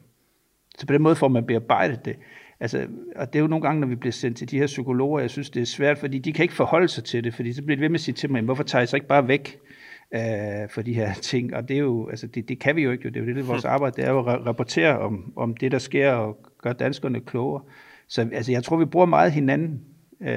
så 0.77 0.87
på 0.87 0.93
den 0.93 1.01
måde 1.01 1.15
får 1.15 1.27
man 1.27 1.45
bearbejdet 1.45 2.05
det. 2.05 2.15
Altså, 2.59 2.87
og 3.15 3.33
det 3.33 3.39
er 3.39 3.41
jo 3.41 3.47
nogle 3.47 3.65
gange, 3.65 3.79
når 3.79 3.87
vi 3.87 3.95
bliver 3.95 4.11
sendt 4.11 4.37
til 4.37 4.51
de 4.51 4.57
her 4.57 4.65
psykologer, 4.65 5.19
jeg 5.19 5.29
synes, 5.29 5.49
det 5.49 5.61
er 5.61 5.65
svært, 5.65 5.97
fordi 5.97 6.19
de 6.19 6.33
kan 6.33 6.43
ikke 6.43 6.55
forholde 6.55 6.87
sig 6.87 7.03
til 7.03 7.23
det, 7.23 7.33
fordi 7.33 7.53
så 7.53 7.61
bliver 7.63 7.75
det 7.75 7.81
ved 7.81 7.89
med 7.89 7.99
at 7.99 8.01
sige 8.01 8.15
til 8.15 8.31
mig, 8.31 8.41
hvorfor 8.41 8.63
tager 8.63 8.83
I 8.83 8.87
så 8.87 8.95
ikke 8.95 9.07
bare 9.07 9.27
væk? 9.27 9.59
øh, 10.11 10.69
for 10.69 10.81
de 10.81 10.93
her 10.93 11.13
ting. 11.13 11.55
Og 11.55 11.67
det 11.67 11.75
er 11.75 11.81
jo, 11.81 12.09
altså 12.09 12.27
det, 12.27 12.49
det 12.49 12.59
kan 12.59 12.75
vi 12.75 12.83
jo 12.83 12.91
ikke. 12.91 13.09
Det 13.09 13.17
er 13.17 13.25
jo 13.25 13.35
det, 13.35 13.47
vores 13.47 13.65
arbejde, 13.65 13.95
det 13.95 14.05
er 14.05 14.11
jo 14.11 14.19
at 14.19 14.45
rapportere 14.45 14.99
om, 14.99 15.33
om 15.35 15.57
det, 15.57 15.71
der 15.71 15.79
sker, 15.79 16.11
og 16.11 16.37
gøre 16.61 16.73
danskerne 16.73 17.19
klogere. 17.19 17.61
Så 18.07 18.29
altså, 18.33 18.51
jeg 18.51 18.63
tror, 18.63 18.77
vi 18.77 18.85
bruger 18.85 19.05
meget 19.05 19.31
hinanden. 19.31 19.81
Øh, 20.21 20.29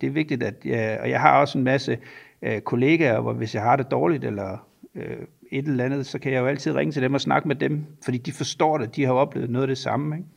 det 0.00 0.06
er 0.06 0.10
vigtigt, 0.10 0.42
at 0.42 0.54
jeg, 0.64 0.98
og 1.02 1.10
jeg 1.10 1.20
har 1.20 1.40
også 1.40 1.58
en 1.58 1.64
masse 1.64 1.98
øh, 2.42 2.60
kollegaer, 2.60 3.20
hvor 3.20 3.32
hvis 3.32 3.54
jeg 3.54 3.62
har 3.62 3.76
det 3.76 3.90
dårligt, 3.90 4.24
eller 4.24 4.66
øh, 4.94 5.16
et 5.52 5.66
eller 5.66 5.84
andet, 5.84 6.06
så 6.06 6.18
kan 6.18 6.32
jeg 6.32 6.40
jo 6.40 6.46
altid 6.46 6.74
ringe 6.74 6.92
til 6.92 7.02
dem 7.02 7.14
og 7.14 7.20
snakke 7.20 7.48
med 7.48 7.56
dem, 7.56 7.86
fordi 8.04 8.18
de 8.18 8.32
forstår 8.32 8.78
det, 8.78 8.96
de 8.96 9.04
har 9.04 9.12
oplevet 9.12 9.50
noget 9.50 9.62
af 9.62 9.68
det 9.68 9.78
samme. 9.78 10.16
Ikke? 10.16 10.28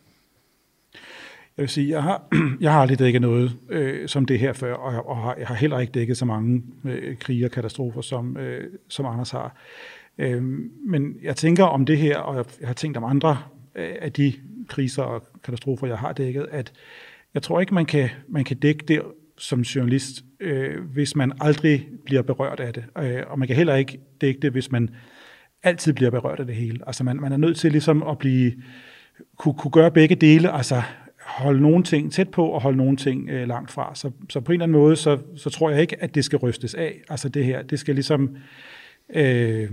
Jeg 1.58 1.64
vil 1.64 1.70
sige, 1.70 1.90
jeg 1.90 2.04
har, 2.04 2.28
jeg 2.62 2.72
har 2.72 2.82
aldrig 2.82 3.00
dækket 3.00 3.22
noget 3.22 3.58
øh, 3.70 4.08
som 4.08 4.26
det 4.26 4.40
her 4.40 4.54
før, 4.54 4.74
og, 4.74 5.08
og 5.08 5.18
har, 5.18 5.36
jeg 5.40 5.48
har 5.48 5.56
heller 5.56 5.80
ikke 5.80 5.92
dækket 5.92 6.18
så 6.18 6.26
mange 6.26 6.64
øh, 6.86 7.18
krige 7.18 7.46
og 7.46 7.52
katastrofer, 7.52 8.02
som, 8.02 8.38
øh, 8.38 8.70
som 8.88 9.06
Anders 9.06 9.32
har. 9.32 9.56
Øh, 10.18 10.44
men 10.88 11.16
jeg 11.24 11.36
tænker 11.36 11.64
om 11.64 11.86
det 11.86 11.98
her, 11.98 12.18
og 12.18 12.46
jeg 12.60 12.68
har 12.68 12.74
tænkt 12.74 12.98
om 12.98 13.04
andre 13.04 13.38
øh, 13.76 13.96
af 14.02 14.12
de 14.12 14.34
kriser 14.68 15.04
og 15.04 15.24
katastrofer, 15.44 15.88
jeg 15.88 15.98
har 15.98 16.14
dækket, 16.14 16.48
at 16.52 16.74
jeg 17.34 17.42
tror 17.42 17.60
ikke, 17.60 17.74
man 17.74 17.86
kan, 17.86 18.10
man 18.28 18.44
kan 18.44 18.58
dække 18.58 18.86
det 18.88 19.02
som 19.38 19.62
journalist, 19.62 20.24
øh, 20.40 20.82
hvis 20.94 21.16
man 21.16 21.32
aldrig 21.42 21.88
bliver 22.06 22.22
berørt 22.22 22.60
af 22.60 22.74
det. 22.74 22.86
Øh, 22.98 23.24
og 23.28 23.40
man 23.40 23.48
kan 23.48 23.58
heller 23.58 23.76
ikke 23.76 24.00
dække 24.22 24.40
det, 24.40 24.52
hvis 24.52 24.72
man 24.72 24.90
altid 25.64 25.94
bliver 25.94 26.12
berørt 26.12 26.40
af 26.40 26.46
det 26.46 26.56
hele. 26.56 26.80
Altså 26.88 27.04
man, 27.04 27.18
man 27.18 27.32
er 27.32 27.38
nødt 27.38 27.58
til 27.58 27.72
ligesom 27.72 28.04
at 28.04 28.18
blive, 28.18 28.54
kunne, 29.38 29.54
kunne 29.54 29.72
gøre 29.72 29.92
begge 29.92 30.16
dele, 30.16 30.52
altså 30.52 30.82
holde 31.26 31.62
nogle 31.62 31.84
ting 31.84 32.12
tæt 32.12 32.30
på 32.30 32.46
og 32.46 32.62
holde 32.62 32.78
nogle 32.78 32.98
ting 32.98 33.30
øh, 33.30 33.48
langt 33.48 33.72
fra. 33.72 33.96
Så, 33.96 34.12
så 34.30 34.40
på 34.40 34.52
en 34.52 34.54
eller 34.54 34.64
anden 34.64 34.78
måde, 34.78 34.96
så, 34.96 35.18
så 35.36 35.50
tror 35.50 35.70
jeg 35.70 35.82
ikke, 35.82 36.04
at 36.04 36.16
det 36.16 36.26
skal 36.26 36.40
rystes 36.40 36.74
af. 36.74 37.02
Altså 37.10 37.30
det 37.30 37.46
her, 37.46 37.62
det 37.62 37.80
skal 37.80 37.96
ligesom, 37.96 38.38
øh, 39.16 39.70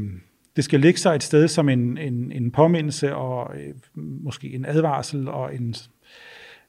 det 0.56 0.64
skal 0.64 0.80
ligge 0.80 1.00
sig 1.00 1.14
et 1.14 1.22
sted 1.22 1.48
som 1.48 1.68
en, 1.68 1.98
en, 1.98 2.32
en 2.32 2.50
påmindelse 2.50 3.14
og 3.14 3.56
øh, 3.60 3.74
måske 3.96 4.52
en 4.52 4.64
advarsel 4.66 5.28
og 5.28 5.54
en, 5.54 5.74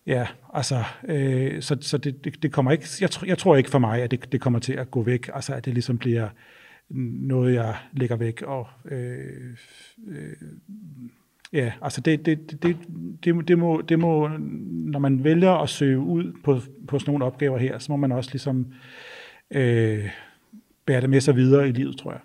ja, 0.05 0.27
altså, 0.53 0.83
øh, 1.07 1.61
så, 1.61 1.77
så 1.81 1.97
det, 1.97 2.25
det, 2.25 2.43
det 2.43 2.51
kommer 2.51 2.71
ikke, 2.71 2.85
jeg, 3.01 3.09
jeg 3.25 3.37
tror 3.37 3.55
ikke 3.55 3.69
for 3.69 3.79
mig, 3.79 4.01
at 4.01 4.11
det, 4.11 4.31
det 4.31 4.41
kommer 4.41 4.59
til 4.59 4.73
at 4.73 4.91
gå 4.91 5.03
væk, 5.03 5.29
altså 5.33 5.53
at 5.53 5.65
det 5.65 5.73
ligesom 5.73 5.97
bliver 5.97 6.29
noget, 7.19 7.53
jeg 7.53 7.75
lægger 7.93 8.15
væk 8.15 8.41
og 8.41 8.67
øh, 8.91 9.55
øh, 10.07 10.35
Ja, 11.53 11.73
altså 11.81 12.01
det, 12.01 12.25
det, 12.25 12.51
det, 12.51 12.77
det, 13.23 13.47
det, 13.47 13.57
må, 13.59 13.81
det 13.81 13.99
må, 13.99 14.27
når 14.91 14.99
man 14.99 15.23
vælger 15.23 15.51
at 15.51 15.69
søge 15.69 15.99
ud 15.99 16.33
på, 16.43 16.59
på 16.87 16.99
sådan 16.99 17.11
nogle 17.11 17.25
opgaver 17.25 17.57
her, 17.57 17.79
så 17.79 17.91
må 17.91 17.95
man 17.95 18.11
også 18.11 18.29
ligesom 18.31 18.73
øh, 19.51 20.09
bære 20.85 21.01
det 21.01 21.09
med 21.09 21.21
sig 21.21 21.35
videre 21.35 21.69
i 21.69 21.71
livet, 21.71 21.97
tror 21.97 22.11
jeg. 22.11 22.21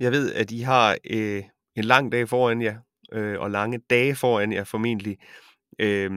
Jeg 0.00 0.12
ved, 0.12 0.32
at 0.32 0.50
I 0.50 0.60
har 0.60 0.96
øh, 1.10 1.42
en 1.76 1.84
lang 1.84 2.12
dag 2.12 2.28
foran 2.28 2.62
jer, 2.62 2.78
øh, 3.12 3.40
og 3.40 3.50
lange 3.50 3.78
dage 3.78 4.14
foran 4.14 4.52
jer 4.52 4.64
formentlig, 4.64 5.18
øh, 5.78 6.10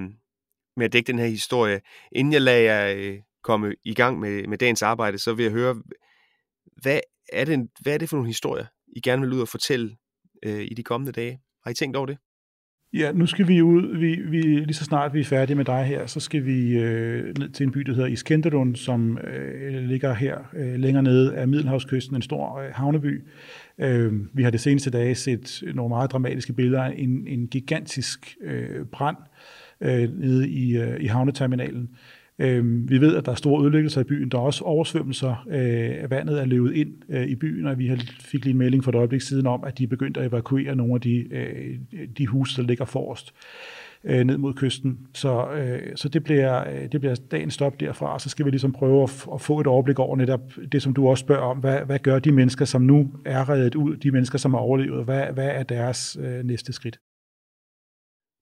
med 0.77 0.85
at 0.85 0.93
dække 0.93 1.07
den 1.07 1.19
her 1.19 1.27
historie. 1.27 1.81
Inden 2.11 2.33
jeg 2.33 2.41
lader 2.41 2.59
jer 2.59 2.95
øh, 2.97 3.19
komme 3.43 3.75
i 3.83 3.93
gang 3.93 4.19
med, 4.19 4.47
med 4.47 4.57
dagens 4.57 4.81
arbejde, 4.81 5.17
så 5.17 5.33
vil 5.33 5.43
jeg 5.43 5.51
høre, 5.51 5.81
hvad 6.81 6.99
er, 7.33 7.45
det, 7.45 7.69
hvad 7.81 7.93
er 7.93 7.97
det 7.97 8.09
for 8.09 8.17
nogle 8.17 8.29
historier, 8.29 8.65
I 8.87 9.01
gerne 9.01 9.21
vil 9.21 9.33
ud 9.33 9.41
og 9.41 9.47
fortælle 9.47 9.97
øh, 10.45 10.61
i 10.61 10.73
de 10.73 10.83
kommende 10.83 11.11
dage. 11.11 11.39
Har 11.63 11.71
I 11.71 11.73
tænkt 11.73 11.97
over 11.97 12.05
det? 12.05 12.17
Ja, 12.93 13.11
nu 13.11 13.25
skal 13.25 13.47
vi 13.47 13.61
ud, 13.61 13.97
vi, 13.97 14.15
vi, 14.15 14.41
lige 14.41 14.73
så 14.73 14.83
snart 14.83 15.13
vi 15.13 15.19
er 15.19 15.23
færdige 15.23 15.55
med 15.55 15.65
dig 15.65 15.83
her, 15.83 16.05
så 16.05 16.19
skal 16.19 16.45
vi 16.45 16.77
øh, 16.77 17.37
ned 17.37 17.49
til 17.49 17.63
en 17.63 17.71
by, 17.71 17.79
der 17.79 17.93
hedder 17.93 18.07
Iskenderun, 18.07 18.75
som 18.75 19.17
øh, 19.17 19.83
ligger 19.83 20.13
her 20.13 20.37
øh, 20.53 20.75
længere 20.75 21.03
nede 21.03 21.35
af 21.35 21.47
Middelhavskysten, 21.47 22.15
en 22.15 22.21
stor 22.21 22.57
øh, 22.57 22.69
havneby. 22.73 23.27
Øh, 23.77 24.13
vi 24.33 24.43
har 24.43 24.49
det 24.49 24.59
seneste 24.59 24.89
dage 24.89 25.15
set 25.15 25.63
nogle 25.75 25.89
meget 25.89 26.11
dramatiske 26.11 26.53
billeder 26.53 26.83
af 26.83 26.93
en, 26.97 27.27
en 27.27 27.47
gigantisk 27.47 28.37
øh, 28.41 28.85
brand 28.85 29.17
øh, 29.81 30.19
nede 30.19 30.49
i, 30.49 30.77
øh, 30.77 31.03
i 31.03 31.05
havneterminalen. 31.05 31.89
Øh, 32.39 32.89
vi 32.89 33.01
ved, 33.01 33.15
at 33.15 33.25
der 33.25 33.31
er 33.31 33.35
store 33.35 33.63
ødelæggelser 33.63 34.01
i 34.01 34.03
byen. 34.03 34.29
Der 34.29 34.37
er 34.37 34.41
også 34.41 34.63
oversvømmelser. 34.63 35.45
Øh, 35.49 36.11
vandet 36.11 36.41
er 36.41 36.45
løbet 36.45 36.73
ind 36.73 36.93
øh, 37.09 37.27
i 37.27 37.35
byen, 37.35 37.67
og 37.67 37.79
vi 37.79 37.87
har, 37.87 37.99
fik 38.19 38.43
lige 38.45 38.51
en 38.51 38.57
melding 38.57 38.83
for 38.83 38.91
et 38.91 38.95
øjeblik 38.95 39.21
siden 39.21 39.47
om, 39.47 39.63
at 39.63 39.77
de 39.77 39.83
er 39.83 39.87
begyndt 39.87 40.17
at 40.17 40.25
evakuere 40.25 40.75
nogle 40.75 40.93
af 40.95 41.01
de, 41.01 41.33
øh, 41.33 41.79
de 42.17 42.27
huse, 42.27 42.61
der 42.61 42.67
ligger 42.67 42.85
forrest 42.85 43.33
øh, 44.03 44.23
ned 44.23 44.37
mod 44.37 44.53
kysten. 44.53 45.07
Så, 45.13 45.51
øh, 45.51 45.95
så 45.95 46.09
det, 46.09 46.23
bliver, 46.23 46.69
øh, 46.69 46.91
det 46.91 46.99
bliver 46.99 47.15
dagens 47.31 47.53
stop 47.53 47.79
derfra, 47.79 48.13
og 48.13 48.21
så 48.21 48.29
skal 48.29 48.45
vi 48.45 48.49
ligesom 48.51 48.71
prøve 48.71 49.03
at, 49.03 49.27
at 49.33 49.41
få 49.41 49.59
et 49.59 49.67
overblik 49.67 49.99
over 49.99 50.15
netop 50.15 50.41
det, 50.71 50.81
som 50.81 50.93
du 50.93 51.07
også 51.07 51.21
spørger 51.21 51.43
om. 51.43 51.57
Hvad, 51.57 51.79
hvad 51.79 51.99
gør 51.99 52.19
de 52.19 52.31
mennesker, 52.31 52.65
som 52.65 52.81
nu 52.81 53.11
er 53.25 53.49
reddet 53.49 53.75
ud, 53.75 53.97
de 53.97 54.11
mennesker, 54.11 54.37
som 54.37 54.53
har 54.53 54.61
overlevet? 54.61 55.05
Hvad, 55.05 55.25
hvad 55.33 55.47
er 55.47 55.63
deres 55.63 56.17
øh, 56.19 56.43
næste 56.43 56.73
skridt? 56.73 56.99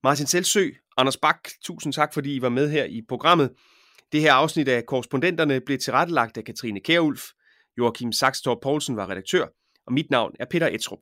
Martin 0.04 0.26
Selsø, 0.26 0.70
Anders 0.98 1.18
Bak, 1.18 1.50
tusind 1.64 1.94
tak, 1.94 2.14
fordi 2.14 2.36
I 2.36 2.42
var 2.42 2.50
med 2.50 2.70
her 2.70 2.84
i 2.84 3.02
programmet. 3.10 3.50
Det 4.12 4.22
her 4.22 4.34
afsnit 4.34 4.68
af 4.68 4.86
Korrespondenterne 4.86 5.62
blev 5.66 5.78
tilrettelagt 5.78 6.38
af 6.38 6.44
Katrine 6.44 6.80
Kærulf. 6.80 7.24
Joachim 7.78 8.12
Saxtorp 8.12 8.58
Poulsen 8.62 8.96
var 8.96 9.10
redaktør, 9.10 9.46
og 9.88 9.94
mit 9.94 10.10
navn 10.10 10.32
er 10.40 10.46
Peter 10.46 10.68
Etrup. 10.68 11.00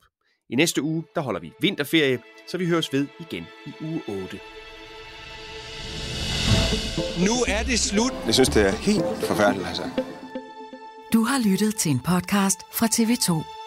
I 0.50 0.56
næste 0.56 0.82
uge, 0.82 1.04
der 1.16 1.22
holder 1.22 1.40
vi 1.40 1.52
vinterferie, 1.62 2.20
så 2.48 2.58
vi 2.58 2.66
høres 2.68 2.94
ved 2.94 3.08
igen 3.20 3.46
i 3.66 3.72
uge 3.82 4.02
8. 4.08 4.40
Nu 7.28 7.34
er 7.48 7.64
det 7.64 7.80
slut. 7.80 8.14
Jeg 8.26 8.34
synes, 8.34 8.50
det 8.50 8.68
er 8.68 8.72
helt 8.72 9.26
forfærdeligt, 9.30 9.68
altså. 9.68 9.84
Du 11.14 11.24
har 11.24 11.50
lyttet 11.52 11.76
til 11.76 11.92
en 11.92 12.00
podcast 12.00 12.60
fra 12.74 12.86
TV2. 12.86 13.59